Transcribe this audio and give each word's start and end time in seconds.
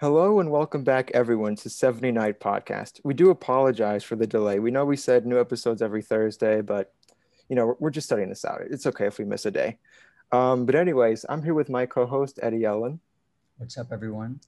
Hello 0.00 0.38
and 0.38 0.50
welcome 0.50 0.84
back, 0.84 1.10
everyone, 1.12 1.56
to 1.56 1.68
70 1.68 2.12
Night 2.12 2.38
Podcast. 2.38 3.00
We 3.02 3.14
do 3.14 3.30
apologize 3.30 4.04
for 4.04 4.14
the 4.14 4.26
delay. 4.26 4.60
We 4.60 4.70
know 4.70 4.84
we 4.84 4.96
said 4.96 5.26
new 5.26 5.40
episodes 5.40 5.82
every 5.82 6.02
Thursday, 6.02 6.60
but 6.60 6.92
you 7.48 7.56
know 7.56 7.76
we're 7.80 7.90
just 7.90 8.06
studying 8.06 8.28
this 8.28 8.44
out. 8.44 8.60
It's 8.70 8.86
okay 8.86 9.06
if 9.06 9.18
we 9.18 9.24
miss 9.24 9.46
a 9.46 9.50
day. 9.50 9.78
Um, 10.30 10.66
but 10.66 10.74
anyways, 10.74 11.24
I'm 11.28 11.42
here 11.42 11.54
with 11.54 11.68
my 11.68 11.86
co-host 11.86 12.38
Eddie 12.42 12.64
Ellen, 12.64 13.00
What's 13.56 13.76
up, 13.78 13.88
everyone? 13.90 14.40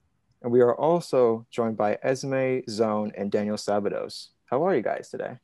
and 0.42 0.52
we 0.52 0.60
are 0.60 0.74
also 0.74 1.46
joined 1.51 1.76
by 1.76 1.98
Esme 2.02 2.60
Zone 2.68 3.12
and 3.16 3.30
Daniel 3.32 3.56
Sabados. 3.56 4.28
How 4.46 4.64
are 4.66 4.74
you 4.76 4.82
guys 4.82 5.09
today? 5.09 5.38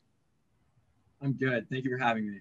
I'm 1.22 1.32
good. 1.32 1.68
Thank 1.70 1.84
you 1.84 1.90
for 1.90 1.98
having 2.02 2.30
me. 2.30 2.40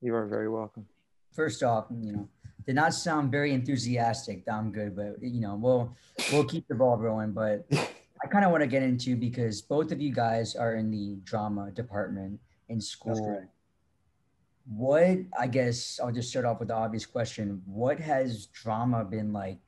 You 0.00 0.14
are 0.14 0.26
very 0.26 0.48
welcome. 0.48 0.86
First 1.32 1.62
off, 1.62 1.86
you 1.90 2.12
know, 2.12 2.28
did 2.66 2.74
not 2.74 2.94
sound 2.94 3.30
very 3.30 3.52
enthusiastic. 3.52 4.44
that 4.44 4.54
I'm 4.54 4.72
good, 4.72 4.96
but 4.96 5.22
you 5.22 5.40
know, 5.40 5.56
we'll 5.56 5.96
we'll 6.32 6.44
keep 6.44 6.66
the 6.68 6.74
ball 6.74 6.96
rolling. 6.96 7.32
But 7.32 7.66
I 7.72 8.26
kind 8.28 8.44
of 8.44 8.50
want 8.50 8.62
to 8.62 8.68
get 8.68 8.82
into 8.82 9.16
because 9.16 9.62
both 9.62 9.92
of 9.92 10.00
you 10.00 10.12
guys 10.12 10.54
are 10.54 10.74
in 10.76 10.90
the 10.90 11.16
drama 11.24 11.70
department 11.70 12.40
in 12.68 12.80
school. 12.80 13.44
What 14.66 15.18
I 15.38 15.46
guess 15.48 15.98
I'll 16.02 16.12
just 16.12 16.30
start 16.30 16.44
off 16.44 16.60
with 16.60 16.68
the 16.68 16.74
obvious 16.74 17.06
question: 17.06 17.62
What 17.66 17.98
has 17.98 18.46
drama 18.46 19.04
been 19.04 19.32
like 19.32 19.60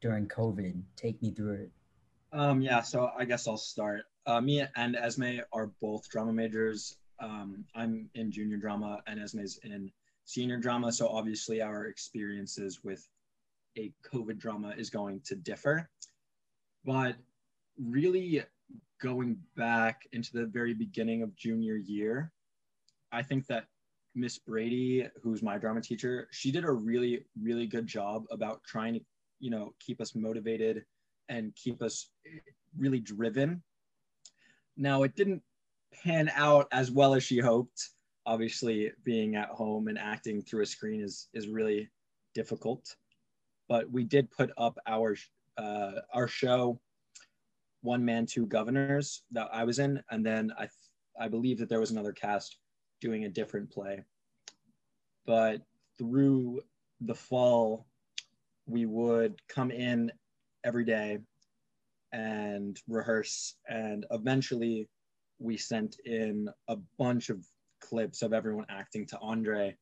during 0.00 0.26
COVID? 0.28 0.82
Take 0.96 1.22
me 1.22 1.32
through 1.32 1.54
it. 1.54 1.70
Um, 2.32 2.60
yeah, 2.60 2.80
so 2.80 3.10
I 3.18 3.24
guess 3.24 3.46
I'll 3.46 3.56
start. 3.56 4.02
Uh, 4.26 4.40
me 4.40 4.64
and 4.76 4.96
Esme 4.96 5.40
are 5.52 5.66
both 5.80 6.08
drama 6.08 6.32
majors. 6.32 6.96
Um, 7.20 7.64
I'm 7.74 8.08
in 8.14 8.32
junior 8.32 8.56
drama 8.56 9.00
and 9.06 9.20
Esme's 9.20 9.58
in 9.62 9.90
senior 10.24 10.58
drama. 10.58 10.92
So 10.92 11.08
obviously 11.08 11.60
our 11.60 11.86
experiences 11.86 12.80
with 12.82 13.06
a 13.76 13.92
COVID 14.12 14.38
drama 14.38 14.74
is 14.76 14.90
going 14.90 15.20
to 15.26 15.34
differ. 15.34 15.88
But 16.84 17.16
really 17.78 18.42
going 19.00 19.38
back 19.56 20.06
into 20.12 20.32
the 20.32 20.46
very 20.46 20.74
beginning 20.74 21.22
of 21.22 21.34
junior 21.36 21.76
year, 21.76 22.32
I 23.10 23.22
think 23.22 23.46
that 23.48 23.66
Miss 24.14 24.38
Brady, 24.38 25.08
who's 25.22 25.42
my 25.42 25.58
drama 25.58 25.80
teacher, 25.80 26.28
she 26.30 26.50
did 26.50 26.64
a 26.64 26.72
really, 26.72 27.24
really 27.40 27.66
good 27.66 27.86
job 27.86 28.24
about 28.30 28.62
trying 28.64 28.94
to, 28.94 29.00
you 29.40 29.50
know, 29.50 29.74
keep 29.80 30.00
us 30.00 30.14
motivated 30.14 30.84
and 31.28 31.54
keep 31.56 31.82
us 31.82 32.10
really 32.76 33.00
driven. 33.00 33.62
Now, 34.76 35.02
it 35.02 35.16
didn't 35.16 35.42
pan 36.02 36.30
out 36.34 36.68
as 36.72 36.90
well 36.90 37.14
as 37.14 37.22
she 37.22 37.38
hoped. 37.38 37.90
Obviously, 38.24 38.92
being 39.04 39.36
at 39.36 39.48
home 39.48 39.88
and 39.88 39.98
acting 39.98 40.42
through 40.42 40.62
a 40.62 40.66
screen 40.66 41.00
is 41.00 41.28
is 41.34 41.48
really 41.48 41.90
difficult. 42.34 42.94
But 43.68 43.90
we 43.90 44.04
did 44.04 44.30
put 44.30 44.50
up 44.56 44.78
our 44.86 45.16
uh, 45.58 46.00
our 46.12 46.28
show, 46.28 46.80
One 47.82 48.04
Man, 48.04 48.26
Two 48.26 48.46
Guvnors, 48.46 49.20
that 49.32 49.48
I 49.52 49.64
was 49.64 49.78
in, 49.78 50.02
and 50.10 50.24
then 50.24 50.52
I 50.58 50.68
I 51.18 51.28
believe 51.28 51.58
that 51.58 51.68
there 51.68 51.80
was 51.80 51.90
another 51.90 52.12
cast 52.12 52.58
doing 53.00 53.24
a 53.24 53.28
different 53.28 53.70
play. 53.70 54.04
But 55.26 55.62
through 55.98 56.60
the 57.00 57.14
fall, 57.14 57.86
we 58.66 58.86
would 58.86 59.40
come 59.48 59.70
in 59.70 60.12
every 60.64 60.84
day 60.84 61.18
and 62.12 62.78
rehearse. 62.88 63.56
And 63.68 64.06
eventually, 64.10 64.88
we 65.38 65.56
sent 65.56 65.96
in 66.04 66.48
a 66.68 66.76
bunch 66.98 67.30
of 67.30 67.44
clips 67.82 68.22
of 68.22 68.32
everyone 68.32 68.66
acting 68.70 69.04
to 69.06 69.18
Andre, 69.20 69.76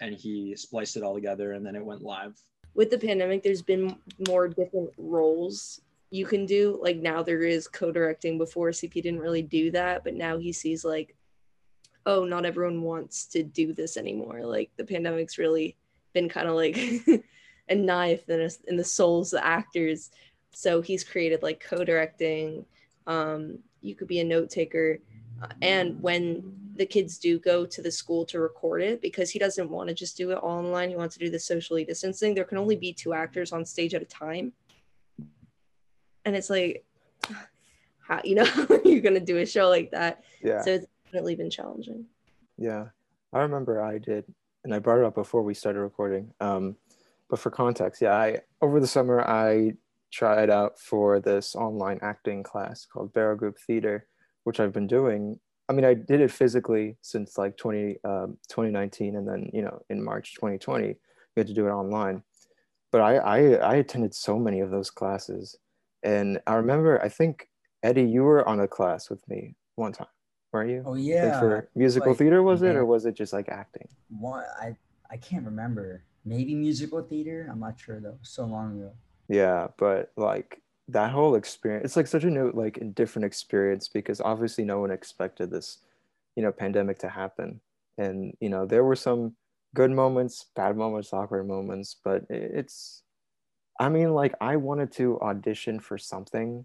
and 0.00 0.14
he 0.14 0.54
spliced 0.54 0.96
it 0.96 1.02
all 1.02 1.14
together, 1.14 1.52
and 1.52 1.66
then 1.66 1.74
it 1.74 1.84
went 1.84 2.02
live. 2.02 2.34
with 2.74 2.90
the 2.90 2.98
pandemic 2.98 3.42
there's 3.42 3.62
been 3.62 3.96
more 4.28 4.46
different 4.46 4.90
roles 4.98 5.80
you 6.10 6.24
can 6.24 6.46
do. 6.46 6.78
Like 6.80 6.96
now 6.96 7.22
there 7.22 7.42
is 7.42 7.68
co-directing. 7.68 8.38
Before 8.38 8.70
cp 8.70 8.94
didn't 9.02 9.20
really 9.20 9.42
do 9.42 9.70
that 9.72 10.04
but 10.04 10.14
now 10.14 10.38
he 10.38 10.52
sees 10.52 10.84
like 10.84 11.14
oh 12.06 12.24
not 12.24 12.46
everyone 12.46 12.82
wants 12.82 13.26
to 13.26 13.42
do 13.42 13.72
this 13.72 13.96
anymore. 13.96 14.40
Like 14.44 14.70
the 14.76 14.84
pandemic's 14.84 15.38
really 15.38 15.76
been 16.14 16.28
kind 16.28 16.48
of 16.48 16.54
like 16.54 16.76
a 17.68 17.74
knife 17.74 18.28
in, 18.28 18.40
a, 18.40 18.50
in 18.68 18.76
the 18.76 18.84
souls 18.84 19.32
of 19.32 19.40
actors. 19.42 20.10
So 20.52 20.80
he's 20.80 21.04
created 21.04 21.42
like 21.42 21.60
co-directing. 21.60 22.64
Um, 23.06 23.58
you 23.82 23.94
could 23.94 24.08
be 24.08 24.20
a 24.20 24.24
note 24.24 24.50
taker. 24.50 24.98
Uh, 25.42 25.48
and 25.60 26.00
when 26.00 26.57
the 26.78 26.86
kids 26.86 27.18
do 27.18 27.38
go 27.38 27.66
to 27.66 27.82
the 27.82 27.90
school 27.90 28.24
to 28.24 28.40
record 28.40 28.80
it 28.82 29.02
because 29.02 29.30
he 29.30 29.38
doesn't 29.38 29.68
want 29.68 29.88
to 29.88 29.94
just 29.94 30.16
do 30.16 30.30
it 30.30 30.36
all 30.38 30.58
online 30.58 30.88
he 30.88 30.96
wants 30.96 31.14
to 31.16 31.24
do 31.24 31.30
the 31.30 31.38
socially 31.38 31.84
distancing 31.84 32.34
there 32.34 32.44
can 32.44 32.58
only 32.58 32.76
be 32.76 32.92
two 32.92 33.12
actors 33.12 33.52
on 33.52 33.64
stage 33.64 33.94
at 33.94 34.02
a 34.02 34.06
time 34.06 34.52
and 36.24 36.36
it's 36.36 36.50
like 36.50 36.84
how 38.06 38.20
you 38.24 38.34
know 38.34 38.46
you're 38.84 39.00
gonna 39.02 39.20
do 39.20 39.38
a 39.38 39.46
show 39.46 39.68
like 39.68 39.90
that 39.90 40.22
Yeah. 40.42 40.62
so 40.62 40.70
it's 40.70 40.86
definitely 41.04 41.34
been 41.36 41.50
challenging 41.50 42.06
Yeah, 42.56 42.86
I 43.32 43.40
remember 43.40 43.82
I 43.82 43.98
did, 43.98 44.24
and 44.64 44.74
I 44.74 44.78
brought 44.78 44.98
it 44.98 45.04
up 45.04 45.14
before 45.14 45.42
we 45.42 45.54
started 45.54 45.80
recording. 45.80 46.32
Um, 46.40 46.76
but 47.30 47.38
for 47.38 47.50
context, 47.50 48.00
yeah, 48.02 48.14
I 48.16 48.40
over 48.60 48.80
the 48.80 48.86
summer 48.86 49.20
I 49.20 49.74
tried 50.10 50.50
out 50.50 50.80
for 50.80 51.20
this 51.20 51.54
online 51.54 51.98
acting 52.02 52.42
class 52.42 52.86
called 52.86 53.12
Barrow 53.12 53.36
Group 53.36 53.56
Theater, 53.66 54.06
which 54.44 54.58
I've 54.60 54.72
been 54.72 54.86
doing. 54.86 55.38
I 55.68 55.72
mean, 55.74 55.84
I 55.84 55.94
did 55.94 56.20
it 56.20 56.30
physically 56.30 56.96
since 57.02 57.36
like 57.36 57.56
20, 57.56 57.98
um, 58.04 58.38
2019, 58.48 59.16
and 59.16 59.28
then 59.28 59.50
you 59.52 59.62
know 59.62 59.80
in 59.90 60.02
March 60.02 60.34
2020 60.34 60.86
we 60.86 60.94
had 61.36 61.46
to 61.46 61.54
do 61.54 61.66
it 61.66 61.70
online. 61.70 62.22
But 62.90 63.02
I, 63.02 63.16
I 63.16 63.38
I 63.54 63.74
attended 63.76 64.14
so 64.14 64.38
many 64.38 64.60
of 64.60 64.70
those 64.70 64.90
classes, 64.90 65.56
and 66.02 66.40
I 66.46 66.54
remember 66.54 67.02
I 67.02 67.08
think 67.08 67.48
Eddie, 67.82 68.04
you 68.04 68.22
were 68.22 68.48
on 68.48 68.60
a 68.60 68.68
class 68.68 69.10
with 69.10 69.26
me 69.28 69.56
one 69.76 69.92
time, 69.92 70.08
weren't 70.52 70.70
you? 70.70 70.82
Oh 70.86 70.92
Like 70.92 71.02
yeah, 71.02 71.38
for 71.38 71.68
musical 71.74 72.12
like, 72.12 72.18
theater 72.18 72.42
was 72.42 72.62
it 72.62 72.74
or 72.74 72.86
was 72.86 73.04
it 73.04 73.14
just 73.14 73.32
like 73.32 73.48
acting 73.48 73.88
one 74.08 74.44
I 74.60 74.76
I 75.10 75.16
can't 75.16 75.44
remember. 75.44 76.04
Maybe 76.24 76.54
musical 76.54 77.02
theater. 77.02 77.48
I'm 77.50 77.60
not 77.60 77.80
sure 77.80 78.00
though. 78.00 78.18
So 78.22 78.44
long 78.44 78.80
ago. 78.80 78.92
yeah 79.28 79.68
but 79.78 80.12
like 80.16 80.60
that 80.88 81.10
whole 81.10 81.34
experience 81.34 81.84
it's 81.84 81.96
like 81.96 82.06
such 82.06 82.24
a 82.24 82.30
new 82.30 82.50
like 82.54 82.94
different 82.94 83.26
experience 83.26 83.88
because 83.88 84.20
obviously 84.20 84.64
no 84.64 84.80
one 84.80 84.90
expected 84.90 85.50
this 85.50 85.78
you 86.38 86.42
know 86.42 86.52
pandemic 86.52 86.98
to 87.00 87.08
happen. 87.08 87.60
And 87.98 88.32
you 88.40 88.48
know 88.48 88.64
there 88.64 88.84
were 88.84 88.94
some 88.94 89.34
good 89.74 89.90
moments 89.90 90.46
bad 90.54 90.76
moments 90.76 91.12
awkward 91.12 91.46
moments 91.46 91.96
but 92.02 92.24
it's 92.30 93.02
i 93.78 93.88
mean 93.88 94.14
like 94.14 94.34
i 94.40 94.56
wanted 94.56 94.90
to 94.90 95.20
audition 95.20 95.78
for 95.78 95.98
something 95.98 96.64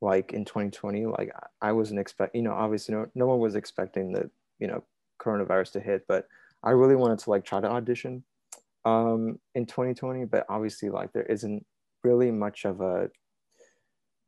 like 0.00 0.32
in 0.32 0.44
2020 0.44 1.06
like 1.06 1.30
i 1.62 1.68
I 1.68 1.72
wasn't 1.72 2.00
expect 2.00 2.34
you 2.34 2.42
know 2.42 2.52
obviously 2.52 2.94
no, 2.94 3.06
no 3.14 3.26
one 3.26 3.38
was 3.38 3.54
expecting 3.54 4.12
the 4.12 4.30
you 4.58 4.66
know 4.66 4.82
coronavirus 5.20 5.72
to 5.72 5.80
hit 5.80 6.06
but 6.08 6.26
i 6.62 6.70
really 6.70 6.96
wanted 6.96 7.20
to 7.20 7.30
like 7.30 7.44
try 7.44 7.60
to 7.60 7.70
audition 7.70 8.24
um 8.84 9.38
in 9.54 9.64
2020 9.64 10.24
but 10.24 10.44
obviously 10.48 10.90
like 10.90 11.12
there 11.12 11.22
isn't 11.22 11.64
really 12.02 12.30
much 12.30 12.64
of 12.64 12.80
a 12.80 13.10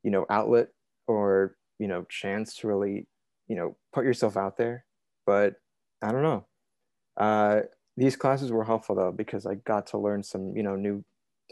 you 0.07 0.13
know 0.13 0.25
outlet 0.31 0.69
or 1.09 1.57
you 1.81 1.89
know 1.89 2.05
chance 2.09 2.55
to 2.55 2.69
really 2.69 3.09
you 3.49 3.57
know 3.57 3.77
put 3.93 4.05
yourself 4.05 4.37
out 4.37 4.57
there. 4.57 4.87
But 5.27 5.57
i 6.01 6.13
don't 6.13 6.23
know. 6.23 6.47
Uh 7.17 7.63
these 7.97 8.15
classes 8.15 8.53
were 8.53 8.65
helpful 8.65 8.95
though 8.95 9.11
because 9.11 9.47
i 9.47 9.55
got 9.55 9.89
to 9.89 9.99
learn 9.99 10.23
some 10.23 10.57
you 10.57 10.63
know 10.63 10.77
new 10.77 11.05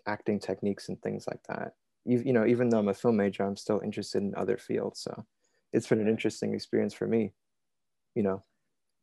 acting 0.06 0.38
techniques 0.38 0.88
and 0.88 1.02
things 1.02 1.26
like 1.26 1.42
that. 1.48 1.72
You, 2.04 2.22
you 2.24 2.32
know 2.32 2.46
even 2.46 2.68
though 2.68 2.78
i'm 2.78 2.88
a 2.88 2.94
film 2.94 3.16
major 3.16 3.42
i'm 3.42 3.56
still 3.56 3.80
interested 3.80 4.22
in 4.22 4.34
other 4.36 4.56
fields. 4.56 5.00
So 5.00 5.26
it's 5.72 5.88
been 5.88 6.00
an 6.00 6.08
interesting 6.08 6.54
experience 6.54 6.94
for 6.94 7.08
me 7.08 7.32
you 8.14 8.22
know 8.22 8.44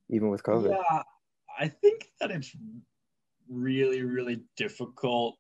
even 0.10 0.30
with 0.30 0.44
covid. 0.44 0.70
Yeah, 0.70 1.04
I 1.60 1.68
think 1.68 2.10
that 2.22 2.32
it's 2.32 2.56
really, 3.50 4.04
really 4.04 4.44
difficult 4.56 5.36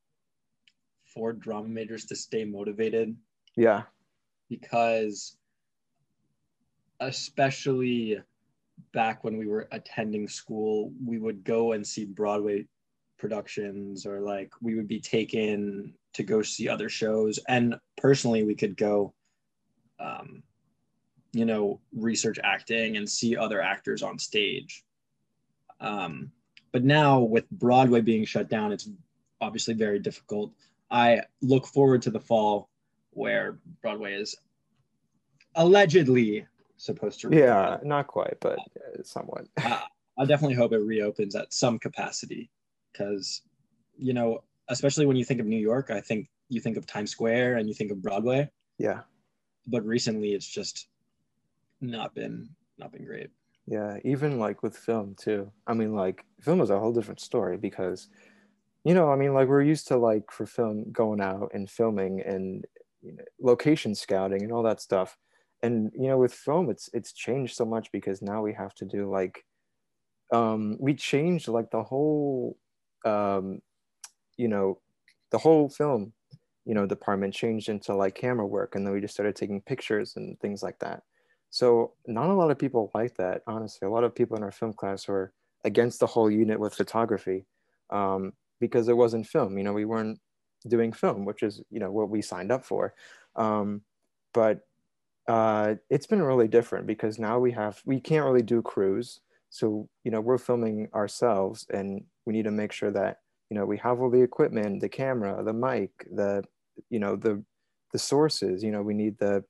for 1.05 1.31
drama 1.31 1.69
majors 1.69 2.05
to 2.05 2.15
stay 2.15 2.43
motivated. 2.43 3.15
Yeah 3.55 3.83
because, 4.51 5.37
especially 6.99 8.21
back 8.93 9.23
when 9.23 9.37
we 9.37 9.47
were 9.47 9.69
attending 9.71 10.27
school, 10.27 10.91
we 11.03 11.17
would 11.17 11.43
go 11.45 11.71
and 11.71 11.87
see 11.87 12.03
Broadway 12.03 12.67
productions 13.17 14.05
or 14.05 14.19
like 14.19 14.51
we 14.61 14.75
would 14.75 14.89
be 14.89 14.99
taken 14.99 15.93
to 16.13 16.23
go 16.23 16.41
see 16.41 16.67
other 16.67 16.89
shows. 16.89 17.39
And 17.47 17.75
personally, 17.95 18.43
we 18.43 18.53
could 18.53 18.75
go, 18.75 19.13
um, 19.99 20.43
you 21.31 21.45
know, 21.45 21.79
research 21.95 22.37
acting 22.43 22.97
and 22.97 23.09
see 23.09 23.37
other 23.37 23.61
actors 23.61 24.03
on 24.03 24.19
stage. 24.19 24.83
Um, 25.79 26.29
but 26.73 26.83
now 26.83 27.19
with 27.19 27.49
Broadway 27.51 28.01
being 28.01 28.25
shut 28.25 28.49
down, 28.49 28.73
it's 28.73 28.89
obviously 29.39 29.75
very 29.75 29.99
difficult. 29.99 30.51
I 30.89 31.21
look 31.41 31.65
forward 31.65 32.01
to 32.01 32.11
the 32.11 32.19
fall 32.19 32.67
where 33.11 33.57
Broadway 33.81 34.13
is 34.13 34.35
allegedly 35.55 36.45
supposed 36.77 37.19
to. 37.21 37.29
yeah 37.31 37.77
not 37.83 38.07
quite 38.07 38.37
but 38.39 38.57
uh, 38.57 39.03
somewhat 39.03 39.45
Uh, 39.63 39.79
I 40.17 40.25
definitely 40.25 40.55
hope 40.55 40.73
it 40.73 40.79
reopens 40.79 41.35
at 41.35 41.53
some 41.53 41.79
capacity 41.79 42.49
because, 42.91 43.41
you 43.97 44.13
know, 44.13 44.43
especially 44.69 45.05
when 45.05 45.15
you 45.15 45.25
think 45.25 45.39
of 45.39 45.45
New 45.45 45.59
York, 45.59 45.89
I 45.89 46.01
think 46.01 46.29
you 46.49 46.61
think 46.61 46.77
of 46.77 46.85
Times 46.85 47.11
Square 47.11 47.57
and 47.57 47.67
you 47.67 47.73
think 47.73 47.91
of 47.91 48.01
Broadway. 48.01 48.49
Yeah. 48.77 49.01
But 49.67 49.85
recently, 49.85 50.33
it's 50.33 50.47
just 50.47 50.87
not 51.79 52.13
been 52.13 52.49
not 52.77 52.91
been 52.91 53.05
great. 53.05 53.29
Yeah, 53.67 53.97
even 54.03 54.39
like 54.39 54.63
with 54.63 54.75
film 54.75 55.15
too. 55.19 55.51
I 55.65 55.73
mean, 55.73 55.95
like 55.95 56.25
film 56.41 56.61
is 56.61 56.69
a 56.69 56.79
whole 56.79 56.93
different 56.93 57.21
story 57.21 57.57
because, 57.57 58.09
you 58.83 58.93
know, 58.93 59.11
I 59.11 59.15
mean, 59.15 59.33
like 59.33 59.47
we're 59.47 59.61
used 59.61 59.87
to 59.89 59.97
like 59.97 60.31
for 60.31 60.45
film 60.45 60.91
going 60.91 61.21
out 61.21 61.51
and 61.53 61.69
filming 61.69 62.21
and 62.21 62.65
you 63.01 63.13
know, 63.13 63.23
location 63.41 63.95
scouting 63.95 64.43
and 64.43 64.51
all 64.51 64.63
that 64.63 64.81
stuff, 64.81 65.17
and 65.61 65.91
you 65.95 66.07
know, 66.07 66.17
with 66.17 66.33
film, 66.33 66.69
it's 66.69 66.89
it's 66.93 67.13
changed 67.13 67.55
so 67.55 67.65
much 67.65 67.91
because 67.91 68.21
now 68.21 68.41
we 68.41 68.53
have 68.53 68.73
to 68.75 68.85
do 68.85 69.09
like, 69.09 69.45
um, 70.33 70.77
we 70.79 70.93
changed 70.93 71.47
like 71.47 71.71
the 71.71 71.83
whole, 71.83 72.57
um, 73.05 73.59
you 74.37 74.47
know, 74.47 74.79
the 75.31 75.37
whole 75.37 75.69
film, 75.69 76.13
you 76.65 76.73
know, 76.73 76.85
department 76.85 77.33
changed 77.33 77.69
into 77.69 77.95
like 77.95 78.15
camera 78.15 78.45
work, 78.45 78.75
and 78.75 78.85
then 78.85 78.93
we 78.93 79.01
just 79.01 79.13
started 79.13 79.35
taking 79.35 79.61
pictures 79.61 80.15
and 80.15 80.39
things 80.39 80.63
like 80.63 80.79
that 80.79 81.03
so 81.51 81.93
not 82.07 82.29
a 82.29 82.33
lot 82.33 82.49
of 82.49 82.57
people 82.57 82.89
like 82.95 83.15
that, 83.17 83.43
honestly. 83.45 83.85
A 83.85 83.91
lot 83.91 84.05
of 84.05 84.15
people 84.15 84.37
in 84.37 84.43
our 84.43 84.51
film 84.51 84.73
class 84.73 85.07
were 85.07 85.33
against 85.65 85.99
the 85.99 86.07
whole 86.07 86.31
unit 86.31 86.59
with 86.59 86.73
photography 86.73 87.45
um, 87.89 88.31
because 88.59 88.87
it 88.87 88.95
wasn't 88.95 89.27
film. 89.27 89.57
You 89.57 89.65
know, 89.65 89.73
we 89.73 89.83
weren't 89.85 90.19
doing 90.67 90.93
film, 90.93 91.25
which 91.25 91.43
is 91.43 91.61
you 91.69 91.79
know 91.79 91.91
what 91.91 92.09
we 92.09 92.21
signed 92.21 92.51
up 92.51 92.65
for. 92.65 92.93
Um, 93.35 93.81
but 94.33 94.61
uh, 95.27 95.75
it's 95.89 96.07
been 96.07 96.21
really 96.21 96.47
different 96.47 96.87
because 96.87 97.19
now 97.19 97.39
we 97.39 97.51
have 97.51 97.81
we 97.85 97.99
can't 97.99 98.25
really 98.25 98.41
do 98.43 98.61
crews. 98.61 99.19
So 99.49 99.89
you 100.03 100.11
know 100.11 100.21
we're 100.21 100.37
filming 100.37 100.89
ourselves, 100.93 101.65
and 101.69 102.03
we 102.25 102.33
need 102.33 102.45
to 102.45 102.51
make 102.51 102.71
sure 102.71 102.91
that 102.91 103.17
you 103.49 103.57
know 103.57 103.65
we 103.65 103.77
have 103.77 104.01
all 104.01 104.09
the 104.09 104.21
equipment, 104.21 104.81
the 104.81 104.89
camera, 104.89 105.43
the 105.43 105.53
mic, 105.53 105.91
the 106.11 106.43
you 106.89 106.99
know 106.99 107.15
the 107.15 107.43
the 107.91 107.99
sources. 107.99 108.63
You 108.63 108.71
know 108.71 108.81
we 108.81 108.93
need 108.93 109.17
the 109.19 109.43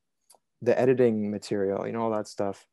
the 0.62 0.80
editing 0.80 1.31
material, 1.31 1.86
you 1.86 1.94
know, 1.94 2.02
all 2.02 2.12
that 2.12 2.28
stuff. 2.28 2.68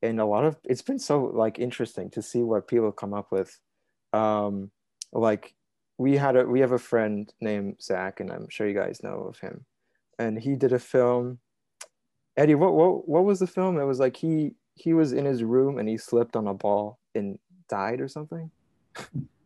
And 0.00 0.20
a 0.20 0.24
lot 0.24 0.44
of 0.44 0.56
it's 0.64 0.82
been 0.82 0.98
so 0.98 1.24
like 1.24 1.58
interesting 1.58 2.10
to 2.10 2.22
see 2.22 2.42
what 2.42 2.68
people 2.68 2.92
come 2.92 3.14
up 3.14 3.30
with. 3.30 3.58
Um, 4.12 4.70
like 5.12 5.54
we 6.02 6.16
had 6.16 6.34
a 6.34 6.44
we 6.44 6.58
have 6.60 6.72
a 6.72 6.78
friend 6.78 7.32
named 7.40 7.76
Zach, 7.80 8.18
and 8.18 8.30
I'm 8.32 8.48
sure 8.48 8.66
you 8.66 8.74
guys 8.74 9.04
know 9.04 9.20
of 9.30 9.38
him. 9.38 9.64
And 10.18 10.36
he 10.36 10.56
did 10.56 10.72
a 10.72 10.78
film. 10.80 11.38
Eddie, 12.36 12.56
what 12.56 12.74
what 12.74 13.08
what 13.08 13.24
was 13.24 13.38
the 13.38 13.46
film? 13.46 13.78
It 13.78 13.84
was 13.84 14.00
like 14.00 14.16
he 14.16 14.56
he 14.74 14.94
was 14.94 15.12
in 15.12 15.24
his 15.24 15.44
room 15.44 15.78
and 15.78 15.88
he 15.88 15.96
slipped 15.96 16.34
on 16.34 16.48
a 16.48 16.54
ball 16.54 16.98
and 17.14 17.38
died 17.68 18.00
or 18.00 18.08
something. 18.08 18.50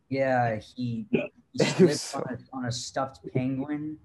Yeah, 0.09 0.55
he, 0.55 1.05
he 1.53 1.63
slipped 1.63 1.95
so... 1.95 2.19
on, 2.19 2.33
a, 2.33 2.57
on, 2.57 2.65
a, 2.65 2.71
stuffed 2.71 3.19
penguin, 3.33 3.97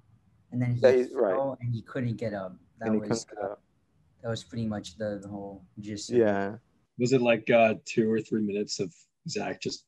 and 0.50 0.60
then 0.60 0.74
he 0.74 0.80
yeah, 0.80 1.04
fell 1.04 1.50
right. 1.50 1.58
and 1.60 1.72
he 1.72 1.82
couldn't 1.82 2.16
get 2.16 2.34
up. 2.34 2.54
That 2.80 2.88
and 2.88 3.00
was 3.00 3.26
uh, 3.42 3.54
that 4.22 4.28
was 4.28 4.44
pretty 4.44 4.66
much 4.66 4.96
the, 4.98 5.20
the 5.22 5.28
whole 5.28 5.64
gist. 5.80 6.10
Yeah. 6.10 6.56
Was 6.98 7.14
it 7.14 7.22
like 7.22 7.48
uh, 7.48 7.74
two 7.86 8.12
or 8.12 8.20
three 8.20 8.42
minutes 8.42 8.78
of 8.78 8.94
Zach 9.28 9.60
just 9.62 9.86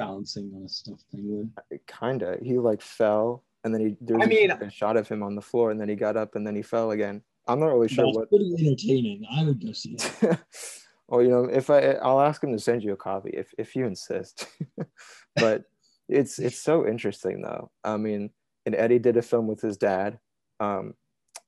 balancing 0.00 0.52
on 0.54 0.64
a 0.64 0.68
stuffed 0.68 1.04
penguin? 1.12 1.52
Kinda. 1.86 2.38
He 2.42 2.58
like 2.58 2.82
fell, 2.82 3.44
and 3.64 3.74
then 3.74 3.80
he 3.80 3.96
there 4.00 4.16
was 4.16 4.26
I 4.26 4.28
mean, 4.28 4.50
a 4.50 4.70
shot 4.70 4.96
of 4.96 5.08
him 5.08 5.22
on 5.22 5.34
the 5.34 5.42
floor, 5.42 5.70
and 5.70 5.80
then 5.80 5.88
he 5.88 5.96
got 5.96 6.16
up, 6.16 6.34
and 6.34 6.46
then 6.46 6.54
he 6.54 6.62
fell 6.62 6.90
again. 6.90 7.22
I'm 7.46 7.60
not 7.60 7.68
really 7.68 7.88
sure 7.88 8.04
That's 8.06 8.16
what. 8.16 8.28
Pretty 8.28 8.54
entertaining. 8.58 9.24
I 9.30 9.44
would 9.44 9.64
go 9.64 9.72
see 9.72 9.96
it. 9.98 10.38
well, 11.08 11.22
you 11.22 11.28
know, 11.28 11.44
if 11.44 11.70
I, 11.70 11.92
I'll 11.92 12.20
ask 12.20 12.42
him 12.42 12.52
to 12.52 12.58
send 12.58 12.84
you 12.84 12.92
a 12.92 12.96
copy 12.96 13.30
if 13.30 13.52
if 13.58 13.74
you 13.74 13.86
insist. 13.86 14.46
but 15.36 15.64
it's 16.08 16.38
it's 16.38 16.60
so 16.60 16.86
interesting 16.86 17.42
though. 17.42 17.70
I 17.84 17.96
mean, 17.96 18.30
and 18.66 18.74
Eddie 18.74 18.98
did 18.98 19.16
a 19.16 19.22
film 19.22 19.46
with 19.46 19.60
his 19.60 19.76
dad. 19.76 20.18
Um, 20.60 20.94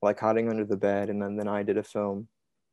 like 0.02 0.18
hiding 0.18 0.50
under 0.50 0.64
the 0.64 0.76
bed 0.76 1.08
and 1.08 1.22
then, 1.22 1.36
then 1.36 1.48
i 1.48 1.62
did 1.62 1.78
a 1.78 1.82
film 1.82 2.28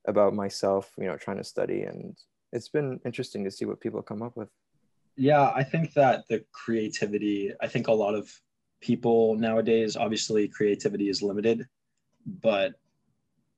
about 0.07 0.33
myself 0.33 0.91
you 0.97 1.05
know 1.05 1.15
trying 1.15 1.37
to 1.37 1.43
study 1.43 1.83
and 1.83 2.17
it's 2.51 2.69
been 2.69 2.99
interesting 3.05 3.43
to 3.43 3.51
see 3.51 3.65
what 3.65 3.79
people 3.79 4.01
come 4.01 4.23
up 4.23 4.35
with 4.35 4.49
yeah 5.19 5.51
i 5.55 5.63
think 5.63 5.93
that 5.93 6.23
the 6.29 6.43
creativity 6.51 7.51
i 7.61 7.67
think 7.67 7.87
a 7.87 7.93
lot 7.93 8.15
of 8.15 8.29
people 8.81 9.35
nowadays 9.35 9.95
obviously 9.95 10.47
creativity 10.47 11.09
is 11.09 11.21
limited 11.21 11.67
but 12.41 12.73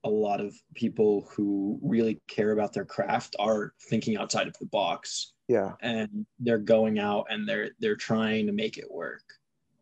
a 0.04 0.10
lot 0.10 0.40
of 0.40 0.54
people 0.74 1.28
who 1.30 1.78
really 1.80 2.20
care 2.26 2.50
about 2.50 2.72
their 2.72 2.84
craft 2.84 3.36
are 3.38 3.72
thinking 3.88 4.16
outside 4.16 4.48
of 4.48 4.58
the 4.58 4.66
box. 4.66 5.32
Yeah. 5.46 5.74
And 5.80 6.26
they're 6.40 6.58
going 6.58 6.98
out 6.98 7.26
and 7.30 7.48
they're 7.48 7.70
they're 7.78 7.94
trying 7.94 8.46
to 8.46 8.52
make 8.52 8.78
it 8.78 8.90
work. 8.90 9.22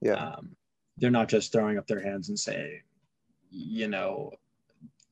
Yeah. 0.03 0.15
Um, 0.15 0.57
they're 0.99 1.11
not 1.11 1.29
just 1.29 1.53
throwing 1.53 1.79
up 1.79 1.87
their 1.87 2.03
hands 2.03 2.29
and 2.29 2.39
saying 2.39 2.83
you 3.51 3.89
know, 3.89 4.33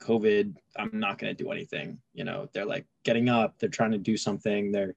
COVID, 0.01 0.55
I'm 0.77 0.91
not 0.93 1.19
going 1.19 1.35
to 1.35 1.43
do 1.43 1.51
anything. 1.51 1.99
You 2.15 2.25
know, 2.25 2.49
they're 2.53 2.65
like 2.65 2.87
getting 3.05 3.29
up, 3.29 3.59
they're 3.59 3.69
trying 3.69 3.93
to 3.93 3.99
do 3.99 4.17
something, 4.17 4.71
they're 4.71 4.95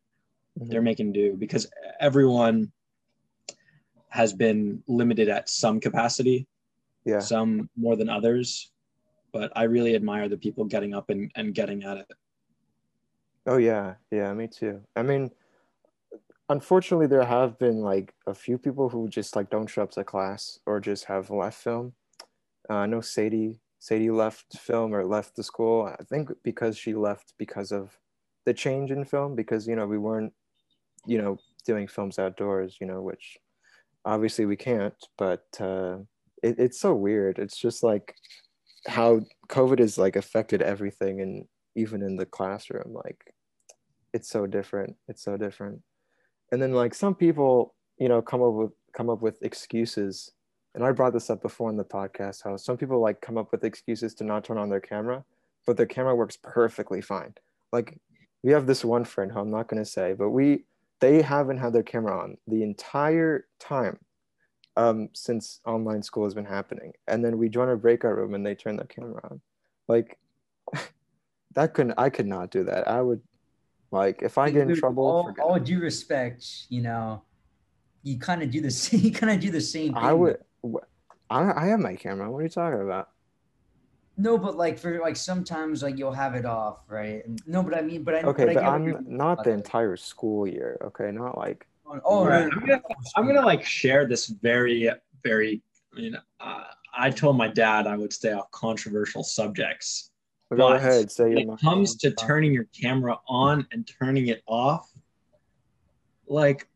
mm-hmm. 0.59 0.69
they're 0.69 0.81
making 0.81 1.13
do 1.13 1.35
because 1.37 1.67
everyone 1.99 2.71
has 4.09 4.33
been 4.33 4.83
limited 4.87 5.29
at 5.29 5.49
some 5.49 5.79
capacity. 5.79 6.47
Yeah. 7.05 7.19
Some 7.19 7.69
more 7.75 7.95
than 7.95 8.09
others. 8.09 8.71
But 9.31 9.51
I 9.55 9.63
really 9.63 9.95
admire 9.95 10.27
the 10.27 10.37
people 10.37 10.65
getting 10.65 10.93
up 10.93 11.09
and, 11.09 11.31
and 11.35 11.53
getting 11.53 11.83
at 11.83 11.97
it. 11.97 12.07
Oh 13.47 13.57
yeah, 13.57 13.95
yeah, 14.11 14.31
me 14.33 14.47
too. 14.47 14.81
I 14.95 15.01
mean, 15.01 15.31
unfortunately 16.49 17.07
there 17.07 17.23
have 17.23 17.57
been 17.57 17.81
like 17.81 18.13
a 18.27 18.35
few 18.35 18.57
people 18.57 18.89
who 18.89 19.07
just 19.07 19.35
like 19.35 19.49
don't 19.49 19.67
show 19.67 19.83
up 19.83 19.91
to 19.91 20.03
class 20.03 20.59
or 20.65 20.79
just 20.79 21.05
have 21.05 21.29
left 21.29 21.57
film 21.57 21.93
uh, 22.69 22.75
I 22.75 22.85
know 22.85 23.01
Sadie 23.01 23.57
Sadie 23.79 24.11
left 24.11 24.57
film 24.57 24.93
or 24.93 25.03
left 25.03 25.35
the 25.35 25.43
school. 25.43 25.91
I 25.99 26.03
think 26.03 26.31
because 26.43 26.77
she 26.77 26.93
left 26.93 27.33
because 27.37 27.71
of 27.71 27.97
the 28.45 28.53
change 28.53 28.91
in 28.91 29.03
film 29.05 29.35
because 29.35 29.67
you 29.67 29.75
know 29.75 29.87
we 29.87 29.97
weren't 29.97 30.33
you 31.05 31.21
know 31.21 31.37
doing 31.65 31.87
films 31.87 32.17
outdoors 32.19 32.77
you 32.81 32.87
know 32.87 33.01
which 33.01 33.37
obviously 34.05 34.45
we 34.45 34.55
can't 34.55 34.95
but 35.17 35.45
uh, 35.59 35.97
it, 36.43 36.55
it's 36.57 36.79
so 36.79 36.93
weird. 36.93 37.39
It's 37.39 37.57
just 37.57 37.83
like 37.83 38.15
how 38.87 39.21
covid 39.47 39.79
has 39.79 39.97
like 39.97 40.15
affected 40.15 40.61
everything 40.61 41.21
and 41.21 41.45
even 41.75 42.01
in 42.01 42.15
the 42.15 42.25
classroom 42.25 42.93
like 42.93 43.33
it's 44.13 44.29
so 44.29 44.45
different. 44.45 44.95
It's 45.07 45.23
so 45.23 45.37
different. 45.37 45.81
And 46.51 46.61
then 46.61 46.73
like 46.73 46.93
some 46.93 47.15
people 47.15 47.75
you 47.97 48.09
know 48.09 48.21
come 48.21 48.41
up 48.41 48.53
with 48.53 48.71
come 48.93 49.09
up 49.09 49.21
with 49.21 49.41
excuses. 49.41 50.31
And 50.73 50.83
I 50.85 50.91
brought 50.91 51.13
this 51.13 51.29
up 51.29 51.41
before 51.41 51.69
in 51.69 51.77
the 51.77 51.83
podcast 51.83 52.43
how 52.43 52.55
some 52.57 52.77
people 52.77 52.99
like 52.99 53.21
come 53.21 53.37
up 53.37 53.51
with 53.51 53.63
excuses 53.63 54.13
to 54.15 54.23
not 54.23 54.45
turn 54.45 54.57
on 54.57 54.69
their 54.69 54.79
camera, 54.79 55.23
but 55.67 55.75
their 55.75 55.85
camera 55.85 56.15
works 56.15 56.37
perfectly 56.41 57.01
fine. 57.01 57.33
Like 57.71 57.99
we 58.41 58.53
have 58.53 58.67
this 58.67 58.83
one 58.83 59.03
friend 59.03 59.31
who 59.31 59.39
I'm 59.39 59.51
not 59.51 59.67
going 59.67 59.83
to 59.83 59.89
say, 59.89 60.13
but 60.13 60.29
we 60.29 60.63
they 61.01 61.21
haven't 61.21 61.57
had 61.57 61.73
their 61.73 61.83
camera 61.83 62.17
on 62.17 62.37
the 62.47 62.63
entire 62.63 63.47
time 63.59 63.97
um, 64.77 65.09
since 65.13 65.59
online 65.65 66.03
school 66.03 66.23
has 66.23 66.33
been 66.33 66.45
happening. 66.45 66.93
And 67.07 67.25
then 67.25 67.37
we 67.37 67.49
join 67.49 67.69
a 67.69 67.75
breakout 67.75 68.15
room 68.15 68.33
and 68.33 68.45
they 68.45 68.55
turn 68.55 68.77
their 68.77 68.85
camera 68.85 69.19
on. 69.29 69.41
Like 69.87 70.17
that 71.55 71.73
couldn't 71.73 71.95
I 71.97 72.09
could 72.09 72.27
not 72.27 72.51
do 72.51 72.63
that. 72.65 72.87
I 72.87 73.01
would 73.01 73.21
like 73.91 74.21
if 74.21 74.37
I 74.37 74.49
get 74.51 74.69
in 74.69 74.75
trouble. 74.75 75.03
All, 75.03 75.35
all 75.43 75.59
due 75.59 75.79
respect, 75.79 76.45
you 76.69 76.81
know, 76.81 77.23
you 78.03 78.17
kind 78.19 78.41
of 78.43 78.51
do 78.55 78.61
the 78.61 78.71
same. 78.71 79.01
You 79.01 79.11
kind 79.11 79.33
of 79.33 79.39
do 79.39 79.51
the 79.51 79.61
same. 79.61 79.93
Thing. 79.93 80.03
I 80.03 80.13
would. 80.13 80.37
I, 81.29 81.63
I 81.63 81.67
have 81.67 81.79
my 81.79 81.95
camera. 81.95 82.29
What 82.29 82.39
are 82.39 82.43
you 82.43 82.49
talking 82.49 82.81
about? 82.81 83.09
No, 84.17 84.37
but 84.37 84.57
like 84.57 84.77
for 84.77 84.99
like 84.99 85.15
sometimes 85.15 85.83
like 85.83 85.97
you'll 85.97 86.11
have 86.11 86.35
it 86.35 86.45
off, 86.45 86.79
right? 86.87 87.23
No, 87.47 87.63
but 87.63 87.75
I 87.75 87.81
mean, 87.81 88.03
but 88.03 88.15
I 88.15 88.21
okay, 88.21 88.45
but, 88.45 88.55
but 88.55 88.63
I 88.63 88.75
am 88.75 89.05
not 89.07 89.43
the 89.43 89.51
entire 89.51 89.95
school 89.95 90.47
year. 90.47 90.77
Okay, 90.83 91.11
not 91.11 91.37
like. 91.37 91.65
Oh, 92.05 92.25
right. 92.25 92.43
I'm, 92.43 92.59
gonna, 92.59 92.81
I'm 93.17 93.27
gonna 93.27 93.45
like 93.45 93.65
share 93.65 94.07
this 94.07 94.27
very 94.27 94.89
very. 95.23 95.61
You 95.95 96.11
know, 96.11 96.19
uh, 96.39 96.63
I 96.93 97.09
told 97.09 97.37
my 97.37 97.47
dad 97.47 97.87
I 97.87 97.97
would 97.97 98.13
stay 98.13 98.31
off 98.31 98.49
controversial 98.51 99.23
subjects. 99.23 100.11
But 100.49 100.57
Go 100.57 100.73
ahead, 100.73 101.09
say 101.09 101.33
when 101.33 101.49
it 101.49 101.61
comes 101.61 101.95
to 101.97 102.11
turning 102.11 102.53
your 102.53 102.67
camera 102.79 103.17
on 103.27 103.65
and 103.71 103.89
turning 103.99 104.27
it 104.27 104.43
off, 104.47 104.91
like 106.27 106.67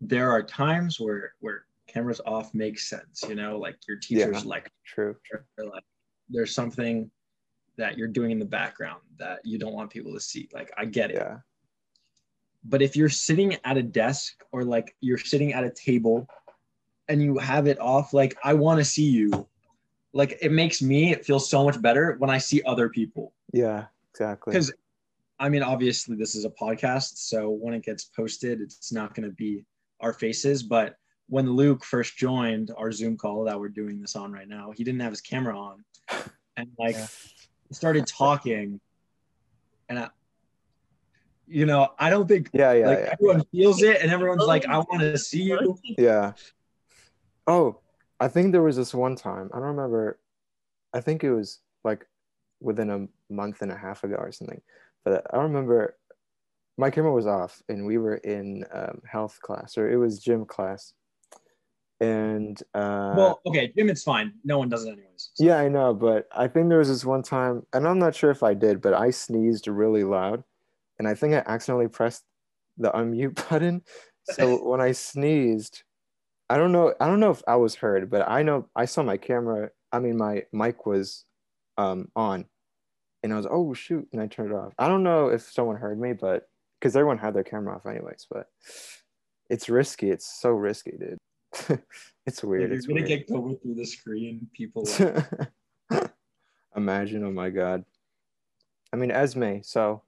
there 0.00 0.30
are 0.30 0.42
times 0.42 1.00
where 1.00 1.34
where 1.40 1.64
cameras 1.86 2.20
off 2.26 2.54
makes 2.54 2.88
sense 2.88 3.24
you 3.26 3.34
know 3.34 3.58
like 3.58 3.76
your 3.88 3.96
teachers 3.96 4.44
yeah, 4.44 4.48
like 4.48 4.70
true 4.84 5.16
like 5.58 5.82
there's 6.28 6.54
something 6.54 7.10
that 7.76 7.96
you're 7.96 8.08
doing 8.08 8.30
in 8.30 8.38
the 8.38 8.44
background 8.44 9.00
that 9.18 9.38
you 9.44 9.58
don't 9.58 9.72
want 9.72 9.90
people 9.90 10.12
to 10.12 10.20
see. 10.20 10.48
Like 10.52 10.70
i 10.76 10.84
get 10.84 11.10
it. 11.10 11.16
Yeah. 11.16 11.38
But 12.64 12.82
if 12.82 12.96
you're 12.96 13.08
sitting 13.08 13.56
at 13.64 13.76
a 13.76 13.82
desk 13.82 14.42
or 14.52 14.64
like 14.64 14.94
you're 15.00 15.18
sitting 15.18 15.52
at 15.52 15.64
a 15.64 15.70
table 15.70 16.26
and 17.08 17.22
you 17.22 17.38
have 17.38 17.66
it 17.66 17.80
off 17.80 18.12
like 18.12 18.36
i 18.44 18.54
want 18.54 18.78
to 18.78 18.84
see 18.84 19.08
you. 19.08 19.46
Like 20.12 20.38
it 20.40 20.52
makes 20.52 20.82
me 20.82 21.14
feel 21.14 21.38
so 21.38 21.64
much 21.64 21.80
better 21.80 22.16
when 22.18 22.30
i 22.30 22.38
see 22.38 22.62
other 22.64 22.88
people. 22.88 23.32
Yeah 23.52 23.86
exactly. 24.10 24.52
Because 24.52 24.72
i 25.38 25.48
mean 25.48 25.62
obviously 25.62 26.16
this 26.16 26.34
is 26.34 26.44
a 26.44 26.50
podcast 26.50 27.18
so 27.18 27.50
when 27.50 27.74
it 27.74 27.84
gets 27.84 28.04
posted 28.04 28.60
it's 28.60 28.92
not 28.92 29.14
going 29.14 29.28
to 29.28 29.34
be 29.34 29.64
our 30.00 30.12
faces 30.12 30.62
but 30.62 30.96
when 31.28 31.50
Luke 31.52 31.84
first 31.84 32.16
joined 32.16 32.70
our 32.76 32.90
Zoom 32.90 33.16
call 33.16 33.44
that 33.44 33.58
we're 33.58 33.68
doing 33.68 34.00
this 34.00 34.16
on 34.16 34.32
right 34.32 34.48
now, 34.48 34.72
he 34.74 34.82
didn't 34.84 35.00
have 35.00 35.12
his 35.12 35.20
camera 35.20 35.58
on. 35.58 35.84
and 36.56 36.70
like 36.78 36.96
Yeah. 36.96 37.06
started 37.70 38.06
talking, 38.06 38.80
and 39.88 39.98
I, 39.98 40.08
you 41.46 41.66
know, 41.66 41.92
I 41.98 42.10
don't 42.10 42.26
think 42.26 42.50
Yeah, 42.52 42.72
yeah, 42.72 42.86
like 42.88 42.98
yeah. 42.98 43.12
everyone 43.12 43.44
feels 43.52 43.82
it, 43.82 44.02
and 44.02 44.10
everyone's 44.10 44.46
like, 44.46 44.66
I 44.66 44.78
want 44.78 45.00
to 45.00 45.16
see 45.18 45.42
you. 45.42 45.78
Yeah. 45.96 46.32
Oh, 47.46 47.80
I 48.20 48.28
think 48.28 48.52
there 48.52 48.62
was 48.62 48.76
this 48.76 48.92
one 48.92 49.16
time. 49.16 49.50
I 49.52 49.58
don't 49.58 49.76
remember. 49.76 50.18
I 50.92 51.00
think 51.00 51.22
it 51.22 51.32
was 51.32 51.60
like 51.84 52.06
within 52.60 52.90
a 52.90 53.32
month 53.32 53.62
and 53.62 53.70
a 53.70 53.76
half 53.76 54.02
ago 54.02 54.16
or 54.16 54.32
something. 54.32 54.60
But 55.04 55.26
I 55.32 55.38
remember 55.38 55.96
my 56.76 56.90
camera 56.90 57.12
was 57.12 57.26
off 57.26 57.62
and 57.68 57.86
we 57.86 57.98
were 57.98 58.16
in 58.16 58.64
um, 58.72 59.00
health 59.10 59.38
class 59.40 59.78
or 59.78 59.90
it 59.90 59.96
was 59.96 60.18
gym 60.18 60.44
class. 60.44 60.92
And 62.00 62.60
uh, 62.74 63.14
well, 63.16 63.40
okay, 63.46 63.72
gym, 63.76 63.90
it's 63.90 64.04
fine. 64.04 64.32
No 64.44 64.58
one 64.58 64.68
does 64.68 64.84
it 64.84 64.92
anyways. 64.92 65.30
yeah, 65.38 65.56
I 65.56 65.68
know. 65.68 65.92
But 65.94 66.28
I 66.30 66.46
think 66.46 66.68
there 66.68 66.78
was 66.78 66.88
this 66.88 67.04
one 67.04 67.22
time, 67.22 67.66
and 67.72 67.88
I'm 67.88 67.98
not 67.98 68.14
sure 68.14 68.30
if 68.30 68.42
I 68.42 68.54
did, 68.54 68.80
but 68.80 68.94
I 68.94 69.10
sneezed 69.10 69.66
really 69.66 70.04
loud. 70.04 70.44
And 70.98 71.08
I 71.08 71.14
think 71.14 71.34
I 71.34 71.42
accidentally 71.46 71.88
pressed 71.88 72.24
the 72.76 72.90
unmute 72.92 73.34
button. 73.50 73.82
So 74.24 74.56
when 74.68 74.80
I 74.80 74.92
sneezed, 74.92 75.82
I 76.48 76.56
don't 76.56 76.72
know. 76.72 76.94
I 77.00 77.08
don't 77.08 77.20
know 77.20 77.30
if 77.30 77.42
I 77.48 77.56
was 77.56 77.74
heard, 77.74 78.10
but 78.10 78.28
I 78.28 78.42
know 78.42 78.68
I 78.76 78.84
saw 78.84 79.02
my 79.02 79.16
camera. 79.16 79.70
I 79.92 79.98
mean, 79.98 80.16
my 80.16 80.44
mic 80.52 80.86
was 80.86 81.24
um, 81.78 82.10
on, 82.14 82.46
and 83.24 83.32
I 83.32 83.36
was 83.36 83.46
oh 83.50 83.74
shoot, 83.74 84.06
and 84.12 84.22
I 84.22 84.28
turned 84.28 84.52
it 84.52 84.56
off. 84.56 84.72
I 84.78 84.86
don't 84.86 85.02
know 85.02 85.28
if 85.28 85.42
someone 85.42 85.76
heard 85.76 86.00
me, 86.00 86.12
but 86.12 86.48
because 86.78 86.94
everyone 86.94 87.18
had 87.18 87.34
their 87.34 87.44
camera 87.44 87.74
off 87.74 87.86
anyways. 87.86 88.26
But 88.30 88.46
it's 89.50 89.68
risky. 89.68 90.10
It's 90.10 90.40
so 90.40 90.50
risky, 90.50 90.92
dude. 90.92 91.18
it's 92.26 92.42
Like, 92.42 92.50
weird. 92.50 92.70
you're 92.70 92.78
it's 92.78 92.86
gonna 92.86 93.00
weird. 93.02 93.08
get 93.08 93.28
COVID 93.28 93.62
through 93.62 93.74
the 93.74 93.84
screen. 93.86 94.48
People 94.54 94.84
like, 95.90 96.10
Imagine, 96.76 97.24
oh 97.24 97.32
my 97.32 97.50
god. 97.50 97.84
I 98.92 98.96
mean, 98.96 99.10
Esme, 99.10 99.58
so 99.62 100.02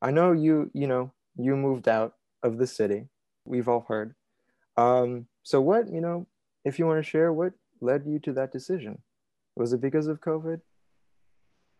I 0.00 0.10
know 0.10 0.32
you, 0.32 0.70
you 0.72 0.86
know, 0.86 1.12
you 1.36 1.56
moved 1.56 1.88
out 1.88 2.14
of 2.42 2.58
the 2.58 2.66
city. 2.66 3.08
We've 3.44 3.68
all 3.68 3.84
heard. 3.88 4.14
Um, 4.76 5.26
so 5.42 5.60
what, 5.60 5.92
you 5.92 6.00
know, 6.00 6.26
if 6.64 6.78
you 6.78 6.86
want 6.86 6.98
to 7.02 7.08
share, 7.10 7.32
what 7.32 7.52
led 7.80 8.06
you 8.06 8.18
to 8.20 8.32
that 8.34 8.52
decision? 8.52 9.02
Was 9.56 9.72
it 9.72 9.80
because 9.80 10.06
of 10.06 10.20
COVID? 10.20 10.60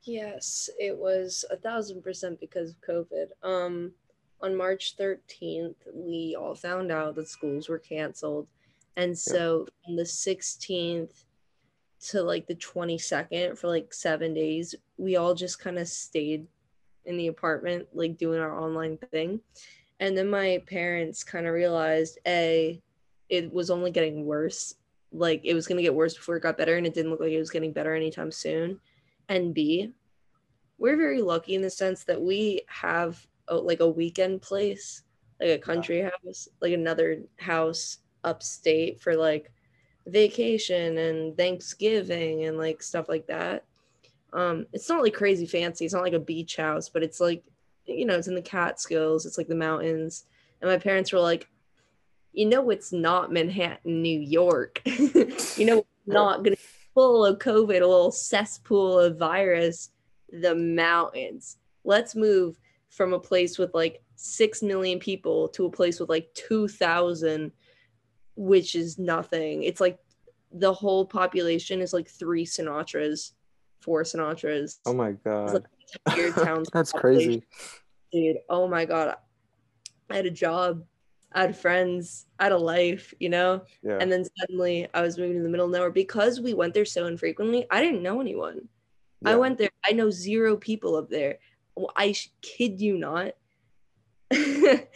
Yes, 0.04 0.68
it 0.78 0.96
was 0.98 1.44
a 1.50 1.56
thousand 1.56 2.02
percent 2.02 2.40
because 2.40 2.70
of 2.70 2.76
COVID. 2.80 3.26
Um, 3.42 3.92
on 4.40 4.56
March 4.56 4.96
13th, 4.98 5.76
we 5.94 6.36
all 6.38 6.56
found 6.56 6.90
out 6.90 7.14
that 7.14 7.28
schools 7.28 7.68
were 7.68 7.78
canceled. 7.78 8.48
And 8.96 9.16
so 9.16 9.66
from 9.84 9.96
the 9.96 10.02
16th 10.02 11.24
to 12.08 12.22
like 12.22 12.46
the 12.46 12.56
22nd 12.56 13.56
for 13.56 13.68
like 13.68 13.94
seven 13.94 14.34
days, 14.34 14.74
we 14.96 15.16
all 15.16 15.34
just 15.34 15.60
kind 15.60 15.78
of 15.78 15.88
stayed 15.88 16.46
in 17.04 17.16
the 17.16 17.28
apartment, 17.28 17.88
like 17.92 18.16
doing 18.16 18.40
our 18.40 18.58
online 18.58 18.98
thing. 19.10 19.40
And 20.00 20.16
then 20.16 20.28
my 20.28 20.62
parents 20.66 21.24
kind 21.24 21.46
of 21.46 21.54
realized 21.54 22.18
A, 22.26 22.80
it 23.28 23.52
was 23.52 23.70
only 23.70 23.90
getting 23.90 24.26
worse. 24.26 24.74
Like 25.12 25.42
it 25.44 25.54
was 25.54 25.66
going 25.66 25.76
to 25.76 25.82
get 25.82 25.94
worse 25.94 26.14
before 26.14 26.36
it 26.36 26.42
got 26.42 26.58
better. 26.58 26.76
And 26.76 26.86
it 26.86 26.94
didn't 26.94 27.10
look 27.10 27.20
like 27.20 27.32
it 27.32 27.38
was 27.38 27.50
getting 27.50 27.72
better 27.72 27.94
anytime 27.94 28.30
soon 28.32 28.80
and 29.28 29.54
B, 29.54 29.92
we're 30.78 30.96
very 30.96 31.22
lucky 31.22 31.54
in 31.54 31.62
the 31.62 31.70
sense 31.70 32.04
that 32.04 32.20
we 32.20 32.62
have 32.66 33.26
a, 33.48 33.56
like 33.56 33.80
a 33.80 33.88
weekend 33.88 34.42
place, 34.42 35.02
like 35.40 35.50
a 35.50 35.58
country 35.58 36.02
house, 36.02 36.48
like 36.60 36.72
another 36.72 37.22
house 37.38 37.98
upstate 38.24 39.00
for 39.00 39.16
like 39.16 39.50
vacation 40.06 40.98
and 40.98 41.36
Thanksgiving 41.36 42.44
and 42.44 42.58
like 42.58 42.82
stuff 42.82 43.08
like 43.08 43.26
that. 43.26 43.64
Um, 44.32 44.66
it's 44.72 44.88
not 44.88 45.02
like 45.02 45.14
crazy 45.14 45.46
fancy. 45.46 45.84
It's 45.84 45.94
not 45.94 46.02
like 46.02 46.14
a 46.14 46.18
beach 46.18 46.56
house, 46.56 46.88
but 46.88 47.02
it's 47.02 47.20
like, 47.20 47.44
you 47.86 48.06
know, 48.06 48.16
it's 48.16 48.28
in 48.28 48.34
the 48.34 48.42
Catskills. 48.42 49.26
It's 49.26 49.38
like 49.38 49.48
the 49.48 49.54
mountains. 49.54 50.24
And 50.60 50.70
my 50.70 50.78
parents 50.78 51.12
were 51.12 51.20
like, 51.20 51.48
you 52.32 52.46
know, 52.46 52.70
it's 52.70 52.92
not 52.92 53.32
Manhattan, 53.32 54.02
New 54.02 54.18
York. 54.18 54.80
you 54.86 55.66
know, 55.66 55.78
it's 55.78 56.06
not 56.06 56.42
gonna 56.42 56.56
full 56.94 57.24
of 57.24 57.38
COVID, 57.38 57.82
a 57.82 57.86
little 57.86 58.12
cesspool 58.12 58.98
of 58.98 59.18
virus, 59.18 59.90
the 60.30 60.54
mountains. 60.54 61.58
Let's 61.84 62.14
move 62.14 62.58
from 62.90 63.12
a 63.12 63.18
place 63.18 63.58
with 63.58 63.74
like 63.74 64.02
6 64.16 64.62
million 64.62 64.98
people 64.98 65.48
to 65.48 65.66
a 65.66 65.70
place 65.70 66.00
with 66.00 66.08
like 66.08 66.32
2,000, 66.34 67.50
which 68.36 68.74
is 68.74 68.98
nothing. 68.98 69.62
It's 69.62 69.80
like 69.80 69.98
the 70.52 70.72
whole 70.72 71.04
population 71.06 71.80
is 71.80 71.92
like 71.92 72.08
three 72.08 72.44
Sinatras, 72.44 73.32
four 73.80 74.02
Sinatras. 74.02 74.78
Oh 74.86 74.92
my 74.94 75.12
god. 75.12 75.66
Town's 76.08 76.68
That's 76.72 76.92
population. 76.92 77.42
crazy. 77.42 77.44
Dude, 78.12 78.38
oh 78.48 78.68
my 78.68 78.84
God. 78.84 79.16
I 80.10 80.16
had 80.16 80.26
a 80.26 80.30
job, 80.30 80.84
I 81.32 81.42
had 81.42 81.56
friends, 81.56 82.26
I 82.38 82.44
had 82.44 82.52
a 82.52 82.58
life, 82.58 83.14
you 83.18 83.28
know? 83.30 83.62
Yeah. 83.82 83.98
And 84.00 84.12
then 84.12 84.24
suddenly 84.38 84.88
I 84.92 85.00
was 85.00 85.16
moving 85.16 85.36
to 85.38 85.42
the 85.42 85.48
middle 85.48 85.66
of 85.66 85.72
nowhere 85.72 85.90
because 85.90 86.40
we 86.40 86.52
went 86.54 86.74
there 86.74 86.84
so 86.84 87.06
infrequently. 87.06 87.66
I 87.70 87.80
didn't 87.80 88.02
know 88.02 88.20
anyone. 88.20 88.68
I 89.24 89.36
went 89.36 89.56
there. 89.56 89.70
I 89.86 89.92
know 89.92 90.10
zero 90.10 90.56
people 90.56 90.96
up 90.96 91.08
there. 91.08 91.38
I 91.96 92.12
sh- 92.12 92.32
kid 92.42 92.80
you 92.80 92.98
not. 92.98 93.34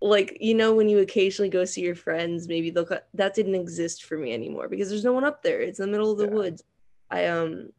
like 0.00 0.36
you 0.40 0.54
know 0.54 0.74
when 0.74 0.88
you 0.88 0.98
occasionally 0.98 1.48
go 1.48 1.64
see 1.64 1.80
your 1.82 1.94
friends, 1.94 2.48
maybe 2.48 2.70
they'll 2.70 2.84
cut. 2.84 3.08
That 3.14 3.34
didn't 3.34 3.54
exist 3.54 4.04
for 4.04 4.18
me 4.18 4.32
anymore 4.32 4.68
because 4.68 4.88
there's 4.88 5.04
no 5.04 5.12
one 5.12 5.24
up 5.24 5.42
there. 5.42 5.60
It's 5.60 5.78
in 5.80 5.86
the 5.86 5.92
middle 5.92 6.12
of 6.12 6.18
the 6.18 6.26
Yeah. 6.26 6.30
woods. 6.34 6.62
I 7.10 7.26
um 7.26 7.70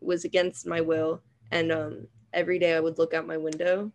was 0.00 0.24
against 0.24 0.66
my 0.66 0.80
will, 0.80 1.22
and 1.50 1.70
um 1.72 2.06
every 2.32 2.58
day 2.58 2.74
I 2.74 2.80
would 2.80 2.98
look 2.98 3.14
out 3.14 3.26
my 3.26 3.36
window, 3.36 3.92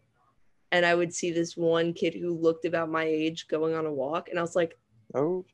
and 0.72 0.86
I 0.86 0.94
would 0.96 1.14
see 1.14 1.32
this 1.32 1.56
one 1.58 1.94
kid 1.94 2.14
who 2.14 2.38
looked 2.38 2.66
about 2.66 2.90
my 2.90 3.04
age 3.04 3.48
going 3.48 3.74
on 3.76 3.86
a 3.86 3.94
walk, 3.94 4.30
and 4.30 4.38
I 4.38 4.42
was 4.42 4.56
like, 4.56 4.78
Oh, 5.14 5.46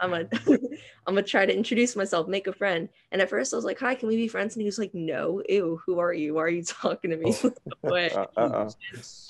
I'm 0.00 0.10
gonna 0.10 0.28
I'm 1.06 1.14
gonna 1.14 1.22
try 1.22 1.46
to 1.46 1.56
introduce 1.56 1.96
myself, 1.96 2.28
make 2.28 2.46
a 2.46 2.52
friend. 2.52 2.88
And 3.12 3.20
at 3.22 3.30
first 3.30 3.52
I 3.52 3.56
was 3.56 3.64
like, 3.64 3.78
"Hi, 3.80 3.94
can 3.94 4.08
we 4.08 4.16
be 4.16 4.28
friends?" 4.28 4.54
And 4.54 4.62
he 4.62 4.66
was 4.66 4.78
like, 4.78 4.94
"No, 4.94 5.42
ew, 5.48 5.80
who 5.86 5.98
are 5.98 6.12
you? 6.12 6.34
Why 6.34 6.42
are 6.42 6.48
you 6.48 6.64
talking 6.64 7.10
to 7.10 7.16
me?" 7.16 7.34
But 7.82 8.12
uh 8.12 8.26
oh. 8.36 8.70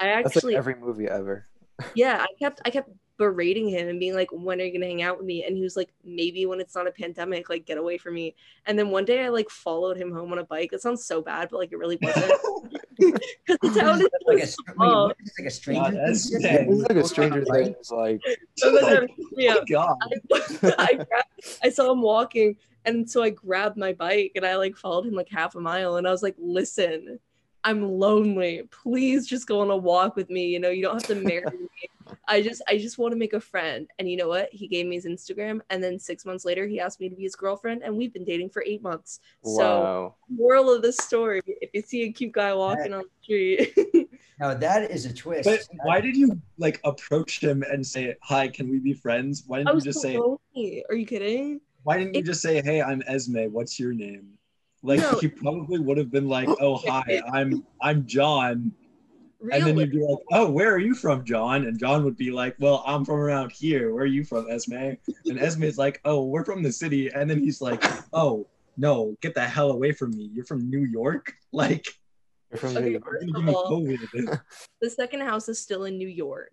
I 0.01 0.09
That's 0.09 0.37
actually, 0.37 0.55
like 0.55 0.59
every 0.59 0.75
movie 0.77 1.07
ever. 1.07 1.47
Yeah, 1.95 2.23
I 2.23 2.27
kept 2.39 2.61
I 2.65 2.71
kept 2.71 2.91
berating 3.19 3.69
him 3.69 3.89
and 3.89 3.99
being 3.99 4.15
like, 4.15 4.29
"When 4.33 4.61
are 4.61 4.65
you 4.65 4.73
gonna 4.73 4.87
hang 4.87 5.03
out 5.03 5.19
with 5.19 5.27
me?" 5.27 5.45
And 5.45 5.57
he 5.57 5.63
was 5.63 5.77
like, 5.77 5.91
"Maybe 6.05 6.47
when 6.47 6.61
it's 6.61 6.75
not 6.75 6.87
a 6.87 6.93
pandemic, 6.93 7.49
like 7.49 7.67
get 7.67 7.79
away 7.79 7.99
from 7.99 8.15
me." 8.15 8.35
And 8.67 8.79
then 8.79 8.91
one 8.91 9.05
day 9.05 9.25
I 9.25 9.29
like 9.29 9.51
followed 9.51 9.97
him 9.97 10.13
home 10.13 10.33
on 10.33 10.39
a 10.39 10.45
bike. 10.45 10.73
It 10.73 10.83
sounds 10.83 11.05
so 11.05 11.23
bad, 11.23 11.49
but 11.51 11.59
like 11.59 11.73
it 11.73 11.79
really 11.79 11.99
wasn't 12.03 12.33
because 12.99 13.59
the 13.63 13.81
town 13.81 14.01
is 14.01 14.09
like 14.27 14.43
a, 14.43 14.47
so 14.47 14.57
wait, 14.67 14.75
small. 14.75 15.07
what 15.09 15.17
is 15.21 15.27
this, 15.27 15.39
like 15.39 15.49
a 15.49 15.51
stranger? 15.51 15.91
thing? 15.91 16.41
Yeah, 16.41 16.65
This 16.65 16.79
is 16.79 16.83
like 16.83 16.97
a 16.97 17.05
Stranger 17.05 17.45
Things, 17.45 17.91
like 17.91 18.21
So 18.57 18.73
then, 18.73 19.09
yeah. 19.37 19.57
Oh 19.59 19.65
God. 19.69 19.97
I, 20.03 20.75
I, 20.79 20.95
grabbed, 20.95 21.59
I 21.63 21.69
saw 21.69 21.93
him 21.93 22.03
walking 22.03 22.57
and 22.85 23.09
so 23.09 23.23
I 23.23 23.31
grabbed 23.31 23.77
my 23.77 23.93
bike 23.93 24.33
and 24.37 24.47
I 24.47 24.57
like 24.57 24.77
followed 24.77 25.07
him 25.07 25.15
like 25.15 25.29
half 25.29 25.55
a 25.55 25.61
mile 25.61 25.97
and 25.97 26.07
I 26.07 26.11
was 26.11 26.23
like, 26.23 26.37
listen, 26.39 27.19
I'm 27.67 27.99
lonely. 27.99 28.63
Please 28.71 29.27
just 29.27 29.49
go 29.49 29.61
on 29.61 29.71
a 29.71 29.77
walk 29.77 30.15
with 30.15 30.31
me. 30.31 30.47
You 30.47 30.61
know, 30.61 30.71
you 30.71 30.83
don't 30.83 30.95
have 30.95 31.09
to 31.09 31.15
marry 31.29 31.45
me. 31.45 31.69
I 32.29 32.41
just 32.41 32.63
I 32.69 32.79
just 32.79 32.97
want 32.97 33.11
to 33.13 33.19
make 33.19 33.33
a 33.33 33.41
friend. 33.41 33.89
And 33.99 34.09
you 34.09 34.17
know 34.17 34.29
what? 34.29 34.49
He 34.53 34.69
gave 34.69 34.87
me 34.87 34.95
his 34.95 35.05
Instagram 35.05 35.61
and 35.71 35.83
then 35.83 35.99
six 35.99 36.25
months 36.25 36.45
later 36.45 36.69
he 36.69 36.79
asked 36.79 37.01
me 37.01 37.09
to 37.09 37.17
be 37.17 37.25
his 37.25 37.35
girlfriend 37.35 37.83
and 37.83 37.97
we've 37.97 38.13
been 38.13 38.25
dating 38.25 38.51
for 38.51 38.63
eight 38.65 38.83
months. 38.83 39.19
So 39.45 39.81
wow. 39.83 40.15
moral 40.31 40.73
of 40.73 40.83
the 40.83 40.93
story, 40.93 41.43
if 41.45 41.71
you 41.75 41.83
see 41.83 42.05
a 42.05 42.13
cute 42.13 42.33
guy 42.33 42.55
walking 42.55 42.95
on 42.95 43.03
the 43.03 43.25
street, 43.25 43.77
No, 44.39 44.55
that 44.55 44.91
is 44.91 45.07
a 45.07 45.13
twist. 45.13 45.49
But 45.49 45.61
why 45.83 46.01
did 46.01 46.15
you 46.15 46.39
like 46.59 46.79
approach 46.85 47.43
him 47.43 47.63
and 47.63 47.85
say, 47.85 48.15
"Hi, 48.23 48.49
can 48.49 48.69
we 48.69 48.79
be 48.79 48.93
friends?" 48.93 49.45
Why 49.47 49.59
didn't 49.59 49.71
you 49.71 49.75
was 49.77 49.85
just 49.85 50.03
so 50.03 50.09
say, 50.09 50.19
lonely. 50.19 50.85
Are 50.91 50.95
you 50.95 51.07
kidding? 51.07 51.61
"Why 51.85 51.99
didn't 51.99 52.15
you 52.15 52.23
just 52.23 52.43
say, 52.43 52.61
hey, 52.63 52.83
I'm 52.83 53.03
Esme. 53.07 53.45
What's 53.51 53.81
your 53.81 53.95
name?" 53.95 54.37
Like 54.83 55.01
No. 55.01 55.19
he 55.21 55.29
probably 55.29 55.79
would 55.81 55.99
have 55.99 56.11
been 56.11 56.29
like, 56.29 56.49
"Oh, 56.61 56.77
hi, 56.77 57.21
I'm 57.33 57.65
I'm 57.83 58.07
John," 58.07 58.73
and 59.53 59.67
then 59.67 59.77
you'd 59.77 59.91
be 59.93 59.99
like, 60.01 60.19
"Oh, 60.33 60.51
where 60.51 60.73
are 60.75 60.79
you 60.79 60.95
from, 60.95 61.25
John?" 61.25 61.67
And 61.67 61.79
John 61.79 62.05
would 62.05 62.17
be 62.17 62.31
like, 62.31 62.55
"Well, 62.61 62.85
I'm 62.87 63.05
from 63.05 63.17
around 63.21 63.53
here. 63.53 63.93
Where 63.95 64.05
are 64.05 64.07
you 64.07 64.25
from, 64.25 64.49
Esme?" 64.51 64.75
And 65.25 65.39
Esme's 65.39 65.79
like, 65.79 66.01
"Oh, 66.05 66.25
we're 66.27 66.45
from 66.45 66.63
the 66.63 66.71
city," 66.73 67.09
and 67.09 67.29
then 67.29 67.39
he's 67.41 67.61
like, 67.61 67.83
"Oh." 68.13 68.47
No, 68.79 69.17
get 69.23 69.35
the 69.35 69.41
hell 69.41 69.71
away 69.71 69.91
from 69.93 70.11
me. 70.11 70.29
You're 70.35 70.45
from 70.45 70.69
New 70.69 70.85
York? 70.85 71.33
Like, 71.53 71.87
You're 72.51 72.59
from 72.59 72.77
Okay, 72.77 72.85
New 72.85 72.91
York. 72.91 73.05
you're 73.05 73.13
first 73.23 73.33
gonna 73.33 73.39
of 73.39 73.71
give 74.13 74.23
me 74.23 74.27
all, 74.29 74.41
the 74.83 74.91
second 74.91 75.21
house 75.23 75.49
is 75.49 75.59
still 75.59 75.85
in 75.85 75.97
New 75.97 76.07
York. 76.09 76.53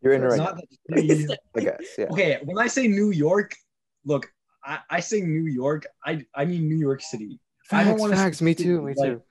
You're 0.00 0.14
in 0.14 0.22
It's 0.24 0.30
right 0.30 0.38
not 0.38 0.56
now, 0.56 0.62
that 0.96 1.38
I 1.56 1.60
guess. 1.60 1.84
Yeah. 1.98 2.06
okay 2.10 2.38
when 2.44 2.56
i 2.58 2.66
say 2.66 2.88
new 2.88 3.10
york 3.10 3.54
look 4.06 4.32
i, 4.64 4.78
I 4.90 5.00
say 5.00 5.20
new 5.20 5.46
york 5.46 5.86
I, 6.04 6.24
I 6.34 6.44
mean 6.44 6.68
new 6.68 6.78
york 6.78 7.00
city 7.02 7.38
I 7.70 7.82
don't 7.84 7.92
Facts, 7.92 8.00
wanna 8.00 8.16
facts. 8.16 8.38
say 8.38 8.44
Me 8.44 8.54
too. 8.54 8.82
Me 8.82 8.94
like- 8.96 9.08
too. 9.12 9.22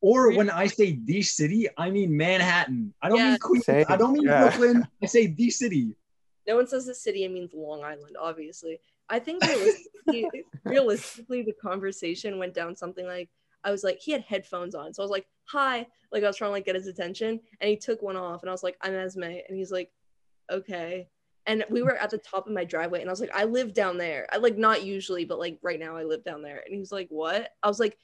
or 0.00 0.32
when 0.36 0.48
i 0.50 0.66
say 0.66 0.98
the 1.04 1.20
city 1.22 1.66
i 1.76 1.90
mean 1.90 2.16
manhattan 2.16 2.92
i 3.02 3.08
don't 3.08 3.18
Yeah. 3.18 3.30
mean 3.30 3.38
queens 3.38 3.66
Same, 3.66 3.84
i 3.88 3.96
don't 3.96 4.12
mean 4.12 4.24
yeah. 4.24 4.42
brooklyn 4.48 4.86
i 5.02 5.06
say 5.06 5.26
the 5.26 5.50
city 5.50 5.94
No 6.48 6.56
one 6.56 6.68
says 6.68 6.86
the 6.86 6.94
city, 6.94 7.24
it 7.24 7.32
means 7.32 7.50
Long 7.52 7.82
Island, 7.82 8.14
obviously. 8.28 8.78
I 9.08 9.18
think 9.18 9.42
realistically, 9.42 10.44
realistically, 10.64 11.42
the 11.42 11.56
conversation 11.68 12.38
went 12.38 12.54
down 12.54 12.76
something 12.76 13.04
like 13.04 13.28
I 13.66 13.72
was 13.74 13.82
like, 13.82 13.98
he 13.98 14.12
had 14.12 14.22
headphones 14.22 14.74
on. 14.80 14.94
So 14.94 15.02
I 15.02 15.04
was 15.06 15.10
like, 15.10 15.26
hi. 15.56 15.76
Like 16.12 16.22
I 16.22 16.28
was 16.30 16.36
trying 16.38 16.50
to 16.50 16.56
like 16.58 16.64
get 16.68 16.76
his 16.80 16.86
attention. 16.86 17.40
And 17.60 17.66
he 17.68 17.76
took 17.76 18.00
one 18.00 18.14
off 18.16 18.42
and 18.42 18.48
I 18.50 18.54
was 18.56 18.62
like, 18.62 18.76
I'm 18.80 18.94
Esme. 18.94 19.24
And 19.46 19.54
he's 19.58 19.72
like, 19.72 19.90
okay. 20.58 21.08
And 21.46 21.64
we 21.70 21.82
were 21.82 21.96
at 21.96 22.10
the 22.10 22.18
top 22.18 22.46
of 22.46 22.52
my 22.52 22.64
driveway 22.64 23.00
and 23.00 23.08
I 23.08 23.12
was 23.12 23.20
like, 23.20 23.34
I 23.34 23.44
live 23.44 23.72
down 23.72 23.98
there. 23.98 24.26
I 24.32 24.38
like 24.38 24.58
not 24.58 24.84
usually, 24.84 25.24
but 25.24 25.38
like 25.38 25.58
right 25.62 25.78
now 25.78 25.96
I 25.96 26.02
live 26.02 26.24
down 26.24 26.42
there. 26.42 26.60
And 26.64 26.74
he 26.74 26.80
was 26.80 26.90
like, 26.92 27.08
What? 27.08 27.50
I 27.62 27.68
was 27.68 27.78
like, 27.78 27.96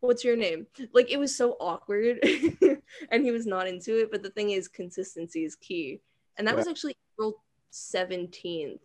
What's 0.00 0.24
your 0.24 0.36
name? 0.36 0.66
Like 0.92 1.10
it 1.10 1.18
was 1.18 1.36
so 1.36 1.52
awkward. 1.60 2.18
and 3.10 3.24
he 3.24 3.30
was 3.30 3.46
not 3.46 3.68
into 3.68 4.00
it. 4.00 4.10
But 4.10 4.22
the 4.22 4.30
thing 4.30 4.50
is, 4.50 4.66
consistency 4.66 5.44
is 5.44 5.54
key. 5.54 6.00
And 6.38 6.46
that 6.48 6.56
was 6.56 6.66
actually 6.66 6.96
April 7.14 7.42
17th 7.72 8.80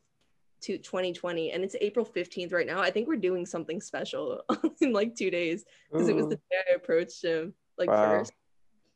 to 0.62 0.78
2020 0.78 1.52
and 1.52 1.64
it's 1.64 1.76
April 1.82 2.06
15th 2.06 2.54
right 2.54 2.68
now. 2.68 2.82
I 2.82 2.92
think 2.92 3.08
we're 3.08 3.16
doing 3.16 3.46
something 3.46 3.82
special 3.82 4.42
in 4.82 4.94
like 4.94 5.16
two 5.16 5.32
days 5.32 5.66
because 5.92 6.08
it 6.08 6.16
was 6.16 6.28
the 6.28 6.36
day 6.36 6.58
I 6.70 6.74
approached 6.76 7.24
him 7.24 7.54
like 7.78 7.90
Wow. 7.90 8.20
first. 8.20 8.34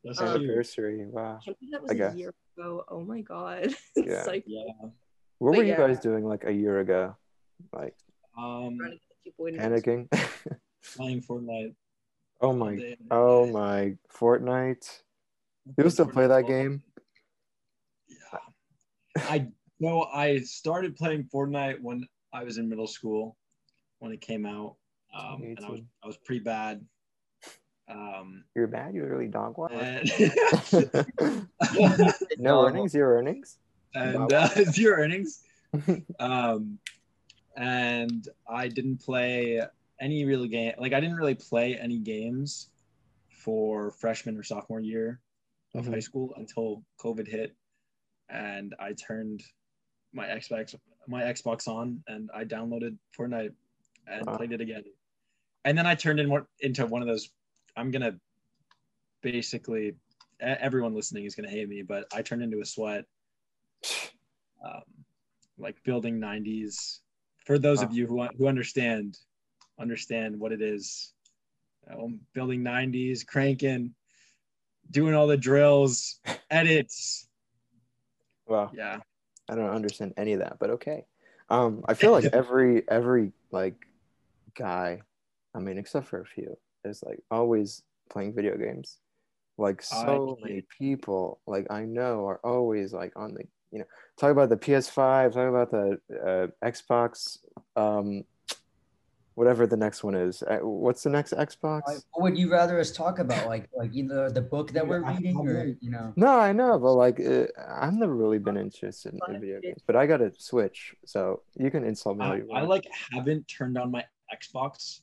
That's 0.04 0.20
Um. 0.20 0.28
Anniversary. 0.28 1.04
Wow. 1.06 1.38
I 1.40 1.44
can't 1.44 1.56
that 1.72 1.82
was 1.82 1.90
I 1.90 1.94
a 1.94 1.96
guess. 1.96 2.14
year 2.16 2.34
ago. 2.60 2.84
Oh 2.88 3.00
my 3.00 3.20
god. 3.22 3.74
Yeah. 3.96 4.24
like 4.26 4.44
Yeah. 4.46 4.64
What 5.38 5.52
But 5.52 5.58
were 5.58 5.62
you 5.64 5.70
yeah. 5.70 5.76
guys 5.76 6.00
doing 6.00 6.24
like 6.24 6.44
a 6.44 6.52
year 6.52 6.80
ago? 6.80 7.16
Like 7.72 7.94
Um, 8.36 8.76
trying 8.78 8.92
to 8.92 8.96
get 8.96 9.24
people 9.24 9.46
in 9.46 9.56
panicking? 9.56 10.08
playing 10.96 11.22
Fortnite. 11.22 11.74
oh 12.40 12.52
my 12.52 12.96
oh 13.10 13.46
my 13.46 13.96
Fortnite. 14.12 15.02
People 15.76 15.90
still 15.90 16.06
play 16.08 16.26
that 16.26 16.46
game? 16.46 16.82
Yeah. 18.08 19.24
I 19.28 19.48
know 19.78 20.02
I 20.04 20.40
started 20.40 20.96
playing 20.96 21.28
Fortnite 21.32 21.80
when 21.80 22.06
I 22.32 22.44
was 22.44 22.58
in 22.58 22.68
middle 22.68 22.86
school 22.86 23.36
when 23.98 24.12
it 24.12 24.20
came 24.20 24.46
out. 24.46 24.76
Um, 25.16 25.42
and 25.42 25.58
I 25.64 25.70
was 25.70 25.80
I 26.02 26.06
was 26.06 26.16
pretty 26.16 26.42
bad. 26.44 26.84
Um, 27.88 28.44
You're 28.54 28.68
bad, 28.68 28.94
you're 28.94 29.08
really 29.10 29.26
dog 29.26 29.58
what? 29.58 29.72
and, 29.72 30.08
no 32.38 32.64
earnings, 32.66 32.92
zero 32.92 33.18
earnings? 33.18 33.58
and 33.94 34.32
uh, 34.32 34.48
zero 34.70 35.02
earnings. 35.02 35.42
Um, 36.18 36.78
and 37.56 38.26
I 38.48 38.68
didn't 38.68 38.98
play 39.02 39.60
any 40.00 40.24
real 40.24 40.46
game. 40.46 40.74
Like 40.78 40.92
I 40.92 41.00
didn't 41.00 41.16
really 41.16 41.34
play 41.36 41.76
any 41.78 41.98
games 41.98 42.70
for 43.44 43.92
freshman 43.92 44.36
or 44.36 44.42
sophomore 44.42 44.80
year 44.80 45.20
of 45.74 45.86
Mhm. 45.86 45.92
high 45.94 46.00
school 46.00 46.34
until 46.36 46.82
COVID 46.98 47.26
hit, 47.28 47.54
and 48.28 48.74
I 48.80 48.92
turned 48.94 49.42
my 50.12 50.26
Xbox 50.26 50.74
my 51.06 51.22
Xbox 51.22 51.66
on 51.68 52.02
and 52.08 52.30
I 52.34 52.44
downloaded 52.44 52.96
Fortnite 53.16 53.54
and 54.06 54.26
Wow. 54.26 54.36
played 54.36 54.52
it 54.52 54.60
again. 54.60 54.84
And 55.64 55.76
then 55.78 55.86
I 55.86 55.94
turned 55.94 56.20
in 56.20 56.28
one, 56.28 56.46
into 56.60 56.84
one 56.86 57.02
of 57.02 57.08
those. 57.08 57.30
I'm 57.76 57.90
gonna 57.90 58.18
basically 59.22 59.94
everyone 60.40 60.94
listening 60.94 61.24
is 61.24 61.34
gonna 61.34 61.48
hate 61.48 61.68
me, 61.68 61.82
but 61.82 62.06
I 62.12 62.22
turned 62.22 62.42
into 62.42 62.60
a 62.60 62.64
sweat 62.64 63.04
um, 64.64 64.82
like 65.58 65.82
building 65.84 66.20
90s 66.20 67.00
for 67.44 67.58
those 67.58 67.82
of 67.82 67.92
you 67.92 68.06
who 68.06 68.22
who 68.38 68.46
understand 68.46 69.16
understand 69.78 70.38
what 70.38 70.52
it 70.52 70.60
is 70.60 71.14
um, 71.90 72.20
building 72.34 72.62
90s 72.62 73.26
cranking 73.26 73.94
doing 74.90 75.14
all 75.14 75.26
the 75.26 75.36
drills 75.36 76.20
edits 76.50 77.26
Wow. 78.46 78.70
yeah 78.74 78.98
I 79.50 79.56
don't 79.56 79.70
understand 79.70 80.14
any 80.16 80.32
of 80.34 80.40
that, 80.40 80.58
but 80.60 80.70
okay. 80.70 81.04
Um, 81.48 81.84
I 81.88 81.94
feel 81.94 82.12
like 82.12 82.24
every 82.32 82.88
every 82.88 83.32
like 83.50 83.74
guy, 84.56 85.02
I 85.54 85.58
mean, 85.58 85.76
except 85.76 86.06
for 86.06 86.20
a 86.20 86.24
few, 86.24 86.56
is 86.84 87.02
like 87.04 87.20
always 87.30 87.82
playing 88.08 88.34
video 88.34 88.56
games. 88.56 88.98
Like 89.60 89.82
so 89.82 90.38
I- 90.40 90.48
many 90.48 90.64
people, 90.78 91.38
like 91.46 91.66
I 91.70 91.84
know, 91.84 92.26
are 92.26 92.40
always 92.42 92.92
like 92.94 93.12
on 93.14 93.34
the 93.34 93.44
you 93.70 93.80
know 93.80 93.84
talk 94.18 94.32
about 94.32 94.48
the 94.48 94.56
PS5, 94.56 95.34
talk 95.34 95.48
about 95.48 95.70
the 95.70 96.00
uh, 96.10 96.66
Xbox, 96.66 97.38
um, 97.76 98.24
whatever 99.34 99.66
the 99.66 99.76
next 99.76 100.02
one 100.02 100.14
is. 100.14 100.42
Uh, 100.42 100.60
what's 100.60 101.02
the 101.02 101.10
next 101.10 101.34
Xbox? 101.34 101.82
Like, 101.86 101.98
what 102.12 102.22
would 102.22 102.38
you 102.38 102.50
rather 102.50 102.80
us 102.80 102.90
talk 102.90 103.18
about? 103.18 103.46
Like 103.46 103.68
like 103.76 103.90
either 103.92 104.30
the 104.30 104.40
book 104.40 104.72
that 104.72 104.86
we're 104.86 105.06
reading 105.06 105.36
or 105.36 105.66
you 105.78 105.90
know. 105.90 106.14
No, 106.16 106.38
I 106.38 106.52
know, 106.52 106.78
but 106.78 106.94
like 106.94 107.20
uh, 107.20 107.46
I've 107.68 107.92
never 107.92 108.14
really 108.14 108.38
been 108.38 108.56
interested 108.56 109.12
in, 109.12 109.18
Fine. 109.26 109.40
video 109.40 109.60
games. 109.60 109.82
But 109.86 109.94
I 109.94 110.06
got 110.06 110.22
a 110.22 110.32
Switch, 110.38 110.94
so 111.04 111.42
you 111.54 111.70
can 111.70 111.84
insult 111.84 112.16
me 112.16 112.24
I, 112.24 112.36
you 112.36 112.50
I 112.50 112.62
like 112.62 112.86
haven't 113.12 113.46
turned 113.46 113.76
on 113.76 113.90
my 113.90 114.04
xbox 114.32 115.00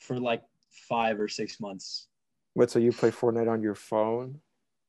for 0.00 0.18
like 0.18 0.42
five 0.88 1.20
or 1.20 1.28
six 1.28 1.60
months 1.60 2.08
What? 2.56 2.70
So 2.70 2.78
you 2.78 2.90
play 2.90 3.10
Fortnite 3.10 3.50
on 3.50 3.62
your 3.62 3.74
phone? 3.74 4.40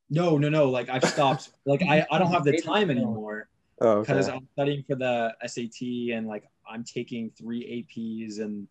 no 0.10 0.38
no 0.38 0.48
no 0.48 0.70
like 0.70 0.88
i've 0.88 1.04
stopped 1.04 1.50
like 1.66 1.82
i, 1.82 2.06
I 2.10 2.18
don't 2.18 2.32
have 2.32 2.46
the 2.46 2.62
time 2.62 2.90
anymore 2.90 3.50
Oh, 3.80 4.00
because 4.02 4.28
okay. 4.28 4.36
I'm 4.38 4.48
studying 4.54 4.84
for 4.88 4.96
the 4.96 5.36
SAT 5.46 6.16
and 6.16 6.28
like 6.28 6.50
I'm 6.68 6.84
taking 6.84 7.30
three 7.38 7.86
APs 7.86 8.40
and 8.40 8.68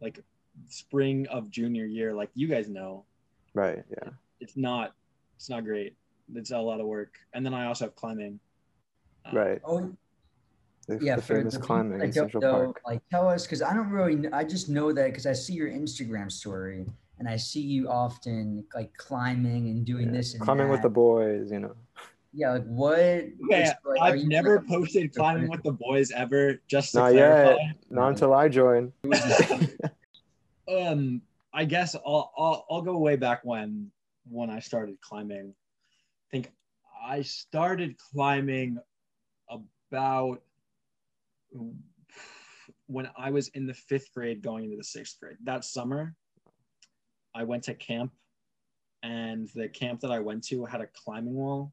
like 0.00 0.18
spring 0.68 1.26
of 1.28 1.50
junior 1.50 1.84
year, 1.84 2.12
like 2.14 2.30
you 2.34 2.48
guys 2.48 2.68
know, 2.68 3.04
Right. 3.54 3.84
Yeah. 3.90 4.10
it's 4.40 4.56
not 4.56 4.92
it's 5.36 5.48
not 5.48 5.64
great. 5.64 5.94
It's 6.34 6.50
a 6.50 6.58
lot 6.58 6.80
of 6.80 6.86
work. 6.86 7.14
And 7.32 7.46
then 7.46 7.54
I 7.54 7.66
also 7.66 7.84
have 7.84 7.94
climbing. 7.94 8.40
Uh, 9.24 9.36
Right. 9.36 9.60
Oh 9.64 9.92
The, 10.88 10.98
yeah, 11.00 11.16
the 11.16 11.22
for 11.22 11.36
famous 11.36 11.54
the 11.54 11.60
climbing 11.60 11.98
that 11.98 12.04
in 12.06 12.10
don't 12.10 12.24
Central 12.24 12.40
know, 12.42 12.52
Park. 12.52 12.80
Like, 12.84 13.02
tell 13.08 13.28
us 13.28 13.44
because 13.46 13.62
I 13.62 13.72
don't 13.72 13.90
really. 13.90 14.28
I 14.32 14.42
just 14.42 14.68
know 14.68 14.92
that 14.92 15.06
because 15.06 15.26
I 15.26 15.32
see 15.32 15.52
your 15.54 15.70
Instagram 15.70 16.32
story 16.32 16.86
and 17.18 17.28
I 17.28 17.36
see 17.36 17.60
you 17.60 17.88
often 17.88 18.64
like 18.74 18.92
climbing 18.96 19.68
and 19.68 19.84
doing 19.84 20.06
Yeah, 20.06 20.12
this 20.12 20.34
and 20.34 20.42
Climbing 20.42 20.68
with 20.68 20.82
the 20.82 20.88
boys, 20.88 21.50
you 21.52 21.60
know. 21.60 21.74
Yeah, 22.32 22.52
like 22.52 22.64
what? 22.64 22.98
Okay, 22.98 23.70
like, 23.84 24.00
I've 24.00 24.16
you- 24.18 24.28
never 24.28 24.60
posted 24.60 25.14
climbing 25.14 25.48
with 25.48 25.62
the 25.62 25.72
boys 25.72 26.10
ever. 26.10 26.60
Just 26.66 26.92
to 26.92 26.98
Not 26.98 27.12
clarify, 27.12 27.62
yet. 27.62 27.76
Not 27.90 28.08
until 28.08 28.34
I 28.34 28.48
join. 28.48 28.92
um, 30.68 31.22
I 31.52 31.64
guess 31.64 31.94
I'll, 31.94 32.32
I'll 32.36 32.66
I'll 32.68 32.82
go 32.82 32.98
way 32.98 33.14
back 33.14 33.44
when 33.44 33.92
when 34.28 34.50
I 34.50 34.58
started 34.58 35.00
climbing. 35.00 35.54
I 35.54 36.30
think 36.32 36.50
I 37.06 37.22
started 37.22 37.96
climbing 38.12 38.78
about 39.92 40.42
when 42.86 43.08
I 43.16 43.30
was 43.30 43.48
in 43.48 43.66
the 43.66 43.74
fifth 43.74 44.12
grade, 44.12 44.42
going 44.42 44.64
into 44.64 44.76
the 44.76 44.82
sixth 44.82 45.20
grade. 45.20 45.36
That 45.44 45.64
summer, 45.64 46.16
I 47.34 47.44
went 47.44 47.64
to 47.64 47.74
camp, 47.74 48.12
and 49.02 49.48
the 49.54 49.68
camp 49.68 50.00
that 50.00 50.10
I 50.10 50.20
went 50.20 50.44
to 50.44 50.64
had 50.64 50.80
a 50.80 50.88
climbing 51.04 51.34
wall. 51.34 51.72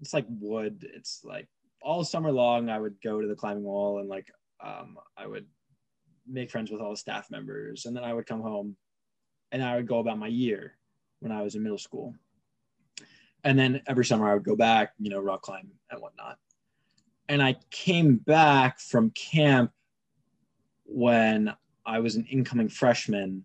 It's 0.00 0.14
like 0.14 0.26
wood. 0.28 0.88
It's 0.94 1.20
like 1.24 1.48
all 1.80 2.04
summer 2.04 2.32
long. 2.32 2.68
I 2.68 2.78
would 2.78 2.96
go 3.02 3.20
to 3.20 3.26
the 3.26 3.34
climbing 3.34 3.64
wall 3.64 3.98
and 3.98 4.08
like 4.08 4.30
um, 4.62 4.98
I 5.16 5.26
would 5.26 5.46
make 6.26 6.50
friends 6.50 6.70
with 6.70 6.80
all 6.80 6.90
the 6.90 6.96
staff 6.96 7.30
members, 7.30 7.86
and 7.86 7.96
then 7.96 8.04
I 8.04 8.14
would 8.14 8.26
come 8.26 8.40
home, 8.40 8.76
and 9.50 9.62
I 9.62 9.76
would 9.76 9.88
go 9.88 9.98
about 9.98 10.18
my 10.18 10.28
year 10.28 10.76
when 11.20 11.32
I 11.32 11.42
was 11.42 11.54
in 11.54 11.62
middle 11.62 11.78
school. 11.78 12.14
And 13.44 13.58
then 13.58 13.82
every 13.88 14.04
summer 14.04 14.30
I 14.30 14.34
would 14.34 14.44
go 14.44 14.56
back, 14.56 14.92
you 14.98 15.10
know, 15.10 15.20
rock 15.20 15.42
climb 15.42 15.68
and 15.90 16.00
whatnot. 16.00 16.38
And 17.28 17.42
I 17.42 17.56
came 17.70 18.16
back 18.16 18.78
from 18.78 19.10
camp 19.10 19.72
when 20.84 21.52
I 21.84 21.98
was 21.98 22.14
an 22.16 22.26
incoming 22.26 22.68
freshman, 22.68 23.44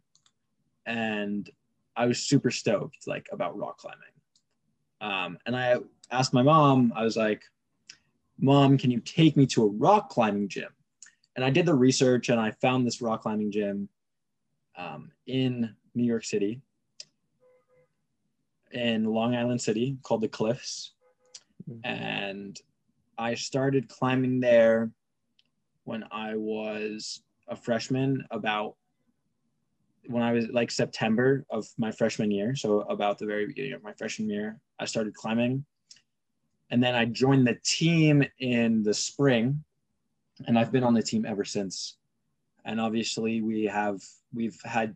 and 0.88 1.50
I 1.96 2.06
was 2.06 2.24
super 2.24 2.50
stoked 2.50 3.06
like 3.06 3.28
about 3.32 3.58
rock 3.58 3.78
climbing. 3.78 4.02
Um, 5.02 5.38
and 5.46 5.56
I 5.56 5.78
asked 6.10 6.34
my 6.34 6.42
mom, 6.42 6.92
I 6.96 7.04
was 7.04 7.18
like, 7.18 7.44
"Mom, 8.40 8.78
can 8.78 8.90
you 8.90 9.00
take 9.02 9.38
me 9.38 9.46
to 9.48 9.66
a 9.66 9.68
rock 9.68 10.10
climbing 10.10 10.48
gym?" 10.48 10.74
And 11.36 11.46
I 11.46 11.52
did 11.52 11.68
the 11.68 11.76
research, 11.76 12.30
and 12.30 12.40
I 12.40 12.52
found 12.52 12.88
this 12.88 13.02
rock 13.02 13.22
climbing 13.22 13.52
gym 13.52 13.90
um, 14.76 15.12
in 15.28 15.76
New 15.94 16.06
York 16.06 16.24
City, 16.24 16.62
in 18.72 19.06
Long 19.06 19.36
Island 19.36 19.62
City, 19.62 19.98
called 20.02 20.22
the 20.22 20.28
Cliffs. 20.28 20.94
And 21.84 22.60
I 23.18 23.36
started 23.36 23.90
climbing 23.90 24.40
there 24.40 24.90
when 25.84 26.06
I 26.12 26.36
was 26.36 27.22
a 27.50 27.56
freshman, 27.56 28.26
about 28.32 28.76
when 30.08 30.24
I 30.24 30.32
was 30.32 30.48
like 30.48 30.72
September 30.72 31.46
of 31.50 31.68
my 31.78 31.92
freshman 31.92 32.32
year. 32.32 32.56
So, 32.56 32.82
about 32.82 33.20
the 33.20 33.26
very 33.26 33.46
beginning 33.46 33.74
of 33.74 33.84
my 33.84 33.94
freshman 33.94 34.30
year, 34.30 34.60
I 34.80 34.86
started 34.86 35.14
climbing. 35.14 35.66
And 36.70 36.84
then 36.84 36.96
I 36.96 37.06
joined 37.06 37.48
the 37.48 37.58
team 37.64 38.24
in 38.40 38.84
the 38.84 38.94
spring, 38.94 39.64
and 40.46 40.58
I've 40.58 40.72
been 40.72 40.84
on 40.84 40.94
the 40.94 41.02
team 41.02 41.26
ever 41.26 41.46
since. 41.46 41.98
And 42.66 42.82
obviously, 42.82 43.42
we 43.42 43.66
have 43.66 44.02
we've 44.34 44.60
had 44.64 44.96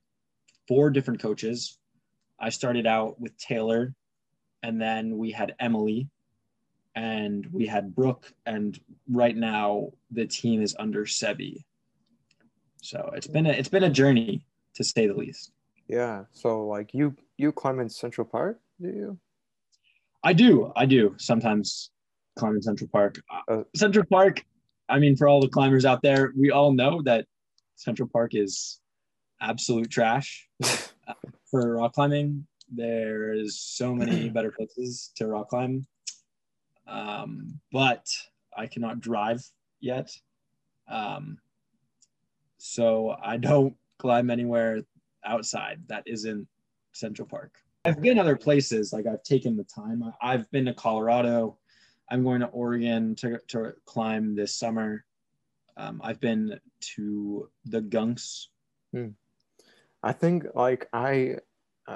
four 0.67 0.89
different 0.89 1.21
coaches. 1.21 1.77
I 2.39 2.49
started 2.49 2.87
out 2.87 3.19
with 3.19 3.37
Taylor, 3.37 3.93
and 4.63 4.81
then 4.81 5.17
we 5.17 5.31
had 5.31 5.55
Emily, 5.59 6.09
and 6.95 7.47
we 7.51 7.67
had 7.67 7.95
Brooke, 7.95 8.33
and 8.45 8.79
right 9.09 9.35
now 9.35 9.91
the 10.09 10.25
team 10.25 10.61
is 10.61 10.75
under 10.79 11.05
Sebi. 11.05 11.63
So 12.81 13.11
it's 13.15 13.27
been 13.27 13.45
a 13.45 13.51
it's 13.51 13.69
been 13.69 13.83
a 13.83 13.89
journey 13.89 14.43
to 14.75 14.83
say 14.83 15.07
the 15.07 15.13
least. 15.13 15.51
Yeah. 15.87 16.23
So 16.31 16.65
like 16.65 16.93
you 16.93 17.15
you 17.37 17.51
climb 17.51 17.79
in 17.79 17.89
Central 17.89 18.25
Park, 18.25 18.59
do 18.81 18.87
you? 18.87 19.19
I 20.23 20.33
do, 20.33 20.71
I 20.75 20.85
do 20.85 21.15
sometimes 21.17 21.89
climb 22.37 22.55
in 22.55 22.61
Central 22.61 22.89
Park. 22.91 23.21
Uh, 23.47 23.63
Central 23.75 24.05
Park. 24.05 24.45
I 24.87 24.99
mean, 24.99 25.15
for 25.15 25.27
all 25.27 25.41
the 25.41 25.47
climbers 25.47 25.85
out 25.85 26.01
there, 26.01 26.31
we 26.37 26.51
all 26.51 26.71
know 26.73 27.01
that 27.03 27.25
Central 27.75 28.07
Park 28.07 28.35
is 28.35 28.79
absolute 29.41 29.89
trash 29.89 30.47
uh, 30.63 31.13
for 31.49 31.75
rock 31.75 31.93
climbing. 31.93 32.45
There's 32.69 33.59
so 33.59 33.93
many 33.93 34.29
better 34.35 34.51
places 34.51 35.11
to 35.15 35.27
rock 35.27 35.49
climb, 35.49 35.87
um, 36.87 37.59
but 37.71 38.05
I 38.55 38.67
cannot 38.67 38.99
drive 38.99 39.43
yet, 39.79 40.11
um, 40.87 41.37
so 42.57 43.15
I 43.23 43.37
don't 43.37 43.75
climb 44.01 44.31
anywhere 44.31 44.81
outside 45.23 45.79
that 45.87 46.03
isn't 46.07 46.47
Central 46.93 47.27
Park. 47.27 47.53
I've 47.85 48.01
been 48.01 48.19
other 48.19 48.35
places, 48.35 48.91
like 48.91 49.05
I've 49.07 49.23
taken 49.23 49.55
the 49.55 49.63
time. 49.63 50.03
I've 50.21 50.49
been 50.51 50.65
to 50.65 50.73
Colorado. 50.73 51.57
I'm 52.09 52.23
going 52.23 52.41
to 52.41 52.47
Oregon 52.47 53.15
to, 53.17 53.39
to 53.49 53.73
climb 53.85 54.35
this 54.35 54.55
summer. 54.55 55.05
Um, 55.77 56.01
I've 56.03 56.19
been 56.19 56.59
to 56.95 57.49
the 57.65 57.81
Gunks. 57.81 58.47
I 60.03 60.11
think 60.11 60.45
like 60.55 60.87
I 60.93 61.37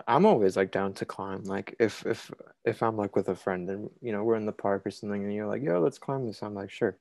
I'm 0.08 0.26
always 0.26 0.56
like 0.58 0.72
down 0.72 0.94
to 0.94 1.06
climb. 1.06 1.44
Like 1.44 1.76
if 1.80 2.06
if 2.06 2.32
if 2.64 2.82
I'm 2.82 2.98
like 2.98 3.16
with 3.16 3.30
a 3.30 3.36
friend 3.36 3.70
and 3.70 3.90
you 4.02 4.12
know 4.12 4.24
we're 4.24 4.36
in 4.36 4.46
the 4.46 4.52
park 4.52 4.86
or 4.86 4.92
something 4.92 5.24
and 5.24 5.34
you're 5.34 5.48
like, 5.48 5.64
yo, 5.64 5.80
let's 5.82 6.00
climb 6.00 6.26
this. 6.26 6.42
I'm 6.42 6.56
like, 6.56 6.70
sure. 6.70 6.98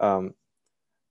Um, 0.00 0.34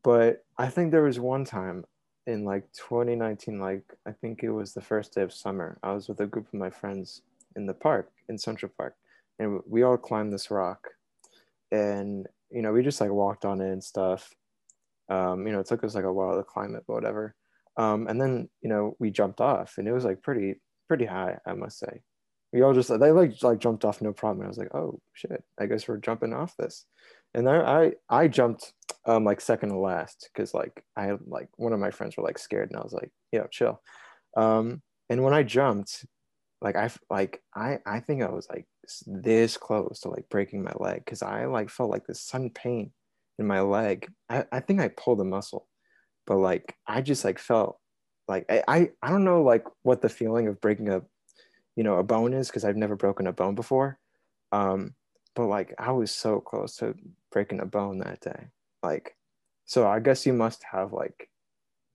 but 0.03 0.45
I 0.57 0.67
think 0.67 0.91
there 0.91 1.03
was 1.03 1.19
one 1.19 1.45
time 1.45 1.85
in 2.29 2.45
like 2.45 2.71
2019, 2.73 3.59
like 3.59 3.83
I 4.07 4.11
think 4.11 4.43
it 4.43 4.51
was 4.51 4.73
the 4.73 4.81
first 4.81 5.15
day 5.15 5.23
of 5.23 5.33
summer. 5.33 5.79
I 5.81 5.93
was 5.93 6.07
with 6.07 6.21
a 6.21 6.27
group 6.27 6.47
of 6.47 6.53
my 6.53 6.69
friends 6.69 7.23
in 7.55 7.65
the 7.65 7.73
park 7.73 8.11
in 8.29 8.37
Central 8.37 8.71
Park, 8.77 8.95
and 9.39 9.59
we 9.67 9.81
all 9.81 9.97
climbed 9.97 10.31
this 10.31 10.51
rock, 10.51 10.87
and 11.71 12.27
you 12.51 12.61
know 12.61 12.71
we 12.71 12.83
just 12.83 13.01
like 13.01 13.09
walked 13.09 13.45
on 13.45 13.61
it 13.61 13.71
and 13.71 13.83
stuff. 13.83 14.29
Um, 15.09 15.47
you 15.47 15.53
know, 15.53 15.59
it 15.59 15.65
took 15.65 15.83
us 15.83 15.95
like 15.95 16.03
a 16.03 16.13
while 16.13 16.37
to 16.37 16.43
climb 16.43 16.75
it, 16.75 16.83
but 16.87 16.93
whatever. 16.93 17.35
Um, 17.77 18.07
and 18.07 18.21
then 18.21 18.47
you 18.61 18.69
know 18.69 18.95
we 18.99 19.09
jumped 19.09 19.41
off, 19.41 19.79
and 19.79 19.87
it 19.87 19.91
was 19.91 20.05
like 20.05 20.21
pretty 20.21 20.61
pretty 20.87 21.05
high, 21.05 21.37
I 21.47 21.53
must 21.53 21.79
say. 21.79 22.01
We 22.53 22.61
all 22.61 22.73
just 22.73 22.89
they 22.89 23.11
like 23.11 23.41
like 23.41 23.59
jumped 23.59 23.85
off 23.85 24.03
no 24.03 24.13
problem. 24.13 24.41
And 24.41 24.47
I 24.47 24.49
was 24.49 24.57
like, 24.59 24.75
oh 24.75 24.99
shit, 25.13 25.43
I 25.59 25.65
guess 25.65 25.87
we're 25.87 25.97
jumping 25.97 26.33
off 26.33 26.55
this. 26.57 26.85
And 27.33 27.49
I 27.49 27.93
I, 28.09 28.23
I 28.23 28.27
jumped 28.27 28.73
um 29.05 29.23
like 29.23 29.41
second 29.41 29.69
to 29.69 29.77
last 29.77 30.29
because 30.33 30.53
like 30.53 30.83
I 30.95 31.05
had 31.05 31.19
like 31.27 31.49
one 31.57 31.73
of 31.73 31.79
my 31.79 31.91
friends 31.91 32.17
were 32.17 32.23
like 32.23 32.37
scared, 32.37 32.69
and 32.71 32.79
I 32.79 32.83
was 32.83 32.93
like, 32.93 33.11
yo, 33.31 33.47
chill. 33.51 33.81
Um, 34.37 34.81
and 35.09 35.23
when 35.23 35.33
I 35.33 35.43
jumped, 35.43 36.05
like 36.61 36.75
I 36.75 36.89
like 37.09 37.41
I 37.55 37.79
I 37.85 37.99
think 37.99 38.23
I 38.23 38.29
was 38.29 38.47
like 38.49 38.65
this 39.05 39.57
close 39.57 40.01
to 40.01 40.09
like 40.09 40.29
breaking 40.29 40.63
my 40.63 40.73
leg 40.79 41.03
because 41.05 41.21
I 41.21 41.45
like 41.45 41.69
felt 41.69 41.91
like 41.91 42.07
this 42.07 42.21
sudden 42.21 42.49
pain 42.49 42.91
in 43.37 43.47
my 43.47 43.61
leg. 43.61 44.11
I, 44.29 44.45
I 44.51 44.59
think 44.59 44.81
I 44.81 44.89
pulled 44.89 45.21
a 45.21 45.25
muscle 45.25 45.67
but 46.29 46.37
like 46.37 46.75
I 46.87 47.01
just 47.01 47.25
like 47.25 47.39
felt 47.39 47.79
like 48.29 48.45
I, 48.49 48.63
I 48.67 48.89
I 49.01 49.09
don't 49.09 49.25
know 49.25 49.41
like 49.41 49.65
what 49.81 50.01
the 50.01 50.07
feeling 50.07 50.47
of 50.47 50.61
breaking 50.61 50.87
a 50.87 51.01
you 51.75 51.83
know 51.83 51.95
a 51.97 52.03
bone 52.03 52.33
is 52.33 52.47
because 52.47 52.63
I've 52.63 52.77
never 52.77 52.95
broken 52.95 53.27
a 53.27 53.33
bone 53.33 53.55
before 53.55 53.97
um 54.53 54.93
but 55.39 55.47
like 55.47 55.73
I 55.79 55.91
was 55.93 56.11
so 56.11 56.41
close 56.41 56.75
to 56.77 56.93
breaking 57.31 57.61
a 57.61 57.65
bone 57.65 57.99
that 57.99 58.19
day 58.19 58.47
like 58.83 59.15
so 59.63 59.87
I 59.87 60.01
guess 60.01 60.25
you 60.25 60.33
must 60.33 60.61
have 60.69 60.91
like 60.91 61.29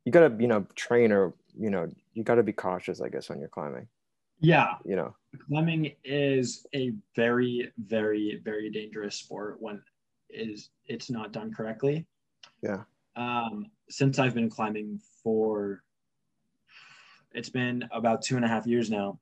you 0.06 0.12
gotta 0.12 0.34
you 0.40 0.48
know 0.48 0.66
train 0.74 1.12
or 1.12 1.34
you 1.54 1.68
know 1.68 1.90
you 2.14 2.24
gotta 2.24 2.42
be 2.42 2.54
cautious 2.54 3.02
I 3.02 3.10
guess 3.10 3.28
when 3.28 3.40
you're 3.40 3.50
climbing 3.50 3.86
Yeah, 4.40 4.76
you 4.86 4.96
know 4.96 5.14
climbing 5.46 5.92
is 6.04 6.66
a 6.74 6.92
very, 7.14 7.70
very, 7.76 8.40
very 8.42 8.70
dangerous 8.70 9.16
sport 9.16 9.60
when 9.60 9.82
is 10.30 10.70
it's 10.86 11.10
not 11.10 11.32
done 11.32 11.52
correctly. 11.52 12.06
Yeah. 12.62 12.84
Um, 13.14 13.66
since 13.90 14.18
I've 14.18 14.34
been 14.34 14.48
climbing 14.48 14.98
for 15.22 15.82
it's 17.32 17.50
been 17.50 17.86
about 17.92 18.22
two 18.22 18.36
and 18.36 18.44
a 18.44 18.48
half 18.48 18.66
years 18.66 18.90
now. 18.90 19.18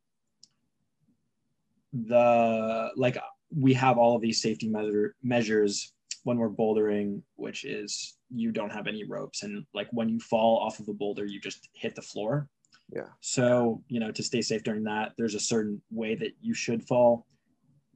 The 1.93 2.91
like 2.97 3.19
we 3.55 3.75
have 3.75 3.99
all 3.99 4.17
of 4.17 4.23
these 4.23 4.41
safety 4.41 4.69
measure 4.69 5.15
measures 5.23 5.93
when 6.25 6.39
we're 6.39 6.51
bouldering, 6.51 7.21
which 7.37 7.65
is 7.65 8.17
you 8.31 8.53
don't 8.53 8.73
have 8.73 8.87
any 8.87 9.05
ropes 9.05 9.43
and 9.43 9.67
like 9.75 9.89
when 9.91 10.09
you 10.09 10.19
fall 10.21 10.59
off 10.59 10.79
of 10.79 10.89
a 10.89 10.93
boulder, 10.93 11.25
you 11.25 11.41
just 11.41 11.69
hit 11.75 11.95
the 11.95 12.03
floor. 12.03 12.49
Yeah. 12.95 13.09
So, 13.21 13.83
you 13.89 14.01
know, 14.01 14.11
to 14.13 14.23
stay 14.23 14.43
safe 14.43 14.63
during 14.63 14.85
that, 14.85 15.13
there's 15.17 15.35
a 15.35 15.41
certain 15.41 15.81
way 15.91 16.15
that 16.15 16.33
you 16.41 16.55
should 16.55 16.85
fall 16.85 17.27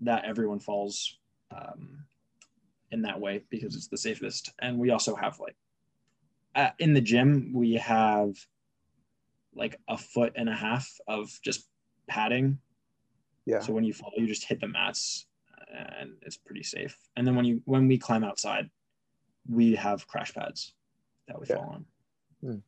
that 0.00 0.24
everyone 0.24 0.58
falls 0.58 1.18
um, 1.54 2.04
in 2.90 3.02
that 3.02 3.20
way 3.20 3.44
because 3.50 3.76
it's 3.76 3.88
the 3.88 3.98
safest. 3.98 4.52
And 4.60 4.78
we 4.78 4.90
also 4.90 5.14
have 5.14 5.38
like 5.38 5.56
uh, 6.54 6.70
in 6.78 6.94
the 6.94 7.00
gym, 7.00 7.52
we 7.54 7.74
have 7.74 8.34
like 9.54 9.78
a 9.88 9.96
foot 9.96 10.32
and 10.36 10.48
a 10.48 10.54
half 10.54 10.90
of 11.06 11.30
just 11.42 11.68
padding. 12.08 12.58
yeah 13.46 13.60
So 13.60 13.72
when 13.72 13.84
you 13.84 13.92
fall, 13.92 14.12
you 14.16 14.26
just 14.26 14.44
hit 14.44 14.60
the 14.60 14.68
mats 14.68 15.26
and 15.68 16.10
it's 16.22 16.36
pretty 16.36 16.62
safe. 16.62 16.98
And 17.16 17.26
then 17.26 17.36
when 17.36 17.44
you 17.44 17.62
when 17.64 17.88
we 17.88 17.98
climb 17.98 18.24
outside, 18.24 18.70
we 19.48 19.74
have 19.76 20.06
crash 20.06 20.34
pads 20.34 20.74
that 21.28 21.38
we 21.40 21.46
Yeah. 21.48 21.56
fall 21.56 21.84
on. 22.42 22.62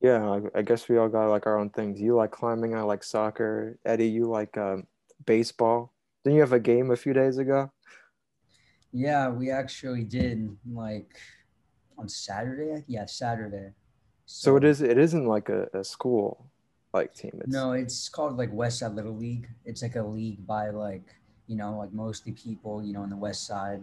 yeah 0.00 0.24
I, 0.28 0.58
I 0.58 0.62
guess 0.62 0.88
we 0.88 0.96
all 0.96 1.08
got 1.08 1.28
like 1.30 1.46
our 1.46 1.58
own 1.58 1.70
things 1.70 2.00
you 2.00 2.14
like 2.14 2.30
climbing 2.30 2.74
I 2.74 2.82
like 2.82 3.04
soccer 3.04 3.78
Eddie 3.84 4.08
you 4.08 4.24
like 4.24 4.56
um, 4.56 4.86
baseball 5.26 5.92
didn't 6.24 6.36
you 6.36 6.40
have 6.42 6.52
a 6.52 6.60
game 6.60 6.90
a 6.90 6.96
few 6.96 7.12
days 7.12 7.38
ago 7.38 7.70
Yeah, 8.92 9.28
we 9.28 9.50
actually 9.50 10.04
did 10.04 10.56
like 10.70 11.16
on 11.98 12.08
Saturday. 12.08 12.84
Yeah, 12.88 13.06
Saturday. 13.06 13.70
So 14.26 14.56
it 14.56 14.64
is. 14.64 14.80
It 14.80 14.98
isn't 14.98 15.26
like 15.26 15.48
a, 15.48 15.68
a 15.74 15.84
school 15.84 16.50
like 16.92 17.14
team. 17.14 17.40
It's, 17.44 17.54
No, 17.54 17.72
it's 17.72 18.08
called 18.08 18.36
like 18.36 18.52
West 18.52 18.78
Side 18.80 18.94
Little 18.94 19.16
League. 19.16 19.48
It's 19.64 19.82
like 19.82 19.96
a 19.96 20.02
league 20.02 20.46
by 20.46 20.70
like 20.70 21.14
you 21.50 21.56
know 21.56 21.76
like 21.76 21.92
mostly 21.92 22.32
people 22.32 22.82
you 22.82 22.92
know 22.92 23.02
on 23.02 23.10
the 23.10 23.16
west 23.16 23.46
side. 23.46 23.82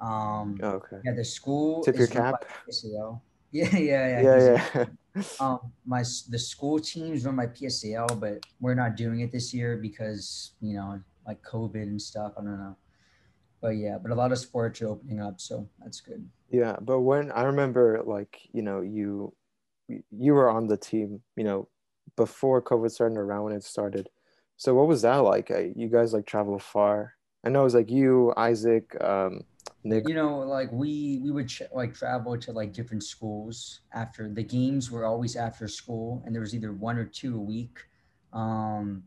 Um, 0.00 0.58
Oh, 0.62 0.80
okay. 0.80 0.98
yeah, 1.04 1.12
the 1.12 1.24
school. 1.24 1.82
Tip 1.82 1.96
your 1.96 2.06
cap. 2.06 2.44
PSAL. 2.68 3.20
Yeah, 3.52 3.76
yeah, 3.76 4.06
yeah. 4.06 4.20
Yeah, 4.22 4.62
yeah. 4.76 4.84
Um, 5.40 5.58
my 5.84 6.04
the 6.30 6.38
school 6.38 6.78
teams 6.78 7.24
run 7.26 7.34
by 7.34 7.48
PSAL, 7.48 8.20
but 8.20 8.46
we're 8.60 8.76
not 8.76 8.94
doing 8.96 9.20
it 9.20 9.32
this 9.32 9.52
year 9.52 9.76
because 9.76 10.52
you 10.60 10.74
know 10.76 11.00
like 11.26 11.42
COVID 11.42 11.82
and 11.82 12.00
stuff. 12.00 12.32
I 12.38 12.42
don't 12.42 12.58
know. 12.58 12.76
But 13.60 13.70
yeah, 13.70 13.98
but 13.98 14.12
a 14.12 14.14
lot 14.14 14.30
of 14.30 14.38
sports 14.38 14.80
are 14.80 14.86
opening 14.86 15.20
up, 15.20 15.40
so 15.40 15.68
that's 15.82 16.00
good. 16.00 16.24
Yeah, 16.48 16.76
but 16.80 17.00
when 17.00 17.32
I 17.32 17.42
remember, 17.42 18.00
like 18.06 18.38
you 18.52 18.62
know, 18.62 18.82
you 18.82 19.34
you 19.88 20.32
were 20.32 20.48
on 20.48 20.68
the 20.68 20.76
team, 20.76 21.20
you 21.36 21.42
know, 21.42 21.68
before 22.14 22.62
COVID 22.62 22.90
started, 22.92 23.18
around 23.18 23.44
when 23.44 23.52
it 23.52 23.64
started. 23.64 24.08
So 24.60 24.74
what 24.74 24.88
was 24.88 25.00
that 25.00 25.16
like? 25.16 25.50
Uh, 25.50 25.72
You 25.74 25.88
guys 25.88 26.12
like 26.12 26.26
travel 26.26 26.58
far. 26.58 27.14
I 27.42 27.48
know 27.48 27.62
it 27.62 27.64
was 27.72 27.74
like 27.74 27.90
you, 27.90 28.34
Isaac, 28.36 28.94
um, 29.02 29.40
Nick. 29.84 30.06
You 30.06 30.14
know, 30.14 30.40
like 30.40 30.70
we 30.70 31.18
we 31.24 31.30
would 31.30 31.48
ch- 31.48 31.72
like 31.72 31.94
travel 31.94 32.36
to 32.36 32.52
like 32.52 32.74
different 32.74 33.02
schools 33.02 33.80
after 33.94 34.28
the 34.28 34.42
games 34.42 34.90
were 34.90 35.06
always 35.06 35.34
after 35.34 35.66
school, 35.66 36.22
and 36.26 36.34
there 36.34 36.42
was 36.42 36.54
either 36.54 36.74
one 36.74 36.98
or 36.98 37.06
two 37.06 37.36
a 37.36 37.40
week. 37.40 37.78
Um, 38.34 39.04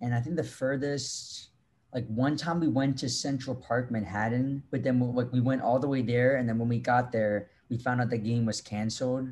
and 0.00 0.14
I 0.14 0.20
think 0.20 0.36
the 0.36 0.44
furthest, 0.44 1.48
like 1.92 2.06
one 2.06 2.36
time 2.36 2.60
we 2.60 2.68
went 2.68 2.96
to 2.98 3.08
Central 3.08 3.56
Park, 3.56 3.90
Manhattan, 3.90 4.62
but 4.70 4.84
then 4.84 5.00
we, 5.00 5.06
like 5.08 5.32
we 5.32 5.40
went 5.40 5.62
all 5.62 5.80
the 5.80 5.88
way 5.88 6.02
there, 6.02 6.36
and 6.36 6.48
then 6.48 6.60
when 6.60 6.68
we 6.68 6.78
got 6.78 7.10
there, 7.10 7.50
we 7.68 7.76
found 7.76 8.00
out 8.00 8.08
the 8.08 8.18
game 8.18 8.46
was 8.46 8.60
canceled, 8.60 9.26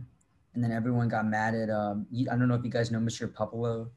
and 0.52 0.64
then 0.64 0.72
everyone 0.72 1.08
got 1.08 1.26
mad 1.26 1.54
at 1.54 1.70
um. 1.70 2.08
I 2.28 2.34
don't 2.34 2.48
know 2.48 2.58
if 2.58 2.64
you 2.64 2.74
guys 2.74 2.90
know 2.90 2.98
Mr. 2.98 3.32
Pupolo. 3.32 3.90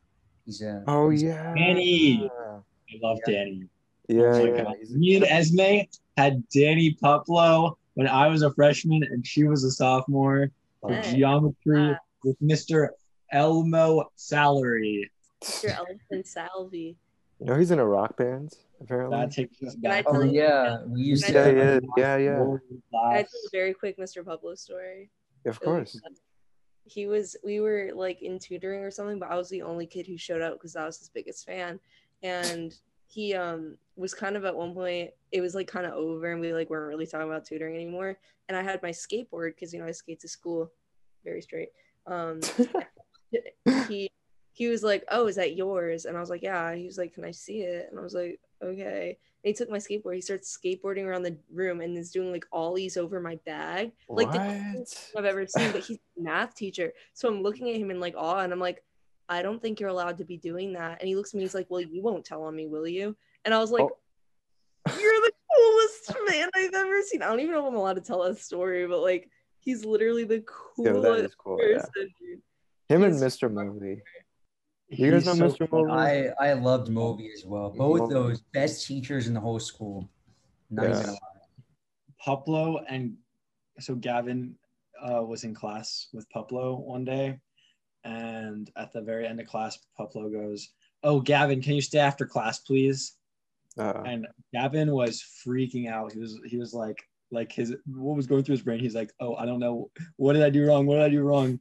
He's 0.45 0.62
a 0.62 0.84
Oh 0.88 1.10
he's- 1.10 1.23
yeah. 1.23 1.53
Danny. 1.56 2.29
I 2.32 2.60
love 3.01 3.19
Danny. 3.25 3.67
Yeah, 4.10 4.21
Oh 4.34 4.45
yeah. 4.45 4.73
Me 4.91 5.15
and 5.15 5.25
Esme 5.25 5.88
had 6.17 6.47
Danny 6.49 6.95
Puplo 7.01 7.75
when 7.93 8.08
I 8.08 8.27
was 8.27 8.41
a 8.41 8.51
freshman 8.53 9.03
and 9.03 9.25
she 9.25 9.45
was 9.45 9.63
a 9.63 9.71
sophomore 9.71 10.49
for 10.82 10.99
geometry 11.01 11.93
Ah. 11.93 11.99
with 12.23 12.39
Mr. 12.41 12.89
Elmo 13.32 14.12
Salary. 14.15 15.10
Mr. 15.41 15.69
elephant 15.75 16.27
Salvi. 16.27 16.97
You 17.39 17.45
know, 17.47 17.56
he's 17.58 17.71
in 17.71 17.79
a 17.79 17.86
rock 17.86 18.17
band 18.17 18.53
apparently. 18.82 19.17
That 19.17 19.32
takes 19.32 19.62
us 19.63 19.75
back. 19.75 20.03
Oh 20.08 20.21
you- 20.21 20.34
yeah, 20.34 20.84
we 20.86 21.01
used 21.01 21.25
Can 21.25 21.34
to. 21.34 21.39
Yeah, 21.39 21.73
yeah, 21.73 21.79
yeah, 21.97 22.17
yeah. 22.17 22.39
World 22.39 22.60
Can 22.67 22.84
class. 22.91 23.13
I 23.13 23.21
tell 23.23 23.23
a 23.23 23.49
very 23.51 23.73
quick 23.73 23.97
Mr. 23.97 24.23
Pablo 24.25 24.56
story? 24.56 25.10
Of 25.45 25.60
course. 25.62 25.99
He 26.86 27.08
was 27.08 27.36
we 27.43 27.60
were 27.60 27.91
like 27.93 28.22
in 28.22 28.39
tutoring 28.39 28.84
or 28.84 28.91
something, 28.91 29.19
but 29.19 29.32
I 29.32 29.36
was 29.36 29.50
the 29.50 29.62
only 29.62 29.86
kid 29.86 30.06
who 30.08 30.17
showed 30.17 30.41
up 30.41 30.54
because 30.54 30.76
I 30.76 30.86
was 30.86 31.00
his 31.00 31.10
biggest 31.10 31.46
fan. 31.46 31.80
And 32.22 32.74
he 33.08 33.34
um 33.34 33.78
was 33.96 34.13
kind 34.13 34.36
of 34.36 34.43
at 34.43 34.56
one 34.56 34.74
point 34.74 35.12
it 35.32 35.39
was 35.39 35.54
like 35.54 35.67
kind 35.67 35.86
of 35.86 35.93
over 35.93 36.32
and 36.32 36.41
we 36.41 36.52
like 36.52 36.69
weren't 36.69 36.88
really 36.88 37.06
talking 37.06 37.28
about 37.28 37.46
tutoring 37.46 37.76
anymore. 37.76 38.17
And 38.50 38.58
i 38.58 38.63
had 38.63 38.82
my 38.82 38.89
skateboard 38.89 39.56
because 39.56 39.74
you 39.74 39.80
know 39.80 39.88
i 39.88 39.91
skate 39.91 40.19
to 40.22 40.28
school. 40.28 40.72
Very 41.24 41.41
straight. 41.41 41.69
Um 42.08 42.41
he 43.88 44.10
he 44.52 44.67
was 44.67 44.84
like 44.84 45.04
oh 45.10 45.28
is 45.28 45.36
that 45.36 45.56
yours? 45.56 46.06
And 46.06 46.17
i 46.17 46.19
was 46.19 46.30
like 46.30 46.41
yeah. 46.41 46.74
He 46.74 46.86
was 46.86 46.98
like 46.98 47.13
can 47.13 47.24
i 47.24 47.32
see 47.32 47.62
it? 47.62 47.88
And 47.89 48.00
i 48.00 48.04
was 48.04 48.13
like 48.13 48.39
okay 48.63 49.17
and 49.43 49.49
he 49.49 49.54
took 49.54 49.69
my 49.69 49.78
skateboard 49.78 50.15
he 50.15 50.21
starts 50.21 50.58
skateboarding 50.58 51.06
around 51.06 51.23
the 51.23 51.36
room 51.52 51.82
and 51.82 51.97
is 51.97 52.12
doing 52.12 52.32
like 52.32 52.45
ollies 52.52 52.97
over 52.97 53.19
my 53.19 53.36
bag 53.45 53.91
like 54.10 54.32
the 54.32 54.38
coolest 54.39 54.76
What? 54.76 54.88
thing 54.88 55.19
i've 55.19 55.26
ever 55.26 55.45
seen 55.47 55.71
but 55.71 55.82
he's 55.82 55.97
a 56.17 56.21
math 56.21 56.56
teacher 56.56 56.93
so 57.13 57.28
i'm 57.28 57.41
looking 57.41 57.69
at 57.69 57.76
him 57.78 57.91
in 57.91 57.99
like 57.99 58.15
awe 58.17 58.39
and 58.39 58.54
i'm 58.54 58.60
like 58.60 58.84
i 59.30 59.41
don't 59.41 59.62
think 59.62 59.80
you're 59.80 59.89
allowed 59.89 60.17
to 60.17 60.26
be 60.26 60.38
doing 60.38 60.73
that 60.73 60.99
and 60.99 61.08
he 61.08 61.15
looks 61.15 61.34
at 61.34 61.38
me 61.38 61.41
he's 61.43 61.54
like 61.56 61.67
well 61.69 61.82
you 61.82 62.02
won't 62.02 62.26
tell 62.26 62.43
on 62.43 62.56
me 62.56 62.67
will 62.67 62.88
you 62.88 63.15
and 63.45 63.54
i 63.54 63.60
was 63.60 63.71
like 63.71 63.84
Oh. 63.84 63.97
you're 64.99 65.21
the 65.21 65.32
coolest 65.56 66.30
man 66.30 66.49
I've 66.56 66.73
ever 66.73 67.02
seen. 67.04 67.21
I 67.21 67.28
don't 67.28 67.39
even 67.39 67.54
know 67.54 67.62
if 67.62 67.67
I'm 67.71 67.76
allowed 67.76 67.93
to 67.95 68.02
tell 68.02 68.23
that 68.23 68.38
story, 68.38 68.86
but 68.86 68.99
like 68.99 69.30
he's 69.60 69.86
literally 69.86 70.26
the 70.26 70.43
Yeah, 70.78 70.91
coolest 70.91 71.23
is 71.26 71.36
cool. 71.36 71.58
Yeah. 71.62 71.78
person, 71.78 72.10
dude. 72.19 72.41
Him 72.89 73.04
and 73.04 73.13
Mr. 73.15 73.49
Movie. 73.49 74.02
You 74.89 75.12
guys 75.12 75.26
He's 75.26 75.39
know 75.39 75.50
so 75.50 75.56
Mr. 75.65 75.69
funny. 75.69 75.84
Movie? 75.84 76.30
I 76.39 76.50
I 76.50 76.54
loved 76.54 76.89
Moby 76.89 77.32
as 77.36 77.46
well. 77.46 77.72
Both 77.72 78.02
Moby. 78.02 78.13
those 78.13 78.41
best 78.54 78.86
teachers 78.86 79.28
in 79.28 79.34
the 79.34 79.39
whole 79.39 79.60
school. 79.60 80.10
Not 80.69 80.84
Yeah. 80.89 81.00
even 81.00 81.10
a 81.10 81.12
lie. 81.13 81.17
Puplo 82.26 82.84
and 82.88 83.17
so 83.80 83.96
Gavin 83.96 84.56
uh, 85.02 85.24
was 85.24 85.43
in 85.43 85.54
class 85.54 86.08
with 86.13 86.28
Puplo 86.30 86.80
one 86.80 87.04
day, 87.04 87.39
and 88.04 88.69
at 88.78 88.93
the 88.93 89.02
very 89.02 89.28
end 89.28 89.39
of 89.39 89.48
class, 89.48 89.78
Puplo 90.00 90.32
goes, 90.32 90.69
"Oh, 91.04 91.19
Gavin, 91.19 91.62
can 91.62 91.74
you 91.74 91.82
stay 91.82 92.00
after 92.00 92.26
class, 92.26 92.60
please?" 92.60 93.17
Uh, 93.78 94.04
And 94.06 94.28
Gavin 94.54 94.91
was 94.91 95.24
freaking 95.46 95.89
out. 95.89 96.13
He 96.13 96.19
was 96.19 96.39
he 96.46 96.58
was 96.58 96.74
like 96.74 97.02
like 97.32 97.52
his 97.52 97.76
what 97.88 98.15
was 98.15 98.28
going 98.28 98.43
through 98.43 98.54
his 98.54 98.62
brain. 98.62 98.80
He's 98.80 98.96
like, 98.96 99.12
"Oh, 99.19 99.36
I 99.36 99.46
don't 99.48 99.60
know. 99.60 99.89
What 100.17 100.34
did 100.34 100.43
I 100.43 100.50
do 100.52 100.67
wrong? 100.67 100.86
What 100.86 100.96
did 100.96 101.04
I 101.04 101.10
do 101.10 101.22
wrong?" 101.24 101.60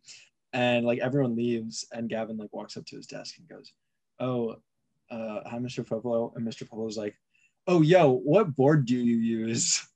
And 0.53 0.85
like 0.85 0.99
everyone 0.99 1.37
leaves, 1.37 1.87
and 1.93 2.09
Gavin 2.09 2.37
like 2.37 2.53
walks 2.53 2.77
up 2.77 2.85
to 2.87 2.97
his 2.97 3.07
desk 3.07 3.37
and 3.38 3.49
goes, 3.49 3.73
"Oh, 4.21 4.57
uh, 5.11 5.41
hi, 5.47 5.59
Mr. 5.59 5.87
Puplo." 5.87 6.37
And 6.37 6.47
Mr. 6.47 6.69
Puplo's 6.69 6.99
like, 6.99 7.17
"Oh, 7.67 7.81
yo, 7.81 8.12
what 8.12 8.55
board 8.55 8.85
do 8.85 8.97
you 8.97 9.17
use?" 9.17 9.87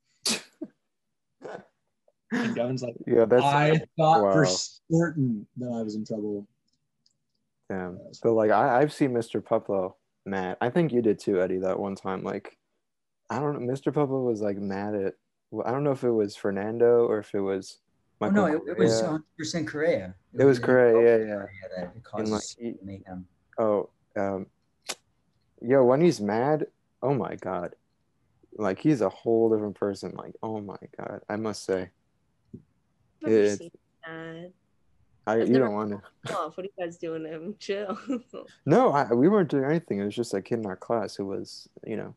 And 2.33 2.55
Gavin's 2.55 2.83
like, 2.83 2.97
yeah, 3.07 3.25
that's 3.25 3.43
I 3.43 3.81
thought 3.97 4.33
for 4.33 4.47
certain 4.91 5.47
that 5.59 5.73
I 5.73 5.83
was 5.83 5.95
in 5.95 6.05
trouble. 6.05 6.47
damn. 7.69 7.99
But 8.23 8.33
like 8.33 8.51
I, 8.51 8.81
I've 8.81 8.93
seen 8.93 9.13
Mr. 9.13 9.41
Puplo 9.41 9.95
mad. 10.25 10.57
I 10.61 10.71
think 10.71 10.93
you 10.93 11.03
did 11.03 11.19
too, 11.19 11.41
Eddie, 11.41 11.59
that 11.59 11.79
one 11.79 11.95
time. 11.95 12.25
Like, 12.25 12.57
I 13.31 13.39
don't 13.39 13.61
know. 13.61 13.73
Mr. 13.73 13.93
Puplo 13.93 14.25
was 14.25 14.41
like 14.41 14.59
mad 14.59 14.95
at. 14.95 15.15
I 15.65 15.71
don't 15.71 15.85
know 15.85 15.93
if 15.93 16.03
it 16.03 16.11
was 16.11 16.35
Fernando 16.35 17.07
or 17.07 17.19
if 17.19 17.35
it 17.35 17.41
was. 17.41 17.79
Oh, 18.21 18.31
Michael 18.31 18.35
no, 18.37 18.47
it, 18.47 18.63
it 18.71 18.79
was 18.79 19.03
100% 19.03 19.67
Correa. 19.67 20.15
It 20.39 20.45
was 20.45 20.59
Correa, 20.59 21.19
yeah, 21.19 21.25
yeah. 21.27 21.47
That 21.77 21.93
it 21.97 22.03
And, 22.15 22.31
like, 22.31 22.43
he- 22.59 22.75
mayhem. 22.83 23.27
Oh, 23.59 23.91
um, 24.17 24.47
yo, 25.61 25.85
when 25.85 26.01
he's 26.01 26.21
mad, 26.21 26.67
oh 27.03 27.13
my 27.15 27.37
god, 27.37 27.75
like 28.57 28.79
he's 28.79 29.03
a 29.03 29.09
whole 29.11 29.51
different 29.51 29.75
person. 29.77 30.13
Like, 30.17 30.35
oh 30.43 30.61
my 30.61 30.79
god, 30.99 31.21
I 31.29 31.37
must 31.37 31.65
say, 31.65 31.91
I've 33.23 33.31
never 33.31 33.35
It's- 33.37 33.59
seen 33.59 33.71
that. 34.07 34.53
I 35.29 35.33
I've 35.41 35.49
you 35.49 35.59
don't 35.59 35.75
want 35.75 35.91
to. 35.91 36.37
Off. 36.37 36.57
What 36.57 36.65
are 36.65 36.69
you 36.77 36.85
guys 36.85 36.99
doing 36.99 37.25
to 37.25 37.29
him? 37.31 37.57
Chill. 37.59 37.99
No, 38.65 38.93
I, 38.93 39.13
we 39.13 39.29
weren't 39.29 39.51
doing 39.51 39.65
anything. 39.65 39.99
It 39.99 40.05
was 40.05 40.15
just 40.15 40.33
a 40.35 40.41
kid 40.41 40.61
in 40.61 40.67
our 40.67 40.77
class 40.77 41.17
who 41.17 41.27
was, 41.27 41.69
you 41.85 41.97
know, 41.97 42.15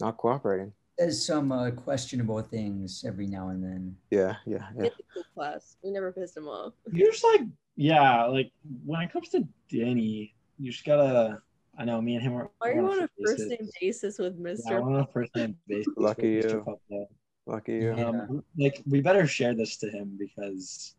not 0.00 0.16
cooperating. 0.16 0.72
There's 1.02 1.26
some 1.26 1.50
uh, 1.50 1.72
questionable 1.72 2.40
things 2.42 3.04
every 3.04 3.26
now 3.26 3.48
and 3.48 3.60
then. 3.60 3.96
Yeah, 4.12 4.36
yeah, 4.46 4.68
yeah. 4.76 4.82
Get 4.84 4.92
class. 5.34 5.76
We 5.82 5.90
never 5.90 6.12
pissed 6.12 6.36
him 6.36 6.46
off. 6.46 6.74
You're 6.92 7.10
just 7.10 7.24
like, 7.24 7.40
yeah, 7.74 8.24
like 8.26 8.52
when 8.84 9.00
it 9.00 9.12
comes 9.12 9.28
to 9.30 9.46
Danny, 9.68 10.32
you 10.60 10.70
just 10.70 10.84
gotta. 10.84 11.42
I 11.76 11.84
know 11.84 12.00
me 12.00 12.14
and 12.14 12.22
him 12.22 12.34
are. 12.34 12.50
Why 12.58 12.70
are 12.70 12.74
you 12.74 12.88
on 12.88 13.02
a 13.02 13.08
first 13.26 13.48
name 13.48 13.68
basis 13.80 14.18
with 14.18 14.40
Mr. 14.40 14.60
we're 14.80 14.82
on 14.82 15.00
a 15.00 15.06
first 15.08 15.34
name 15.34 15.56
basis. 15.66 15.88
with 15.88 16.04
Lucky 16.04 16.40
Mr. 16.40 16.64
you. 16.88 17.06
Lucky 17.46 17.72
you. 17.72 17.94
Yeah. 17.96 18.08
Um, 18.08 18.44
like 18.56 18.80
we 18.86 19.00
better 19.00 19.26
share 19.26 19.54
this 19.54 19.76
to 19.78 19.90
him 19.90 20.16
because 20.16 20.94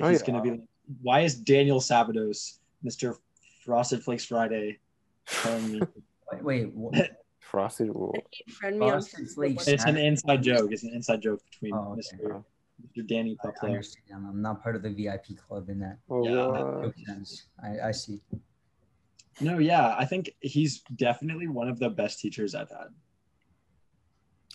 Oh, 0.00 0.08
he's 0.08 0.20
yeah. 0.20 0.26
gonna 0.28 0.42
be 0.42 0.50
like, 0.52 0.60
why 1.02 1.20
is 1.20 1.34
Daniel 1.34 1.80
Sabados, 1.80 2.58
Mr. 2.82 3.16
Frosted 3.66 4.02
Flakes 4.02 4.24
Friday, 4.24 4.78
telling 5.26 5.72
me? 5.72 5.80
Wait, 6.32 6.42
wait 6.42 6.72
what? 6.74 7.22
Frosted. 7.56 7.88
Ooh. 7.88 8.12
Friend 8.60 8.78
me 8.78 8.84
on 8.84 8.92
Frosted 9.00 9.30
Flakes. 9.30 9.66
it's 9.66 9.84
an 9.86 9.96
inside 9.96 10.42
joke. 10.42 10.72
It's 10.72 10.82
an 10.82 10.90
inside 10.92 11.22
joke 11.22 11.40
between 11.50 11.72
Oh, 11.72 11.92
okay. 11.92 12.02
Mr. 12.22 12.44
Mr. 12.98 13.06
Danny 13.06 13.34
I 13.42 13.46
Puplo. 13.46 13.62
understand. 13.68 14.26
I'm 14.28 14.42
not 14.42 14.62
part 14.62 14.76
of 14.76 14.82
the 14.82 14.90
VIP 14.90 15.38
club 15.38 15.70
in 15.70 15.78
that. 15.78 15.96
Oh, 16.10 16.22
Yeah. 16.28 16.48
what? 16.48 16.94
Makes 16.96 17.06
sense. 17.06 17.46
I, 17.64 17.88
I 17.88 17.92
see. 17.92 18.20
No, 19.40 19.56
yeah, 19.56 19.96
I 19.98 20.04
think 20.04 20.32
he's 20.40 20.82
definitely 20.96 21.48
one 21.48 21.68
of 21.70 21.78
the 21.78 21.88
best 21.88 22.20
teachers 22.20 22.54
I've 22.54 22.68
had. 22.68 22.88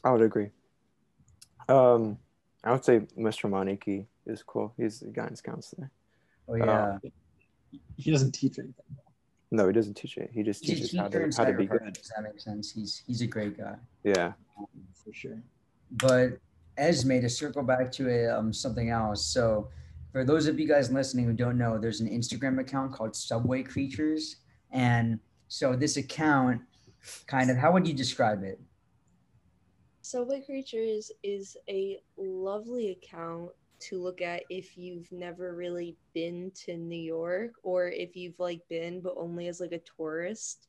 I 0.04 0.12
would 0.12 0.22
agree. 0.22 0.52
Um, 1.70 2.20
I 2.64 2.72
would 2.72 2.86
say 2.86 3.00
Mr. 3.18 3.50
Moniki 3.50 4.06
is 4.28 4.44
cool. 4.44 4.76
He's 4.78 5.00
the 5.00 5.08
guidance 5.08 5.42
counselor. 5.42 5.90
Oh 6.48 6.54
yeah. 6.54 7.00
He 7.98 8.12
doesn't 8.12 8.34
teach 8.34 8.60
anything. 8.60 8.76
No, 9.52 9.68
he 9.68 9.74
doesn't 9.74 9.96
teach 9.96 10.18
it. 10.18 10.32
He 10.34 10.44
just 10.44 10.64
He's 10.64 10.72
a 10.72 10.76
teaches 10.76 10.98
how 10.98 11.08
to 11.10 11.30
how 11.36 11.44
to 11.44 11.54
be 11.54 11.66
good. 11.66 11.94
Does 11.94 12.12
that 12.16 12.24
make 12.24 12.40
sense? 12.40 12.72
He's 12.72 13.04
he's 13.06 13.22
a 13.22 13.28
great 13.28 13.58
guy. 13.58 13.76
Yeah. 14.04 14.34
For 15.04 15.14
sure. 15.14 15.42
But 15.92 16.40
Esme, 16.78 17.20
to 17.20 17.30
circle 17.30 17.64
back 17.64 17.92
to 17.94 18.10
a, 18.10 18.28
um, 18.28 18.54
something 18.54 18.90
else. 18.90 19.26
So, 19.26 19.70
for 20.12 20.24
those 20.24 20.48
of 20.48 20.60
you 20.60 20.68
guys 20.68 20.92
listening 20.92 21.26
who 21.26 21.34
don't 21.34 21.58
know, 21.58 21.78
there's 21.78 22.02
an 22.02 22.10
Instagram 22.10 22.60
account 22.60 22.94
called 22.94 23.16
Subway 23.16 23.64
Creatures, 23.64 24.38
and 24.72 25.20
so 25.48 25.76
this 25.76 25.98
account, 25.98 26.62
kind 27.28 27.50
of, 27.50 27.58
how 27.58 27.72
would 27.72 27.88
you 27.88 27.94
describe 27.94 28.44
it? 28.44 28.60
Subway 30.02 30.42
Creatures 30.42 31.12
is 31.24 31.58
a 31.70 32.00
lovely 32.18 32.92
account 32.92 33.52
to 33.82 34.02
look 34.02 34.22
at 34.22 34.44
if 34.50 34.78
you've 34.78 35.12
never 35.12 35.56
really 35.56 35.96
been 36.14 36.52
to 36.66 36.78
New 36.78 37.00
York 37.00 37.52
or 37.64 37.88
if 37.88 38.16
you've 38.16 38.40
like 38.40 38.62
been 38.70 39.02
but 39.02 39.16
only 39.18 39.48
as 39.48 39.60
like 39.60 39.72
a 39.72 39.82
tourist 39.98 40.68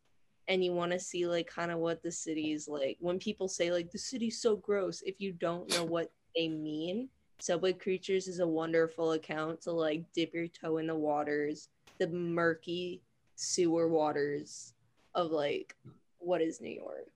and 0.48 0.64
you 0.64 0.72
want 0.72 0.92
to 0.92 0.98
see 0.98 1.27
like 1.27 1.46
kind 1.46 1.70
of 1.70 1.79
what 1.79 2.03
the 2.03 2.11
city 2.11 2.53
is 2.53 2.68
like. 2.68 2.96
When 3.01 3.18
people 3.18 3.48
say 3.48 3.70
like 3.70 3.90
the 3.90 3.98
city's 3.98 4.40
so 4.40 4.57
gross, 4.57 5.03
if 5.03 5.20
you 5.20 5.33
don't 5.33 5.70
know 5.70 5.85
what 5.85 6.11
they 6.35 6.48
mean, 6.48 7.09
Subway 7.38 7.72
Creatures 7.72 8.29
is 8.29 8.38
a 8.40 8.46
wonderful 8.46 9.12
account 9.12 9.61
to 9.62 9.72
like 9.72 10.05
dip 10.14 10.35
your 10.35 10.48
toe 10.48 10.79
in 10.79 10.87
the 10.87 10.94
waters, 10.94 11.68
the 11.98 12.09
murky 12.09 13.03
sewer 13.37 13.88
waters 13.88 14.75
of 15.14 15.31
like 15.31 15.77
what 16.18 16.40
is 16.40 16.61
New 16.61 16.70
York. 16.70 17.09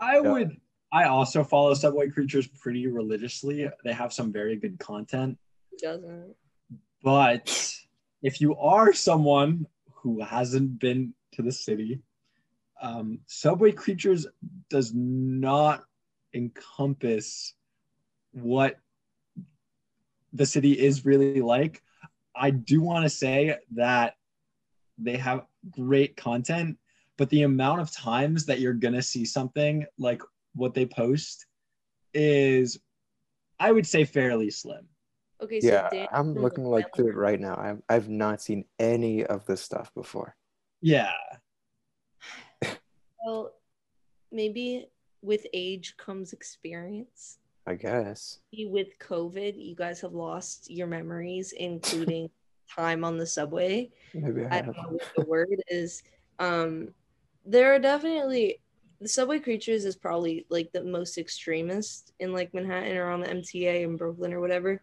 I 0.00 0.20
Yeah. 0.20 0.32
would. 0.32 0.60
I 0.90 1.04
also 1.04 1.44
follow 1.44 1.74
Subway 1.74 2.08
Creatures 2.08 2.46
pretty 2.46 2.86
religiously. 2.86 3.68
They 3.84 3.92
have 3.92 4.12
some 4.12 4.32
very 4.32 4.56
good 4.56 4.78
content. 4.78 5.38
Who 5.70 5.76
doesn't? 5.78 6.34
But 7.02 7.74
if 8.22 8.40
you 8.40 8.56
are 8.56 8.92
someone 8.92 9.66
who 9.92 10.22
hasn't 10.22 10.78
been 10.78 11.14
to 11.32 11.42
the 11.42 11.52
city, 11.52 12.00
um, 12.80 13.20
Subway 13.26 13.72
Creatures 13.72 14.26
does 14.70 14.92
not 14.94 15.84
encompass 16.34 17.54
what 18.32 18.78
the 20.32 20.46
city 20.46 20.72
is 20.72 21.04
really 21.04 21.40
like. 21.40 21.82
I 22.34 22.50
do 22.50 22.80
want 22.80 23.04
to 23.04 23.10
say 23.10 23.56
that 23.72 24.14
they 24.96 25.16
have 25.16 25.46
great 25.70 26.16
content, 26.16 26.78
but 27.16 27.30
the 27.30 27.42
amount 27.42 27.80
of 27.80 27.90
times 27.90 28.46
that 28.46 28.60
you're 28.60 28.72
going 28.72 28.94
to 28.94 29.02
see 29.02 29.24
something 29.24 29.86
like 29.98 30.22
what 30.54 30.74
they 30.74 30.86
post 30.86 31.46
is, 32.14 32.78
I 33.58 33.72
would 33.72 33.86
say, 33.86 34.04
fairly 34.04 34.50
slim. 34.50 34.86
Okay, 35.40 35.60
so 35.60 35.68
Yeah, 35.68 35.88
Dan 35.90 36.08
I'm 36.12 36.34
looking 36.34 36.64
like 36.64 36.94
through 36.94 37.10
it 37.10 37.16
right 37.16 37.38
now. 37.38 37.56
I've 37.56 37.82
I've 37.88 38.08
not 38.08 38.42
seen 38.42 38.64
any 38.78 39.24
of 39.24 39.46
this 39.46 39.60
stuff 39.60 39.92
before. 39.94 40.36
Yeah. 40.80 41.12
Well, 43.26 43.52
maybe 44.32 44.86
with 45.22 45.44
age 45.52 45.96
comes 45.98 46.32
experience. 46.32 47.38
I 47.66 47.74
guess. 47.74 48.38
Maybe 48.52 48.70
With 48.70 48.98
COVID, 48.98 49.54
you 49.56 49.74
guys 49.74 50.00
have 50.00 50.14
lost 50.14 50.70
your 50.70 50.86
memories, 50.86 51.52
including 51.52 52.30
time 52.74 53.04
on 53.04 53.18
the 53.18 53.26
subway. 53.26 53.90
Maybe 54.14 54.46
I 54.46 54.58
I 54.58 54.62
don't 54.62 54.76
know 54.76 54.88
what 54.88 55.12
the 55.16 55.26
word 55.26 55.62
is. 55.68 56.02
Um, 56.38 56.94
there 57.44 57.74
are 57.74 57.78
definitely 57.78 58.60
the 59.00 59.08
subway 59.08 59.38
creatures 59.38 59.84
is 59.84 59.96
probably 59.96 60.44
like 60.48 60.72
the 60.72 60.82
most 60.82 61.18
extremist 61.18 62.12
in 62.18 62.32
like 62.32 62.52
Manhattan 62.52 62.96
or 62.96 63.10
on 63.10 63.20
the 63.20 63.28
MTA 63.28 63.84
in 63.84 63.96
Brooklyn 63.96 64.32
or 64.32 64.40
whatever. 64.40 64.82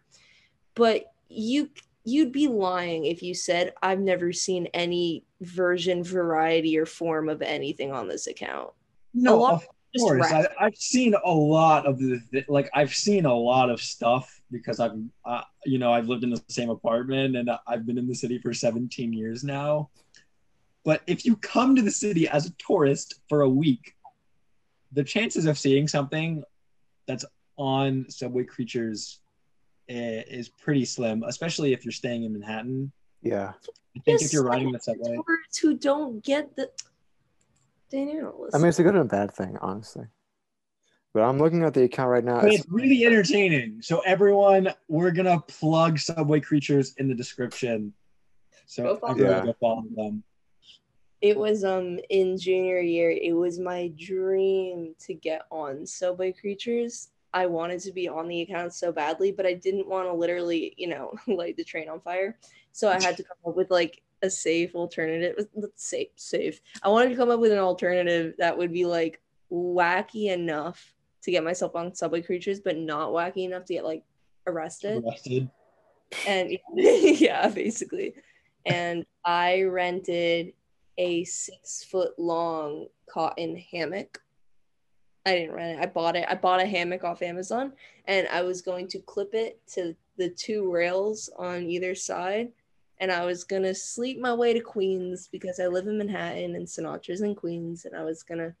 But 0.74 1.12
you 1.28 1.70
you'd 2.04 2.32
be 2.32 2.46
lying 2.46 3.06
if 3.06 3.22
you 3.22 3.34
said 3.34 3.74
I've 3.82 4.00
never 4.00 4.32
seen 4.32 4.66
any 4.72 5.24
version, 5.40 6.02
variety, 6.02 6.78
or 6.78 6.86
form 6.86 7.28
of 7.28 7.42
anything 7.42 7.92
on 7.92 8.08
this 8.08 8.26
account. 8.26 8.70
No, 9.12 9.46
of 9.46 9.66
course. 9.98 10.30
I, 10.32 10.46
I've 10.60 10.76
seen 10.76 11.14
a 11.24 11.30
lot 11.30 11.86
of 11.86 11.98
the 11.98 12.20
like. 12.48 12.70
I've 12.74 12.94
seen 12.94 13.26
a 13.26 13.34
lot 13.34 13.70
of 13.70 13.80
stuff 13.80 14.40
because 14.50 14.80
I've, 14.80 14.96
uh, 15.24 15.42
you 15.64 15.78
know, 15.78 15.92
I've 15.92 16.08
lived 16.08 16.24
in 16.24 16.30
the 16.30 16.42
same 16.48 16.70
apartment 16.70 17.36
and 17.36 17.50
I've 17.66 17.84
been 17.84 17.98
in 17.98 18.06
the 18.06 18.14
city 18.14 18.38
for 18.38 18.54
17 18.54 19.12
years 19.12 19.44
now. 19.44 19.90
But 20.84 21.02
if 21.08 21.24
you 21.24 21.34
come 21.36 21.74
to 21.74 21.82
the 21.82 21.90
city 21.90 22.28
as 22.28 22.46
a 22.46 22.52
tourist 22.64 23.20
for 23.28 23.40
a 23.40 23.48
week, 23.48 23.95
the 24.92 25.04
chances 25.04 25.46
of 25.46 25.58
seeing 25.58 25.88
something 25.88 26.42
that's 27.06 27.24
on 27.56 28.06
Subway 28.08 28.44
Creatures 28.44 29.20
eh, 29.88 30.22
is 30.28 30.48
pretty 30.48 30.84
slim, 30.84 31.22
especially 31.26 31.72
if 31.72 31.84
you're 31.84 31.92
staying 31.92 32.24
in 32.24 32.32
Manhattan. 32.32 32.92
Yeah. 33.22 33.52
I 33.96 34.00
think 34.00 34.22
if 34.22 34.32
you're 34.32 34.44
riding 34.44 34.72
the 34.72 34.78
subway, 34.80 35.16
Tourists 35.16 35.58
who 35.58 35.76
don't 35.76 36.22
get 36.22 36.54
the. 36.56 36.70
Daniel, 37.88 38.48
I 38.52 38.58
mean, 38.58 38.66
it's 38.66 38.80
a 38.80 38.82
good 38.82 38.94
and 38.94 39.02
a 39.02 39.04
bad 39.04 39.32
thing, 39.32 39.56
honestly. 39.60 40.06
But 41.14 41.22
I'm 41.22 41.38
looking 41.38 41.62
at 41.62 41.72
the 41.72 41.84
account 41.84 42.10
right 42.10 42.24
now. 42.24 42.40
But 42.40 42.52
It's, 42.52 42.64
it's 42.64 42.68
really 42.70 43.06
entertaining. 43.06 43.80
So 43.80 44.00
everyone, 44.00 44.68
we're 44.88 45.12
gonna 45.12 45.40
plug 45.40 45.98
Subway 45.98 46.40
Creatures 46.40 46.94
in 46.98 47.08
the 47.08 47.14
description. 47.14 47.94
So 48.66 48.82
Go 48.82 48.96
follow 48.96 49.12
everyone 49.12 49.36
them. 49.36 49.46
go 49.46 49.56
follow 49.60 49.84
them. 49.94 50.24
It 51.20 51.36
was 51.36 51.64
um 51.64 51.98
in 52.10 52.38
junior 52.38 52.80
year. 52.80 53.10
It 53.10 53.32
was 53.32 53.58
my 53.58 53.92
dream 53.96 54.94
to 55.00 55.14
get 55.14 55.42
on 55.50 55.86
Subway 55.86 56.32
Creatures. 56.32 57.08
I 57.32 57.46
wanted 57.46 57.80
to 57.80 57.92
be 57.92 58.08
on 58.08 58.28
the 58.28 58.42
account 58.42 58.72
so 58.72 58.92
badly, 58.92 59.30
but 59.30 59.46
I 59.46 59.54
didn't 59.54 59.88
want 59.88 60.08
to 60.08 60.12
literally, 60.12 60.74
you 60.76 60.88
know, 60.88 61.14
light 61.26 61.56
the 61.56 61.64
train 61.64 61.88
on 61.88 62.00
fire. 62.00 62.38
So 62.72 62.88
I 62.88 63.02
had 63.02 63.16
to 63.16 63.22
come 63.22 63.36
up 63.46 63.56
with 63.56 63.70
like 63.70 64.02
a 64.22 64.30
safe 64.30 64.74
alternative. 64.74 65.46
Let's 65.54 65.84
say 65.84 66.10
safe. 66.16 66.60
I 66.82 66.88
wanted 66.88 67.10
to 67.10 67.16
come 67.16 67.30
up 67.30 67.40
with 67.40 67.52
an 67.52 67.58
alternative 67.58 68.34
that 68.38 68.56
would 68.56 68.72
be 68.72 68.86
like 68.86 69.20
wacky 69.50 70.32
enough 70.32 70.94
to 71.22 71.30
get 71.30 71.44
myself 71.44 71.74
on 71.74 71.94
Subway 71.94 72.22
Creatures, 72.22 72.60
but 72.60 72.76
not 72.76 73.10
wacky 73.10 73.44
enough 73.44 73.64
to 73.66 73.74
get 73.74 73.84
like 73.84 74.04
arrested. 74.46 75.02
Arrested. 75.04 75.50
and 76.26 76.58
yeah, 76.74 77.48
basically. 77.48 78.14
And 78.64 79.04
I 79.24 79.62
rented 79.62 80.52
a 80.98 81.24
six 81.24 81.84
foot 81.84 82.18
long 82.18 82.86
cotton 83.08 83.56
hammock. 83.72 84.20
I 85.24 85.34
didn't 85.34 85.54
rent 85.54 85.78
it. 85.78 85.82
I 85.82 85.86
bought 85.86 86.16
it. 86.16 86.26
I 86.28 86.34
bought 86.36 86.62
a 86.62 86.66
hammock 86.66 87.02
off 87.02 87.22
Amazon 87.22 87.72
and 88.06 88.28
I 88.28 88.42
was 88.42 88.62
going 88.62 88.86
to 88.88 89.00
clip 89.00 89.34
it 89.34 89.60
to 89.74 89.94
the 90.16 90.30
two 90.30 90.70
rails 90.70 91.28
on 91.36 91.64
either 91.64 91.94
side. 91.94 92.52
And 92.98 93.12
I 93.12 93.26
was 93.26 93.44
going 93.44 93.64
to 93.64 93.74
sleep 93.74 94.18
my 94.20 94.32
way 94.32 94.54
to 94.54 94.60
Queens 94.60 95.28
because 95.30 95.60
I 95.60 95.66
live 95.66 95.86
in 95.86 95.98
Manhattan 95.98 96.54
and 96.54 96.66
Sinatra's 96.66 97.20
in 97.20 97.34
Queens. 97.34 97.84
And 97.84 97.94
I 97.94 98.04
was 98.04 98.22
going 98.22 98.38
to, 98.38 98.54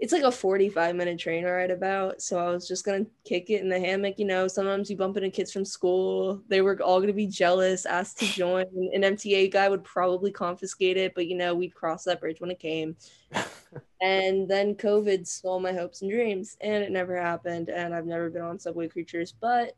it's 0.00 0.12
like 0.12 0.24
a 0.24 0.32
45 0.32 0.96
minute 0.96 1.18
train 1.18 1.44
ride 1.44 1.70
about. 1.70 2.20
So 2.20 2.38
I 2.38 2.50
was 2.50 2.66
just 2.66 2.84
going 2.84 3.04
to 3.04 3.10
kick 3.24 3.50
it 3.50 3.62
in 3.62 3.68
the 3.68 3.78
hammock. 3.78 4.18
You 4.18 4.24
know, 4.24 4.48
sometimes 4.48 4.90
you 4.90 4.96
bump 4.96 5.16
into 5.16 5.30
kids 5.30 5.52
from 5.52 5.64
school. 5.64 6.42
They 6.48 6.60
were 6.60 6.80
all 6.82 6.98
going 6.98 7.06
to 7.06 7.12
be 7.12 7.28
jealous, 7.28 7.86
asked 7.86 8.18
to 8.18 8.26
join. 8.26 8.66
An 8.92 9.02
MTA 9.02 9.52
guy 9.52 9.68
would 9.68 9.84
probably 9.84 10.32
confiscate 10.32 10.96
it, 10.96 11.14
but 11.14 11.28
you 11.28 11.36
know, 11.36 11.54
we'd 11.54 11.74
cross 11.74 12.04
that 12.04 12.20
bridge 12.20 12.40
when 12.40 12.50
it 12.50 12.58
came. 12.58 12.96
and 14.02 14.48
then 14.48 14.74
COVID 14.74 15.26
stole 15.26 15.60
my 15.60 15.72
hopes 15.72 16.02
and 16.02 16.10
dreams, 16.10 16.56
and 16.60 16.82
it 16.82 16.90
never 16.90 17.16
happened. 17.16 17.68
And 17.68 17.94
I've 17.94 18.06
never 18.06 18.28
been 18.28 18.42
on 18.42 18.58
Subway 18.58 18.88
Creatures, 18.88 19.32
but 19.40 19.76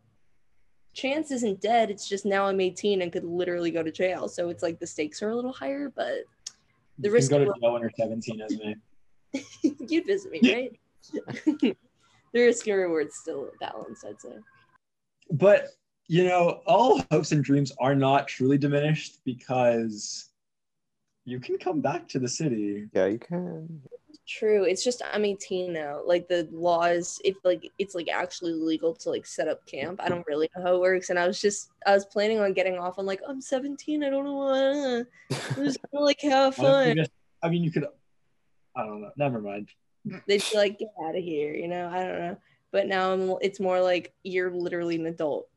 chance 0.95 1.31
isn't 1.33 1.61
dead. 1.61 1.91
It's 1.91 2.09
just 2.09 2.25
now 2.25 2.47
I'm 2.47 2.61
18 2.61 3.03
and 3.03 3.13
could 3.13 3.25
literally 3.25 3.71
go 3.71 3.83
to 3.83 3.93
jail. 3.93 4.29
So 4.29 4.49
it's 4.49 4.63
like 4.63 4.79
the 4.79 4.87
stakes 4.87 5.23
are 5.23 5.31
a 5.31 5.37
little 5.37 5.53
higher, 5.53 5.93
but 5.95 6.25
The 6.99 7.09
You 7.09 7.13
risk 7.13 7.31
can 7.31 7.45
go 7.45 7.53
to 7.53 7.61
jail 7.61 7.73
when 7.73 7.83
you're 7.83 7.91
17 7.95 8.41
as 8.41 8.57
me. 8.57 8.77
you'd 9.63 10.07
visit 10.07 10.33
me, 10.33 10.41
right? 10.53 10.81
the 11.45 11.77
risk 12.35 12.67
and 12.67 12.79
reward's 12.79 13.17
still 13.17 13.51
balanced, 13.61 14.05
I'd 14.07 14.21
say. 14.21 14.37
But 15.31 15.69
you 16.07 16.25
know, 16.25 16.61
all 16.67 17.03
hopes 17.11 17.33
and 17.33 17.43
dreams 17.43 17.73
are 17.79 17.95
not 17.95 18.29
truly 18.29 18.59
diminished 18.59 19.21
because 19.25 20.31
you 21.25 21.41
can 21.41 21.57
come 21.59 21.81
back 21.81 22.09
to 22.09 22.19
the 22.19 22.29
city. 22.29 22.89
yeah, 22.93 23.07
you 23.07 23.19
can. 23.19 23.81
True. 24.27 24.65
It's 24.65 24.83
just 24.83 25.03
I'm 25.13 25.25
18 25.25 25.73
now. 25.73 26.01
Like 26.05 26.29
the 26.29 26.49
laws, 26.51 27.21
if 27.25 27.37
like 27.45 27.71
it's 27.79 27.95
like 27.95 28.09
actually 28.09 28.53
legal 28.53 28.95
to 28.95 29.11
like 29.11 29.27
set 29.27 29.49
up 29.49 29.67
camp. 29.67 30.01
I 30.03 30.09
don't 30.09 30.27
really 30.27 30.49
know 30.57 30.63
how 30.63 30.75
it 30.77 30.81
works. 30.81 31.11
And 31.11 31.19
I 31.19 31.27
was 31.27 31.41
just 31.41 31.71
I 31.87 31.93
was 31.93 32.07
planning 32.07 32.41
on 32.41 32.55
getting 32.55 32.79
off. 32.79 32.97
I'm 32.97 33.05
like, 33.05 33.21
I'm 33.27 33.41
17. 33.41 34.03
I 34.03 34.09
don't 34.09 34.25
know 34.25 34.35
what. 34.35 35.07
I'm 35.59 35.65
just 35.65 35.79
gonna 35.93 36.05
like 36.05 36.21
have 36.23 36.57
Why 36.59 36.65
don't 36.65 36.97
you 36.97 37.05
fun. 37.05 37.13
I 37.43 37.49
mean, 37.51 37.63
you 37.63 37.71
could. 37.71 37.87
I 38.77 38.85
don't 38.85 39.03
know. 39.03 39.11
Never 39.17 39.41
mind. 39.41 39.69
They'd 40.27 40.43
be 40.51 40.57
like, 40.57 40.79
get 40.79 40.89
out 41.03 41.17
of 41.17 41.23
here. 41.25 41.55
You 41.55 41.69
know. 41.69 41.89
I 41.89 42.05
don't 42.05 42.19
know. 42.19 42.37
But 42.73 42.89
now 42.89 43.13
I'm. 43.13 43.35
It's 43.41 43.61
more 43.61 43.81
like 43.81 44.13
you're 44.23 44.51
literally 44.51 44.97
an 44.97 45.07
adult. 45.07 45.49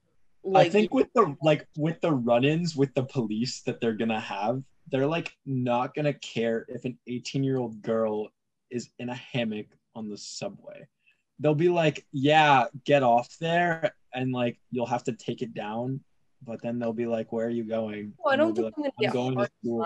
Like 0.43 0.67
I 0.67 0.69
think 0.69 0.93
with 0.93 1.11
the 1.13 1.35
like 1.41 1.67
with 1.77 1.99
the 1.99 2.11
run-ins 2.13 2.75
with 2.75 2.93
the 2.93 3.03
police 3.03 3.61
that 3.61 3.81
they're 3.81 3.93
gonna 3.93 4.19
have, 4.19 4.63
they're 4.89 5.07
like 5.07 5.35
not 5.45 5.93
gonna 5.93 6.13
care 6.13 6.65
if 6.69 6.85
an 6.85 6.97
18-year-old 7.09 7.81
girl 7.81 8.29
is 8.69 8.89
in 8.99 9.09
a 9.09 9.15
hammock 9.15 9.65
on 9.95 10.09
the 10.09 10.17
subway. 10.17 10.87
They'll 11.39 11.55
be 11.55 11.69
like, 11.69 12.05
"Yeah, 12.13 12.65
get 12.85 13.03
off 13.03 13.35
there," 13.39 13.93
and 14.13 14.31
like 14.31 14.57
you'll 14.71 14.85
have 14.85 15.03
to 15.05 15.11
take 15.11 15.41
it 15.41 15.53
down. 15.53 16.01
But 16.45 16.61
then 16.61 16.79
they'll 16.79 16.93
be 16.93 17.07
like, 17.07 17.31
"Where 17.33 17.47
are 17.47 17.49
you 17.49 17.63
going?" 17.63 18.13
Well, 18.17 18.33
I 18.33 18.37
don't 18.37 18.55
think 18.55 18.73
be 18.73 18.73
I'm 18.77 18.83
gonna 18.83 18.93
"I'm 18.99 19.03
get 19.03 19.13
going 19.13 19.37
to 19.37 19.49
school." 19.59 19.79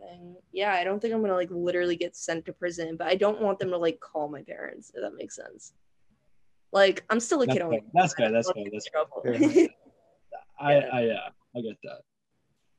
Time 0.00 0.08
or 0.08 0.12
anything. 0.12 0.36
Yeah, 0.52 0.72
I 0.72 0.84
don't 0.84 1.00
think 1.00 1.14
I'm 1.14 1.20
gonna 1.20 1.34
like 1.34 1.50
literally 1.50 1.96
get 1.96 2.16
sent 2.16 2.44
to 2.46 2.52
prison, 2.52 2.96
but 2.96 3.06
I 3.08 3.14
don't 3.14 3.40
want 3.40 3.58
them 3.58 3.70
to 3.70 3.78
like 3.78 4.00
call 4.00 4.28
my 4.28 4.42
parents. 4.42 4.90
If 4.94 5.02
that 5.02 5.14
makes 5.16 5.36
sense. 5.36 5.72
Like 6.72 7.04
I'm 7.10 7.20
still 7.20 7.42
a 7.42 7.46
That's 7.46 7.58
kid. 7.58 7.62
on 7.64 7.70
fair. 7.72 7.80
That's 7.94 8.14
fair. 8.14 8.32
That's 8.32 8.52
fair. 8.52 8.64
That's 8.72 8.88
fair. 9.24 9.34
Yeah. 9.34 9.66
I, 10.60 10.74
I, 10.74 11.00
yeah, 11.04 11.28
I 11.56 11.60
get 11.62 11.76
that. 11.84 12.00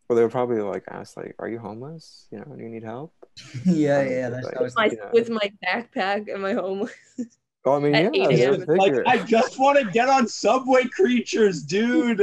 Well, 0.08 0.16
they 0.18 0.24
would 0.24 0.32
probably 0.32 0.62
like 0.62 0.84
ask, 0.90 1.16
like, 1.18 1.36
"Are 1.40 1.48
you 1.50 1.58
homeless? 1.58 2.28
You 2.32 2.40
know, 2.40 2.56
do 2.56 2.62
you 2.62 2.70
need 2.70 2.84
help?" 2.84 3.14
yeah, 3.66 4.00
um, 4.00 4.08
yeah, 4.10 4.30
that's 4.30 4.46
Like- 4.46 4.58
I 4.58 4.62
was 4.62 4.76
my, 4.76 4.86
Yeah. 4.88 5.10
with 5.14 5.30
my 5.30 5.52
backpack 5.66 6.32
and 6.32 6.42
my 6.42 6.54
homeless. 6.54 6.92
Oh, 7.64 7.74
I 7.76 7.80
mean, 7.80 7.94
yeah, 7.94 8.28
yeah, 8.30 8.48
I 8.48 8.74
Like. 8.74 8.94
I 9.06 9.18
just 9.24 9.60
want 9.60 9.78
to 9.78 9.86
get 9.92 10.10
on 10.10 10.28
Subway 10.28 10.86
Creatures, 10.86 11.62
dude. 11.62 12.20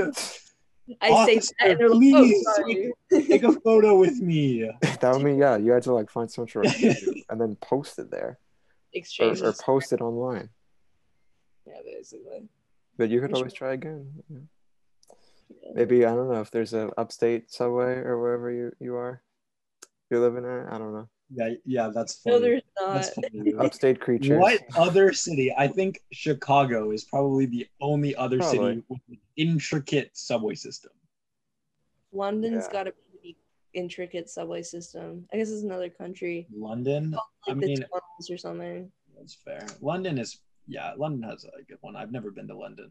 I 1.00 1.10
Officer, 1.10 1.40
say 1.40 1.52
that 1.60 1.70
and 1.70 1.80
they're 1.80 1.88
like, 1.90 1.96
oh, 1.96 2.22
please. 2.22 2.44
oh, 2.48 2.54
sorry. 2.56 2.92
Take 3.26 3.42
a 3.42 3.52
photo 3.60 3.98
with 3.98 4.20
me. 4.20 4.70
that 4.82 5.12
would 5.12 5.22
mean, 5.22 5.38
yeah, 5.38 5.56
you 5.56 5.72
had 5.72 5.82
to 5.84 5.92
like 5.94 6.10
find 6.10 6.30
some 6.30 6.48
sort 6.48 6.66
of 6.66 6.74
and 7.30 7.40
then 7.40 7.56
post 7.60 7.98
it 7.98 8.10
there 8.10 8.38
or, 8.38 8.38
Exchange. 8.94 9.42
or 9.42 9.52
post 9.52 9.92
it 9.92 10.00
online. 10.00 10.48
Yeah, 11.66 11.74
basically. 11.84 12.48
But 12.96 13.10
you 13.10 13.20
could 13.20 13.30
Sure. 13.30 13.36
always 13.38 13.52
try 13.52 13.72
again. 13.74 14.12
you. 14.30 14.48
Yeah. 15.62 15.70
Maybe 15.74 16.04
I 16.04 16.14
don't 16.14 16.30
know 16.30 16.40
if 16.40 16.50
there's 16.50 16.74
a 16.74 16.90
upstate 16.98 17.50
subway 17.50 17.96
or 17.98 18.20
wherever 18.20 18.50
you 18.50 18.72
you 18.80 18.96
are. 18.96 19.22
You're 20.10 20.20
living 20.20 20.44
at. 20.44 20.72
I 20.72 20.78
don't 20.78 20.92
know. 20.94 21.08
Yeah, 21.30 21.50
yeah, 21.66 21.90
that's 21.94 22.14
funny. 22.14 22.36
No, 22.36 22.40
there's 22.42 22.62
not. 22.80 22.94
That's 22.94 23.10
funny. 23.10 23.54
Upstate 23.58 24.00
creatures. 24.00 24.38
What 24.40 24.60
other 24.76 25.12
city? 25.12 25.52
I 25.56 25.68
think 25.68 26.00
Chicago 26.12 26.90
is 26.90 27.04
probably 27.04 27.46
the 27.46 27.66
only 27.80 28.16
other 28.16 28.38
Probably. 28.38 28.58
city 28.76 28.82
with 28.88 29.00
an 29.10 29.18
intricate 29.36 30.10
subway 30.16 30.54
system. 30.54 30.92
London's 32.12 32.64
Yeah. 32.66 32.72
got 32.72 32.86
a 32.88 32.92
pretty 32.92 33.36
intricate 33.74 34.30
subway 34.30 34.62
system. 34.62 35.28
I 35.32 35.36
guess 35.36 35.50
it's 35.50 35.62
another 35.62 35.90
country. 35.90 36.46
London, 36.50 37.10
Like 37.10 37.20
I 37.48 37.50
the 37.54 37.56
mean, 37.56 37.76
tunnels 37.82 38.30
or 38.30 38.38
something. 38.38 38.90
that's 39.16 39.34
fair. 39.34 39.66
London 39.82 40.18
is, 40.18 40.40
yeah, 40.66 40.94
London 40.96 41.28
has 41.28 41.44
a 41.44 41.62
good 41.62 41.78
one. 41.82 41.94
I've 41.96 42.12
never 42.12 42.30
been 42.30 42.48
to 42.48 42.56
London. 42.56 42.90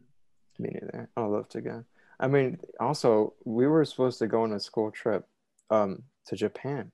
Me 0.60 0.70
neither. 0.72 1.08
I'd 1.16 1.24
love 1.26 1.48
to 1.50 1.60
go. 1.60 1.84
I 2.20 2.28
mean, 2.28 2.58
also 2.78 3.34
we 3.44 3.66
were 3.66 3.84
supposed 3.84 4.18
to 4.20 4.26
go 4.28 4.42
on 4.42 4.52
a 4.52 4.60
school 4.60 4.90
trip, 4.92 5.26
um, 5.70 6.04
to 6.26 6.36
Japan. 6.36 6.92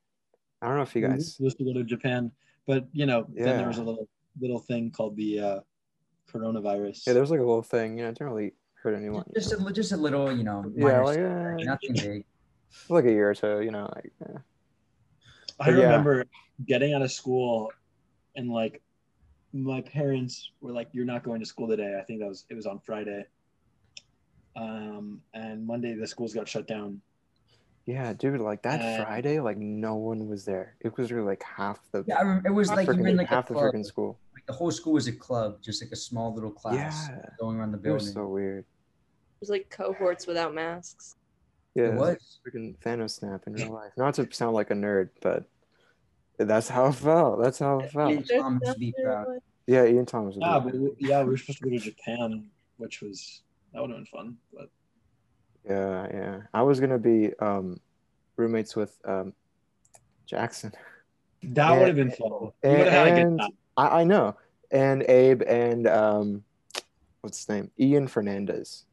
I 0.65 0.69
don't 0.69 0.77
know 0.77 0.83
if 0.83 0.95
you 0.97 1.03
We 1.03 1.09
were 1.09 1.15
guys. 1.15 1.35
supposed 1.37 1.59
to 1.59 1.65
go 1.65 1.75
to 1.75 1.85
Japan, 1.85 2.33
but 2.67 2.87
you 2.93 3.05
know, 3.05 3.27
then 3.35 3.59
there 3.59 3.67
was 3.69 3.77
a 3.79 3.83
little 3.85 4.09
little 4.41 4.59
thing 4.61 4.91
called 4.91 5.15
the 5.17 5.39
uh, 5.41 5.61
coronavirus. 6.33 7.07
Yeah, 7.07 7.13
there 7.13 7.21
was 7.23 7.31
like 7.31 7.41
a 7.41 7.45
little 7.45 7.63
thing. 7.63 7.99
You 7.99 8.05
know, 8.05 8.09
it 8.11 8.15
didn't 8.19 8.33
really 8.33 8.55
hurt 8.83 8.95
anyone. 8.95 9.25
just 9.35 9.53
a, 9.53 9.73
just 9.73 9.93
a 9.93 9.97
little, 9.97 10.33
you 10.37 10.43
know, 10.43 10.65
Yeah, 10.75 11.01
like, 11.03 11.15
setback, 11.17 11.61
eh. 11.61 11.65
nothing 11.65 11.93
big. 11.95 12.25
like 12.89 13.05
a 13.05 13.11
year 13.13 13.31
or 13.31 13.35
two. 13.35 13.61
You 13.61 13.71
know, 13.73 13.91
like. 13.95 14.13
eh. 14.27 14.39
I 15.61 15.67
But 15.71 15.77
yeah. 15.79 15.85
remember 15.85 16.25
getting 16.67 16.95
out 16.95 17.03
of 17.03 17.13
school 17.13 17.71
and 18.35 18.51
like 18.51 18.81
my 19.53 19.83
parents 19.83 20.51
were 20.63 20.73
like, 20.73 20.89
You're 20.93 21.05
not 21.05 21.23
going 21.25 21.41
to 21.41 21.47
school 21.47 21.69
today. 21.69 21.97
I 22.01 22.03
think 22.05 22.21
that 22.21 22.29
was 22.29 22.47
it 22.49 22.55
was 22.55 22.65
on 22.67 22.79
Friday. 22.81 23.25
Um 24.57 25.21
and 25.35 25.67
Monday 25.67 25.95
the 25.95 26.07
schools 26.07 26.33
got 26.35 26.49
shut 26.49 26.67
down. 26.67 27.01
Yeah, 27.87 28.15
dude, 28.15 28.41
like 28.41 28.63
that 28.63 28.81
Uh, 28.81 29.05
Friday, 29.05 29.41
like 29.41 29.59
no 29.59 29.97
one 29.97 30.27
was 30.29 30.45
there. 30.47 30.77
It 30.81 30.97
was 30.97 31.13
really 31.13 31.27
like 31.27 31.43
half 31.43 31.81
the 31.93 32.03
Yeah, 32.07 32.17
I 32.19 32.23
remember, 32.23 32.49
it 32.49 32.53
was 32.53 32.69
like 32.71 32.87
you 32.89 32.95
were 32.95 33.07
in 33.09 33.15
freaking 33.15 33.19
like 33.19 33.29
half 33.29 33.47
the 33.49 33.55
club. 33.55 33.75
freaking 33.75 33.85
school. 33.85 34.19
Like 34.33 34.47
the 34.47 34.55
whole 34.55 34.71
school 34.71 34.95
was 34.95 35.07
a 35.07 35.13
club, 35.13 35.61
just 35.61 35.83
like 35.83 35.93
a 35.93 35.97
small 35.97 36.33
little 36.35 36.51
class 36.51 37.09
Yeah. 37.11 37.27
going 37.39 37.59
around 37.59 37.73
the 37.73 37.79
building. 37.79 38.01
It 38.01 38.05
was 38.07 38.13
so 38.15 38.27
weird. 38.29 38.61
It 38.65 39.41
was 39.41 39.51
like 39.51 39.69
cohorts 39.69 40.27
without 40.27 40.55
masks. 40.55 41.17
Yeah, 41.75 41.85
It 41.85 41.89
it's 41.91 42.01
was. 42.01 42.09
like 42.09 42.55
freaking 42.55 42.77
Thanos 42.79 43.11
snap 43.11 43.43
in 43.47 43.53
real 43.53 43.73
life. 43.83 43.93
Not 43.99 44.15
to 44.15 44.29
sound 44.33 44.55
like 44.55 44.71
a 44.71 44.75
nerd, 44.75 45.11
but 45.21 45.45
that's 46.39 46.69
how 46.71 46.87
it 46.87 46.95
felt. 46.95 47.43
That's 47.43 47.59
how 47.59 47.81
it 47.81 47.91
felt. 47.93 48.13
Ian 48.13 48.25
Thomas 48.25 48.69
would 48.69 48.79
be 48.79 48.95
proud. 49.05 49.27
Yeah, 49.67 49.85
Ian 49.85 50.07
Thomas. 50.07 50.37
would 50.37 50.43
Yeah, 50.43 50.59
be- 50.59 50.71
but 50.71 50.81
we, 50.81 50.91
yeah, 51.01 51.23
we 51.23 51.31
were 51.31 51.37
supposed 51.37 51.59
to 51.59 51.65
go 51.65 51.71
to 51.71 51.79
Japan, 51.79 52.49
which 52.79 53.03
was 53.03 53.43
that 53.75 53.81
would 53.83 53.91
have 53.91 53.99
been 53.99 54.07
fun. 54.07 54.37
But 54.55 54.71
Yeah, 55.69 56.07
yeah. 56.13 56.41
I 56.53 56.63
was 56.63 56.81
gonna 56.81 56.99
be 56.99 57.33
um, 57.39 57.81
roommates 58.37 58.77
with 58.77 58.97
um, 59.05 59.33
Jackson. 60.27 60.73
that 61.43 61.71
And- 61.71 61.79
would 61.81 61.89
have 61.89 61.97
been 61.97 62.11
fun. 62.11 62.51
And- 62.63 62.79
would 62.79 62.87
have 62.89 62.93
had 62.93 63.19
a 63.19 63.21
and- 63.21 63.41
I, 63.77 64.01
I 64.01 64.05
know, 64.05 64.37
and 64.71 65.03
Abe 65.05 65.43
and 65.43 65.89
um, 65.89 66.45
what's 67.23 67.39
his 67.39 67.49
name? 67.49 67.71
Ian 67.79 68.07
Fernandez. 68.07 68.85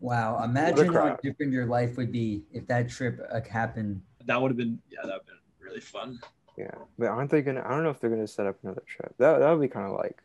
Wow. 0.00 0.42
Imagine 0.42 0.92
how 0.92 1.16
different 1.22 1.52
your 1.52 1.66
life 1.66 1.96
would 1.96 2.10
be 2.12 2.42
if 2.52 2.66
that 2.68 2.88
trip 2.88 3.20
uh, 3.30 3.40
happened. 3.48 4.00
That 4.26 4.40
would 4.40 4.50
have 4.50 4.56
been 4.56 4.80
yeah, 4.90 4.98
that 5.02 5.06
would 5.06 5.12
have 5.12 5.26
been 5.26 5.36
really 5.60 5.80
fun. 5.80 6.20
Yeah, 6.56 6.70
but 6.98 7.06
aren't 7.08 7.30
they 7.30 7.40
gonna? 7.42 7.62
I 7.64 7.70
don't 7.70 7.84
know 7.84 7.90
if 7.90 8.00
they're 8.00 8.10
gonna 8.10 8.26
set 8.26 8.46
up 8.46 8.56
another 8.64 8.82
trip. 8.86 9.14
That 9.18 9.38
that 9.38 9.50
would 9.50 9.60
be 9.60 9.68
kind 9.68 9.86
of 9.86 9.92
like, 9.96 10.20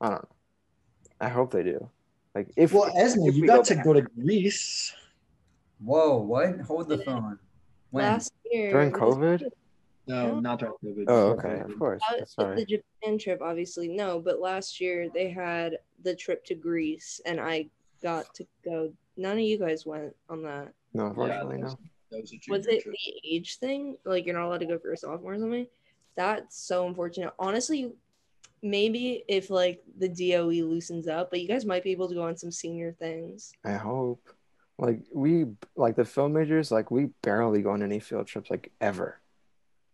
I 0.00 0.08
don't 0.08 0.22
know. 0.22 0.28
I 1.20 1.28
hope 1.28 1.52
they 1.52 1.62
do. 1.62 1.88
Like 2.34 2.48
if 2.56 2.72
Well, 2.72 2.90
Esme, 2.96 3.26
if 3.26 3.34
you 3.34 3.42
we 3.42 3.46
got 3.48 3.64
to 3.66 3.74
back- 3.74 3.84
go 3.84 3.92
to 3.92 4.02
Greece. 4.02 4.92
Whoa, 5.82 6.18
what? 6.18 6.60
Hold 6.60 6.88
the 6.88 6.98
phone. 6.98 7.38
When? 7.90 8.04
Last 8.04 8.32
year 8.50 8.70
during 8.70 8.92
COVID. 8.92 9.50
No, 10.06 10.38
not 10.40 10.58
during 10.60 10.74
COVID. 10.84 11.04
Oh, 11.08 11.30
okay, 11.30 11.60
of 11.60 11.78
course. 11.78 12.02
Sorry. 12.26 12.56
The 12.56 12.64
Japan 12.66 13.18
trip, 13.18 13.40
obviously, 13.42 13.88
no, 13.88 14.20
but 14.20 14.40
last 14.40 14.80
year 14.80 15.08
they 15.12 15.30
had 15.30 15.78
the 16.02 16.14
trip 16.14 16.44
to 16.46 16.54
Greece, 16.54 17.20
and 17.26 17.40
I 17.40 17.66
got 18.02 18.32
to 18.34 18.46
go. 18.64 18.92
None 19.16 19.32
of 19.32 19.40
you 19.40 19.58
guys 19.58 19.84
went 19.86 20.14
on 20.28 20.42
that. 20.44 20.72
No, 20.94 21.04
Yeah, 21.04 21.08
unfortunately, 21.10 21.56
that 21.56 21.60
no. 21.60 21.66
was, 21.66 21.76
that 22.10 22.20
was 22.20 22.32
a 22.32 22.50
Was 22.50 22.66
it 22.66 22.82
trip. 22.82 22.94
the 22.94 23.20
age 23.28 23.58
thing? 23.58 23.96
Like 24.04 24.26
you're 24.26 24.34
not 24.36 24.46
allowed 24.46 24.60
to 24.60 24.66
go 24.66 24.78
for 24.78 24.92
a 24.92 24.96
sophomore 24.96 25.34
or 25.34 25.38
something? 25.38 25.66
That's 26.16 26.56
so 26.60 26.86
unfortunate. 26.86 27.32
Honestly, 27.38 27.92
maybe 28.62 29.24
if 29.28 29.50
like 29.50 29.82
the 29.98 30.08
DOE 30.08 30.64
loosens 30.66 31.08
up, 31.08 31.30
but 31.30 31.40
you 31.40 31.48
guys 31.48 31.64
might 31.64 31.84
be 31.84 31.92
able 31.92 32.08
to 32.08 32.14
go 32.14 32.22
on 32.22 32.36
some 32.36 32.50
senior 32.50 32.92
things. 32.92 33.52
I 33.64 33.72
hope. 33.72 34.22
Like 34.78 35.02
we, 35.12 35.44
like 35.76 35.96
the 35.96 36.04
film 36.04 36.32
majors, 36.32 36.70
like 36.70 36.90
we 36.90 37.10
barely 37.22 37.60
go 37.60 37.70
on 37.70 37.82
any 37.82 38.00
field 38.00 38.26
trips, 38.26 38.50
like 38.50 38.72
ever. 38.80 39.20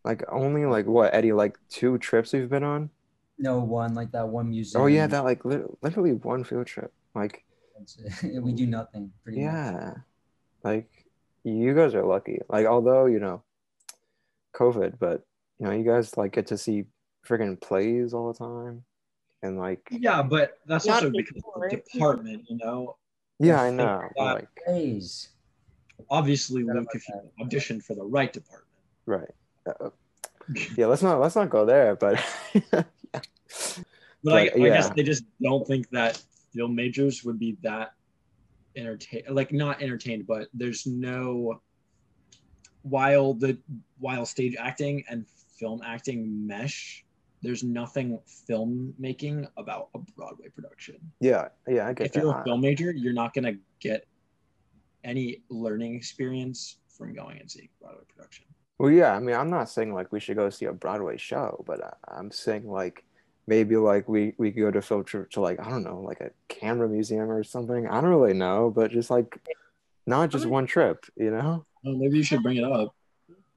Like 0.04 0.22
only 0.30 0.64
like 0.66 0.86
what 0.86 1.12
Eddie, 1.12 1.32
like 1.32 1.58
two 1.68 1.98
trips 1.98 2.32
we've 2.32 2.48
been 2.48 2.62
on. 2.62 2.90
No 3.38 3.58
one 3.58 3.94
like 3.94 4.12
that 4.12 4.28
one 4.28 4.50
museum. 4.50 4.82
Oh 4.82 4.86
yeah, 4.86 5.08
that 5.08 5.24
like 5.24 5.44
lit- 5.44 5.66
literally 5.82 6.12
one 6.12 6.44
field 6.44 6.66
trip. 6.68 6.92
Like 7.14 7.44
we 8.22 8.52
do 8.52 8.66
nothing. 8.66 9.10
Pretty 9.24 9.40
much. 9.40 9.52
yeah, 9.52 9.94
like 10.62 10.88
you 11.42 11.74
guys 11.74 11.94
are 11.94 12.04
lucky. 12.04 12.38
Like 12.48 12.66
although 12.66 13.06
you 13.06 13.18
know, 13.18 13.42
COVID, 14.54 14.98
but 15.00 15.22
you 15.58 15.66
know 15.66 15.72
you 15.72 15.84
guys 15.84 16.16
like 16.16 16.32
get 16.32 16.46
to 16.48 16.56
see 16.56 16.84
freaking 17.26 17.60
plays 17.60 18.14
all 18.14 18.32
the 18.32 18.38
time, 18.38 18.84
and 19.42 19.58
like 19.58 19.86
Yeah, 19.90 20.22
but 20.22 20.58
that's 20.66 20.86
Not 20.86 21.04
also 21.04 21.10
because 21.10 21.42
of 21.54 21.62
the 21.62 21.76
department, 21.76 22.44
you 22.48 22.56
know. 22.58 22.96
yeah, 23.38 23.62
I 23.62 23.66
think 23.66 23.78
know. 23.78 24.08
like 24.16 24.48
Plays. 24.64 25.28
Obviously, 26.10 26.62
Forgot 26.62 26.76
Luke, 26.76 26.88
if 26.94 27.08
you 27.08 27.20
audition 27.40 27.80
for 27.80 27.94
the 27.94 28.04
right 28.04 28.32
department. 28.32 28.68
right. 29.06 29.30
Uh, 29.66 29.90
yeah, 30.76 30.86
let's 30.86 31.02
not 31.02 31.20
let's 31.20 31.34
not 31.36 31.50
go 31.50 31.64
there. 31.64 31.96
But 31.96 32.22
But, 34.26 34.34
I, 34.34 34.48
But, 34.48 34.62
I 34.62 34.68
guess 34.70 34.90
they 34.90 35.04
just 35.04 35.24
don't 35.40 35.66
think 35.66 35.88
that 35.90 36.20
film 36.52 36.74
majors 36.74 37.22
would 37.22 37.38
be 37.38 37.56
that 37.62 37.92
entertained 38.74 39.24
like 39.30 39.52
not 39.52 39.80
entertained, 39.80 40.26
but 40.26 40.48
there's 40.52 40.84
no 40.86 41.60
while 42.82 43.34
the 43.34 43.58
while 43.98 44.26
stage 44.26 44.56
acting 44.58 45.04
and 45.08 45.26
film 45.58 45.80
acting 45.84 46.46
mesh, 46.46 47.04
there's 47.42 47.62
nothing 47.62 48.18
filmmaking 48.48 49.48
about 49.56 49.88
a 49.94 49.98
Broadway 50.16 50.48
production. 50.48 50.96
yeah, 51.20 51.48
yeah, 51.68 51.88
I 51.88 51.92
get 51.92 52.06
If 52.06 52.12
that. 52.12 52.22
you're 52.22 52.38
a 52.38 52.44
film 52.44 52.60
major, 52.60 52.92
you're 52.92 53.12
not 53.12 53.34
gonna 53.34 53.54
get 53.80 54.06
any 55.04 55.42
learning 55.48 55.94
experience 55.94 56.78
from 56.88 57.14
going 57.14 57.38
and 57.38 57.50
seeing 57.50 57.68
Broadway 57.80 58.04
production. 58.14 58.44
Well, 58.78 58.90
yeah, 58.90 59.14
I 59.14 59.20
mean, 59.20 59.36
I'm 59.36 59.50
not 59.50 59.68
saying 59.70 59.94
like 59.94 60.12
we 60.12 60.20
should 60.20 60.36
go 60.36 60.50
see 60.50 60.66
a 60.66 60.72
Broadway 60.72 61.16
show, 61.16 61.64
but 61.66 61.82
I, 61.82 61.92
I'm 62.08 62.30
saying 62.30 62.68
like 62.70 63.04
maybe 63.46 63.76
like 63.76 64.08
we 64.08 64.34
we 64.38 64.50
could 64.50 64.60
go 64.60 64.70
to 64.70 64.82
film 64.82 65.04
trip 65.04 65.30
to 65.30 65.40
like 65.40 65.60
I 65.60 65.70
don't 65.70 65.84
know, 65.84 66.00
like 66.00 66.20
a 66.20 66.30
camera 66.48 66.88
museum 66.88 67.30
or 67.30 67.44
something. 67.44 67.86
I 67.86 68.00
don't 68.00 68.10
really 68.10 68.34
know, 68.34 68.70
but 68.74 68.90
just 68.90 69.10
like 69.10 69.38
not 70.06 70.30
just 70.30 70.46
one 70.46 70.66
trip, 70.66 71.04
you 71.16 71.30
know? 71.30 71.64
Well, 71.84 71.96
maybe 71.96 72.18
you 72.18 72.22
should 72.22 72.42
bring 72.42 72.58
it 72.58 72.64
up. 72.64 72.94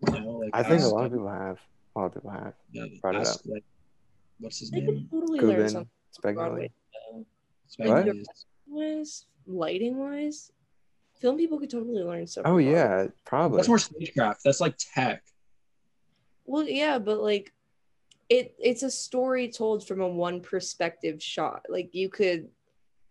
You 0.07 0.19
know, 0.19 0.31
like 0.37 0.51
I 0.53 0.63
think 0.63 0.81
a 0.83 0.87
lot 0.87 1.05
of 1.05 1.11
people 1.11 1.29
have. 1.29 1.59
A 1.99 2.03
lot 2.03 2.05
of 2.07 2.13
people 2.13 2.29
have. 2.29 2.53
yeah, 2.71 2.85
brought 3.01 3.15
it 3.15 3.21
ask, 3.21 3.41
like, 3.45 3.63
what's 4.39 4.59
his 4.59 4.71
They 4.71 4.79
name? 4.79 4.87
could 4.87 5.11
totally 5.11 5.39
learn 5.41 5.55
Gubin, 5.57 5.69
something 5.69 5.89
Spegoli. 6.17 6.69
Broadway 7.77 8.23
wise, 8.67 9.25
lighting 9.45 9.97
wise. 9.97 10.51
Film 11.19 11.37
people 11.37 11.59
could 11.59 11.69
totally 11.69 12.01
learn 12.01 12.25
stuff. 12.25 12.43
Oh 12.45 12.55
from 12.55 12.63
Broadway. 12.63 12.71
yeah, 12.71 13.07
probably. 13.25 13.57
That's 13.57 13.67
more 13.67 13.79
stagecraft. 13.79 14.41
That's 14.45 14.61
like 14.61 14.75
tech. 14.77 15.23
Well, 16.45 16.63
yeah, 16.63 16.99
but 16.99 17.19
like 17.19 17.51
it 18.29 18.55
it's 18.59 18.83
a 18.83 18.91
story 18.91 19.51
told 19.51 19.85
from 19.85 19.99
a 19.99 20.07
one 20.07 20.39
perspective 20.39 21.21
shot. 21.21 21.65
Like 21.67 21.93
you 21.93 22.07
could 22.07 22.47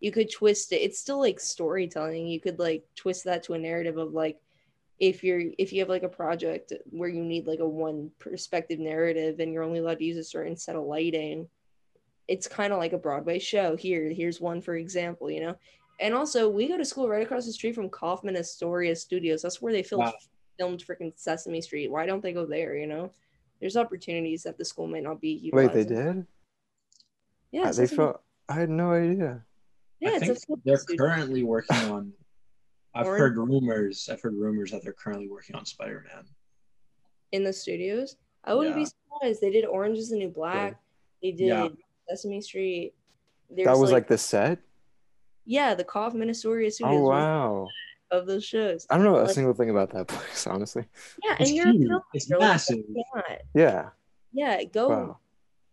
you 0.00 0.10
could 0.12 0.32
twist 0.32 0.72
it. 0.72 0.76
It's 0.76 0.98
still 0.98 1.20
like 1.20 1.40
storytelling. 1.40 2.26
You 2.26 2.40
could 2.40 2.58
like 2.58 2.84
twist 2.96 3.24
that 3.24 3.42
to 3.44 3.54
a 3.54 3.58
narrative 3.58 3.98
of 3.98 4.12
like 4.14 4.38
if 4.98 5.22
you're 5.22 5.42
if 5.58 5.72
you 5.72 5.80
have 5.80 5.88
like 5.88 6.02
a 6.02 6.08
project 6.08 6.72
where 6.90 7.08
you 7.08 7.22
need 7.24 7.46
like 7.46 7.60
a 7.60 7.68
one 7.68 8.10
perspective 8.18 8.78
narrative 8.80 9.38
and 9.40 9.52
you're 9.52 9.62
only 9.62 9.78
allowed 9.78 9.98
to 9.98 10.04
use 10.04 10.16
a 10.16 10.24
certain 10.24 10.56
set 10.56 10.76
of 10.76 10.84
lighting, 10.84 11.48
it's 12.26 12.48
kind 12.48 12.72
of 12.72 12.78
like 12.78 12.92
a 12.92 12.98
Broadway 12.98 13.38
show. 13.38 13.76
Here, 13.76 14.10
here's 14.10 14.40
one 14.40 14.60
for 14.60 14.74
example, 14.76 15.30
you 15.30 15.40
know. 15.40 15.54
And 16.00 16.14
also, 16.14 16.48
we 16.48 16.68
go 16.68 16.76
to 16.78 16.84
school 16.84 17.08
right 17.08 17.22
across 17.24 17.44
the 17.46 17.52
street 17.52 17.74
from 17.74 17.88
Kaufman 17.88 18.36
Astoria 18.36 18.94
Studios. 18.94 19.42
That's 19.42 19.60
where 19.60 19.72
they 19.72 19.82
filmed 19.82 20.04
Wow. 20.04 20.12
filmed 20.56 20.84
freaking 20.84 21.12
Sesame 21.16 21.60
Street. 21.60 21.90
Why 21.90 22.06
don't 22.06 22.22
they 22.22 22.32
go 22.32 22.44
there? 22.46 22.76
You 22.76 22.86
know, 22.86 23.10
there's 23.60 23.76
opportunities 23.76 24.42
that 24.44 24.58
the 24.58 24.64
school 24.64 24.86
might 24.86 25.02
not 25.02 25.20
be. 25.20 25.50
Wait, 25.52 25.72
they 25.72 25.84
did? 25.84 26.24
Yeah, 27.50 27.62
Uh, 27.62 27.66
they 27.66 27.86
Sesame- 27.86 27.96
felt. 27.96 28.22
I 28.48 28.54
had 28.54 28.70
no 28.70 28.92
idea. 28.92 29.44
Yeah, 30.00 30.10
I 30.10 30.16
it's 30.16 30.26
think 30.44 30.58
a 30.58 30.62
they're 30.64 30.76
studio. 30.76 31.04
currently 31.06 31.42
working 31.42 31.76
on. 31.90 32.12
I've 32.94 33.06
Orange- 33.06 33.20
heard 33.20 33.36
rumors. 33.36 34.08
I've 34.08 34.20
heard 34.20 34.34
rumors 34.34 34.70
that 34.72 34.82
they're 34.82 34.92
currently 34.92 35.28
working 35.28 35.56
on 35.56 35.64
Spider 35.66 36.04
Man. 36.12 36.24
in 37.32 37.44
the 37.44 37.52
studios. 37.52 38.16
I 38.44 38.54
wouldn't 38.54 38.76
Yeah. 38.76 38.84
be 38.84 38.86
surprised. 38.86 39.40
They 39.42 39.50
did 39.50 39.66
Orange 39.66 39.98
is 39.98 40.08
the 40.10 40.16
New 40.16 40.30
Black. 40.30 40.80
They 41.22 41.32
did 41.32 41.48
Yeah. 41.48 41.68
Sesame 42.08 42.40
Street. 42.40 42.94
that 43.50 43.76
was 43.78 43.92
like, 43.92 44.08
the 44.08 44.16
set. 44.18 44.58
yeah, 45.44 45.74
the 45.74 45.84
Kaufman 45.84 46.30
Astoria 46.30 46.70
Studios 46.70 46.96
Oh 47.00 47.08
wow! 47.08 47.68
of 48.10 48.26
those 48.26 48.44
shows. 48.44 48.86
I 48.90 48.96
don't 48.96 49.04
know 49.04 49.16
a 49.18 49.28
single 49.28 49.52
thing 49.54 49.68
about 49.70 49.90
that 49.90 50.06
place, 50.08 50.46
honestly. 50.46 50.86
Yeah, 51.22 51.36
It's 51.38 51.48
and 51.50 51.56
you're 51.56 51.68
a 51.68 51.72
film 51.72 52.02
It's 52.14 52.28
major, 52.30 52.40
like, 52.40 52.48
massive. 52.50 52.78
why 52.88 53.02
not? 53.28 53.38
Yeah. 53.54 53.90
Yeah, 54.32 54.64
go. 54.64 54.88
Wow. 54.88 55.18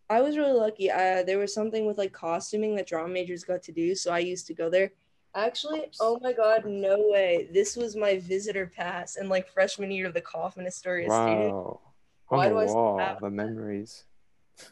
I 0.09 0.21
was 0.21 0.37
really 0.37 0.53
lucky. 0.53 0.91
Uh, 0.91 1.23
there 1.23 1.37
was 1.39 1.53
something 1.53 1.85
with 1.85 1.97
like 1.97 2.11
costuming 2.13 2.75
that 2.75 2.87
drama 2.87 3.09
majors 3.09 3.43
got 3.45 3.63
to 3.63 3.71
do, 3.71 3.95
so 3.95 4.11
I 4.11 4.19
used 4.19 4.45
to 4.47 4.53
go 4.53 4.69
there. 4.69 4.91
Actually, 5.35 5.83
oh 5.99 6.17
my 6.21 6.31
god, 6.31 6.65
no 6.65 6.95
way! 7.09 7.49
This 7.51 7.75
was 7.75 7.95
my 7.95 8.19
visitor 8.19 8.71
pass 8.73 9.17
in 9.17 9.27
like 9.27 9.49
freshman 9.49 9.91
year 9.91 10.07
of 10.07 10.13
the 10.13 10.21
Kaufman 10.21 10.65
Astoria 10.65 11.09
Studio 11.09 11.49
Wow. 11.49 11.81
On 12.29 12.37
Why 12.37 12.47
the 12.47 12.55
do 12.55 12.59
I 12.59 12.65
say 12.67 12.73
wall, 12.73 12.97
that? 12.97 13.19
the 13.19 13.29
memories. 13.29 14.05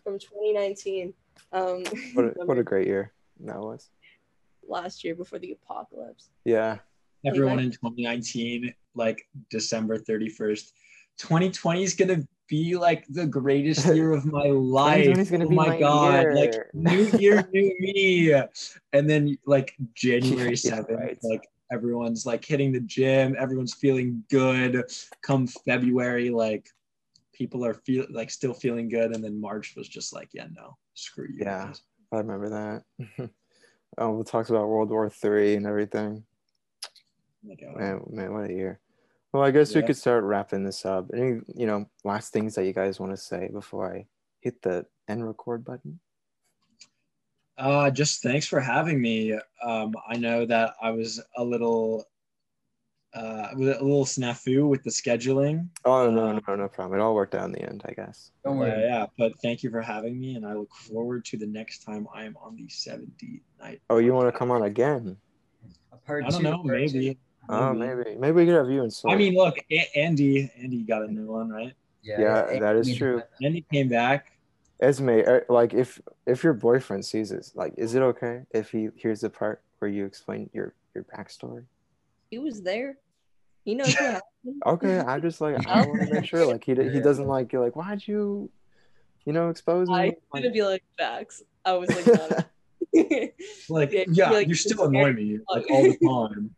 from 0.04 0.18
2019. 0.18 1.14
Um, 1.52 1.84
What 2.14 2.26
a, 2.26 2.30
what 2.46 2.58
a 2.58 2.64
great 2.64 2.88
year 2.88 3.12
that 3.42 3.60
was. 3.60 3.90
last 4.68 5.04
year 5.04 5.16
before 5.16 5.38
the 5.40 5.52
apocalypse. 5.52 6.30
Yeah. 6.46 6.78
Everyone 7.26 7.60
in 7.60 7.70
2019, 7.72 8.74
like 8.96 9.28
December 9.50 9.98
31st. 9.98 10.72
2020 11.18 11.84
is 11.84 11.94
gonna 11.94 12.26
be 12.48 12.76
like 12.76 13.06
the 13.10 13.26
greatest 13.26 13.86
year 13.88 14.12
of 14.12 14.26
my 14.26 14.46
life. 14.48 15.32
oh 15.32 15.38
my, 15.50 15.68
my 15.70 15.80
god! 15.80 16.24
year. 16.24 16.36
Like 16.36 16.74
new 16.74 17.18
year, 17.18 17.48
new 17.54 17.74
me. 17.80 18.34
And 18.94 19.10
then 19.10 19.38
like 19.46 19.76
January 19.96 20.50
Yeah, 20.64 20.82
7th, 20.82 20.98
right. 20.98 21.18
like 21.24 21.48
everyone's 21.72 22.26
like 22.26 22.44
hitting 22.46 22.72
the 22.72 22.82
gym, 22.82 23.36
everyone's 23.40 23.74
feeling 23.74 24.24
good. 24.30 24.84
Come 25.22 25.48
February, 25.48 26.30
like 26.30 26.70
people 27.34 27.66
are 27.66 27.74
feel 27.74 28.06
like 28.10 28.30
still 28.30 28.54
feeling 28.54 28.90
good, 28.90 29.16
and 29.16 29.24
then 29.24 29.40
March 29.40 29.74
was 29.76 29.88
just 29.88 30.14
like, 30.14 30.30
yeah, 30.34 30.48
no, 30.56 30.78
screw 30.94 31.28
you. 31.28 31.40
Yeah. 31.42 31.68
guys. 31.68 31.82
I 32.12 32.18
remember 32.18 32.50
that. 32.50 33.30
oh, 33.98 34.12
we 34.12 34.24
talked 34.24 34.50
about 34.52 34.68
World 34.68 34.90
War 34.90 35.10
Three 35.10 35.56
and 35.56 35.66
everything. 35.66 36.24
Oh, 37.46 37.78
Man, 37.78 38.02
man, 38.10 38.34
what 38.34 38.50
a 38.50 38.54
year. 38.54 38.80
Well, 39.34 39.42
I 39.42 39.50
guess 39.50 39.74
we 39.74 39.82
could 39.82 39.98
start 39.98 40.24
wrapping 40.24 40.64
this 40.64 40.86
up. 40.86 41.10
Any, 41.12 41.42
you 41.56 41.66
know, 41.66 41.90
last 42.04 42.32
things 42.32 42.54
that 42.54 42.66
you 42.66 42.74
guys 42.74 43.00
want 43.00 43.14
to 43.14 43.18
say 43.18 43.50
before 43.52 43.92
I 43.92 44.06
hit 44.42 44.62
the 44.62 44.86
end 45.08 45.26
record 45.26 45.66
button? 45.66 46.00
Uh, 47.58 47.90
just 47.90 48.22
thanks 48.22 48.48
for 48.48 48.60
having 48.60 49.02
me. 49.02 49.34
Um, 49.64 49.96
I 50.08 50.18
know 50.18 50.46
that 50.46 50.76
I 50.80 50.92
was 50.92 51.20
a 51.36 51.44
little 51.44 52.06
uh, 53.16 53.50
a 53.52 53.56
little 53.56 54.06
snafu 54.06 54.68
with 54.68 54.84
the 54.84 54.90
scheduling. 54.90 55.68
Oh 55.86 56.10
no, 56.10 56.32
no, 56.32 56.56
no 56.56 56.68
problem. 56.68 57.00
It 57.00 57.04
all 57.04 57.14
worked 57.16 57.36
out 57.36 57.46
in 57.46 57.52
the 57.52 57.62
end, 57.62 57.84
I 57.86 57.94
guess. 57.94 58.32
Don't 58.44 58.58
Yeah, 58.58 58.62
worry. 58.62 58.82
yeah, 58.84 59.06
but 59.18 59.34
thank 59.42 59.62
you 59.64 59.70
for 59.70 59.82
having 59.82 60.20
me, 60.20 60.36
and 60.36 60.46
I 60.46 60.54
look 60.54 60.74
forward 60.74 61.26
to 61.26 61.38
the 61.38 61.46
next 61.46 61.84
time 61.84 62.08
I 62.14 62.24
am 62.24 62.36
on 62.42 62.56
the 62.56 62.68
70 62.70 63.42
night. 63.60 63.82
Oh, 63.90 63.98
you 63.98 64.14
want 64.14 64.34
to 64.34 64.38
come 64.38 64.50
on 64.50 64.64
again? 64.64 65.18
A 65.92 65.98
part 65.98 66.26
I 66.26 66.30
don't 66.30 66.40
two, 66.40 66.44
know, 66.44 66.64
part 66.64 66.90
two. 66.90 67.16
Maybe. 67.50 67.62
Oh, 67.62 67.74
maybe. 67.74 68.16
Maybe 68.18 68.32
we 68.32 68.46
could 68.46 68.56
have 68.56 68.70
you 68.70 68.84
in 68.84 68.92
Seoul. 68.92 69.12
I 69.12 69.16
mean, 69.16 69.36
look, 69.36 69.58
A- 69.72 69.90
Andy, 69.96 70.52
Andy 70.58 70.84
got 70.84 71.04
a 71.04 71.08
new 71.12 71.26
one, 71.32 71.50
right? 71.50 71.74
Yeah, 72.02 72.42
it- 72.46 72.60
that 72.62 72.76
is 72.76 72.88
I 72.88 72.90
mean, 72.90 72.98
true. 72.98 73.22
Andy 73.42 73.66
came 73.72 73.90
back. 73.90 74.32
Esme, 74.82 75.10
uh, 75.26 75.40
like 75.50 75.74
if 75.74 76.02
if 76.26 76.44
your 76.44 76.54
boyfriend 76.54 77.06
sees 77.06 77.30
this, 77.30 77.54
like, 77.56 77.74
is 77.78 77.96
it 77.96 78.02
okay 78.02 78.42
if 78.52 78.70
he 78.72 78.90
hears 78.96 79.22
the 79.22 79.30
part 79.30 79.62
where 79.80 79.90
you 79.90 80.06
explain 80.06 80.50
your 80.54 80.74
your 80.94 81.06
backstory? 81.06 81.64
He 82.32 82.40
was 82.40 82.62
there. 82.62 82.98
He 83.64 83.76
knows 83.76 83.94
what 83.96 83.96
happened. 84.20 84.62
Okay, 84.66 85.00
I 85.00 85.20
just 85.20 85.40
like 85.40 85.66
I 85.68 85.86
want 85.86 86.02
to 86.02 86.14
make 86.14 86.26
sure 86.26 86.46
like 86.52 86.66
he 86.66 86.74
he 86.76 87.00
doesn't 87.00 87.28
like 87.28 87.54
you're 87.54 87.64
like 87.64 87.78
why'd 87.78 88.06
you, 88.06 88.50
you 89.26 89.32
know, 89.32 89.50
expose 89.50 89.88
me? 89.88 89.96
I 89.96 90.06
Like- 90.06 90.20
gonna 90.34 90.52
be 90.52 90.64
like 90.64 90.84
facts. 90.98 91.44
I 91.64 91.74
was 91.74 91.90
like, 91.90 92.08
no. 92.94 93.30
Like, 93.70 93.92
Yeah, 93.94 94.04
yeah, 94.10 94.40
you're 94.40 94.56
still 94.56 94.84
annoy 94.86 95.14
me 95.14 95.40
like 95.50 95.66
all 95.72 95.84
the 95.84 95.98
time. 95.98 96.54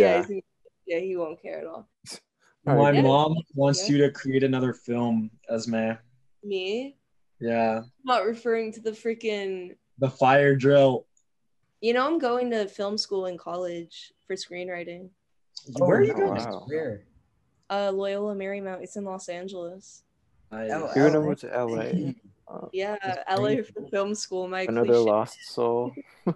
Yeah, 0.00 0.24
yeah. 0.28 0.40
yeah, 0.86 0.98
he 1.00 1.16
won't 1.16 1.40
care 1.40 1.58
at 1.60 1.66
all. 1.66 1.88
All 2.66 2.76
My. 2.76 2.90
Yeah. 2.92 3.02
mom 3.02 3.34
wants 3.54 3.88
Yeah. 3.88 3.96
you 3.96 4.02
to 4.02 4.10
create 4.10 4.42
another 4.44 4.72
film, 4.72 5.30
Esme. 5.48 5.92
Me? 6.42 6.96
Yeah, 7.40 7.78
I'm 7.78 7.90
not 8.04 8.24
referring 8.24 8.72
to 8.72 8.80
the 8.80 8.90
freaking. 8.92 9.76
the 9.98 10.10
fire 10.10 10.56
drill. 10.56 11.06
You 11.80 11.92
know, 11.92 12.06
I'm 12.06 12.18
going 12.18 12.50
to 12.50 12.66
film 12.66 12.96
school 12.98 13.26
in 13.26 13.36
college 13.36 14.12
for 14.26 14.34
screenwriting. 14.34 15.10
Oh, 15.80 15.86
Where 15.86 15.98
are 15.98 16.02
you 16.04 16.14
going? 16.14 16.34
Wow. 16.44 16.64
Where? 16.66 17.04
Uh, 17.68 17.90
Loyola 17.92 18.34
Marymount. 18.34 18.82
It's 18.82 18.96
in 18.96 19.04
Los 19.04 19.28
Angeles. 19.28 20.02
Nice. 20.50 20.70
Oh, 20.72 20.90
You're 20.96 21.10
gonna 21.10 21.20
LA. 21.20 21.26
go 21.26 21.34
to 21.34 21.64
LA. 21.64 22.12
Yeah, 22.72 22.96
That's 23.02 23.40
LA 23.40 23.56
for 23.62 23.88
film 23.90 24.14
school. 24.14 24.46
My 24.48 24.62
another 24.62 24.86
cliche- 24.94 25.00
lost 25.10 25.36
soul. 25.52 25.92
no, 26.26 26.32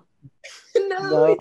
No. 0.77 1.37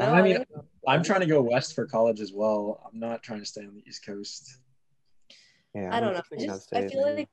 He 0.00 0.06
don't- 0.06 0.14
no, 0.14 0.18
I 0.18 0.22
mean, 0.22 0.44
I 0.86 0.94
I'm 0.94 1.02
trying 1.02 1.20
to 1.20 1.26
go 1.26 1.40
west 1.42 1.74
for 1.74 1.86
college 1.86 2.20
as 2.20 2.32
well. 2.32 2.88
I'm 2.90 2.98
not 2.98 3.22
trying 3.22 3.40
to 3.40 3.46
stay 3.46 3.62
on 3.62 3.74
the 3.74 3.82
East 3.86 4.04
Coast. 4.06 4.58
Yeah, 5.74 5.94
I 5.94 6.00
don't 6.00 6.14
know. 6.14 6.22
I, 6.32 6.36
just, 6.44 6.74
I 6.74 6.88
feel 6.88 7.04
there. 7.04 7.14
like 7.16 7.28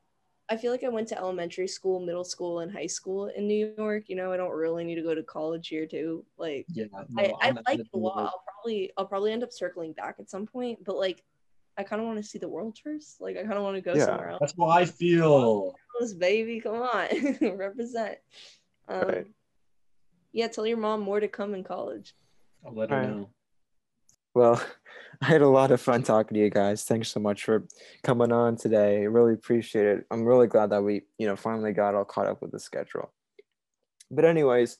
I 0.49 0.57
feel 0.57 0.71
like 0.71 0.83
I 0.83 0.89
went 0.89 1.07
to 1.07 1.17
elementary 1.17 1.67
school, 1.67 1.99
middle 1.99 2.23
school, 2.25 2.59
and 2.59 2.71
high 2.71 2.85
school 2.85 3.27
in 3.27 3.47
New 3.47 3.73
York. 3.77 4.03
You 4.09 4.15
know, 4.15 4.31
I 4.31 4.37
don't 4.37 4.51
really 4.51 4.83
need 4.83 4.95
to 4.95 5.01
go 5.01 5.15
to 5.15 5.23
college 5.23 5.69
here 5.69 5.87
too. 5.87 6.25
Like, 6.37 6.65
Yeah, 6.69 6.85
I, 6.95 7.03
no, 7.09 7.23
I 7.41 7.47
I'm 7.49 7.59
like 7.67 7.79
it 7.79 7.87
a 7.93 7.97
not- 7.97 8.03
lot. 8.03 8.17
I'll 8.33 8.43
probably 8.47 8.91
I'll 8.97 9.05
probably 9.07 9.31
end 9.31 9.43
up 9.43 9.51
circling 9.51 9.93
back 9.93 10.17
at 10.19 10.29
some 10.29 10.45
point, 10.45 10.83
but 10.85 10.97
like, 10.97 11.23
I 11.77 11.83
kind 11.83 12.01
of 12.01 12.07
want 12.07 12.17
to 12.19 12.23
see 12.23 12.37
the 12.37 12.47
world 12.49 12.77
first. 12.83 13.19
Like, 13.21 13.37
I 13.37 13.41
kind 13.41 13.53
of 13.53 13.63
want 13.63 13.75
to 13.75 13.81
go 13.81 13.95
Yeah. 13.95 14.05
somewhere 14.05 14.29
else. 14.31 14.39
That's 14.41 14.53
how 14.57 14.67
I 14.67 14.85
feel. 14.85 15.75
This 15.99 16.13
baby, 16.13 16.59
come 16.59 16.75
on, 16.81 17.07
represent. 17.57 18.17
Um, 18.89 18.99
Right. 19.01 19.27
Yeah, 20.33 20.47
tell 20.49 20.67
your 20.67 20.77
mom 20.77 20.99
more 21.01 21.21
to 21.21 21.29
come 21.29 21.55
in 21.55 21.63
college. 21.63 22.13
I'll 22.65 22.73
let 22.73 22.89
her 22.89 22.95
Alright. 22.95 23.15
know. 23.15 23.29
Well, 24.33 24.61
I 25.21 25.25
had 25.25 25.41
a 25.41 25.47
lot 25.47 25.71
of 25.71 25.79
fun 25.79 26.03
talking 26.03 26.35
to 26.35 26.41
you 26.41 26.49
guys. 26.49 26.83
Thanks 26.83 27.09
so 27.09 27.19
much 27.19 27.43
for 27.43 27.65
coming 28.03 28.31
on 28.31 28.57
today. 28.57 29.01
I 29.01 29.05
really 29.05 29.33
appreciate 29.33 29.85
it. 29.85 30.05
I'm 30.11 30.25
really 30.25 30.47
glad 30.47 30.71
that 30.71 30.83
we, 30.83 31.03
you 31.17 31.27
know, 31.27 31.35
finally 31.35 31.71
got 31.71 31.95
all 31.95 32.03
caught 32.03 32.27
up 32.27 32.41
with 32.41 32.51
the 32.51 32.59
schedule. 32.59 33.13
But 34.11 34.25
anyways, 34.25 34.77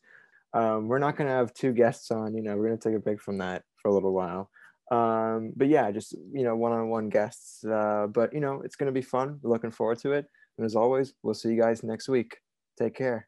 um, 0.53 0.87
we're 0.87 0.99
not 0.99 1.15
gonna 1.15 1.29
have 1.29 1.53
two 1.53 1.71
guests 1.71 2.11
on. 2.11 2.35
You 2.35 2.43
know, 2.43 2.57
we're 2.57 2.65
gonna 2.67 2.77
take 2.77 2.95
a 2.95 2.99
break 2.99 3.21
from 3.21 3.37
that 3.37 3.63
for 3.77 3.89
a 3.89 3.93
little 3.93 4.13
while. 4.13 4.49
Um, 4.91 5.53
but 5.55 5.67
yeah, 5.67 5.89
just 5.91 6.13
you 6.13 6.43
know, 6.43 6.55
one-on-one 6.55 7.09
guests. 7.09 7.63
Uh, 7.63 8.07
but 8.11 8.33
you 8.33 8.39
know, 8.39 8.61
it's 8.63 8.75
gonna 8.75 8.91
be 8.91 9.01
fun. 9.01 9.39
We're 9.41 9.51
looking 9.51 9.71
forward 9.71 9.99
to 9.99 10.11
it. 10.11 10.25
And 10.57 10.65
as 10.65 10.75
always, 10.75 11.13
we'll 11.23 11.33
see 11.33 11.49
you 11.49 11.61
guys 11.61 11.83
next 11.83 12.07
week. 12.09 12.37
Take 12.77 12.95
care. 12.95 13.27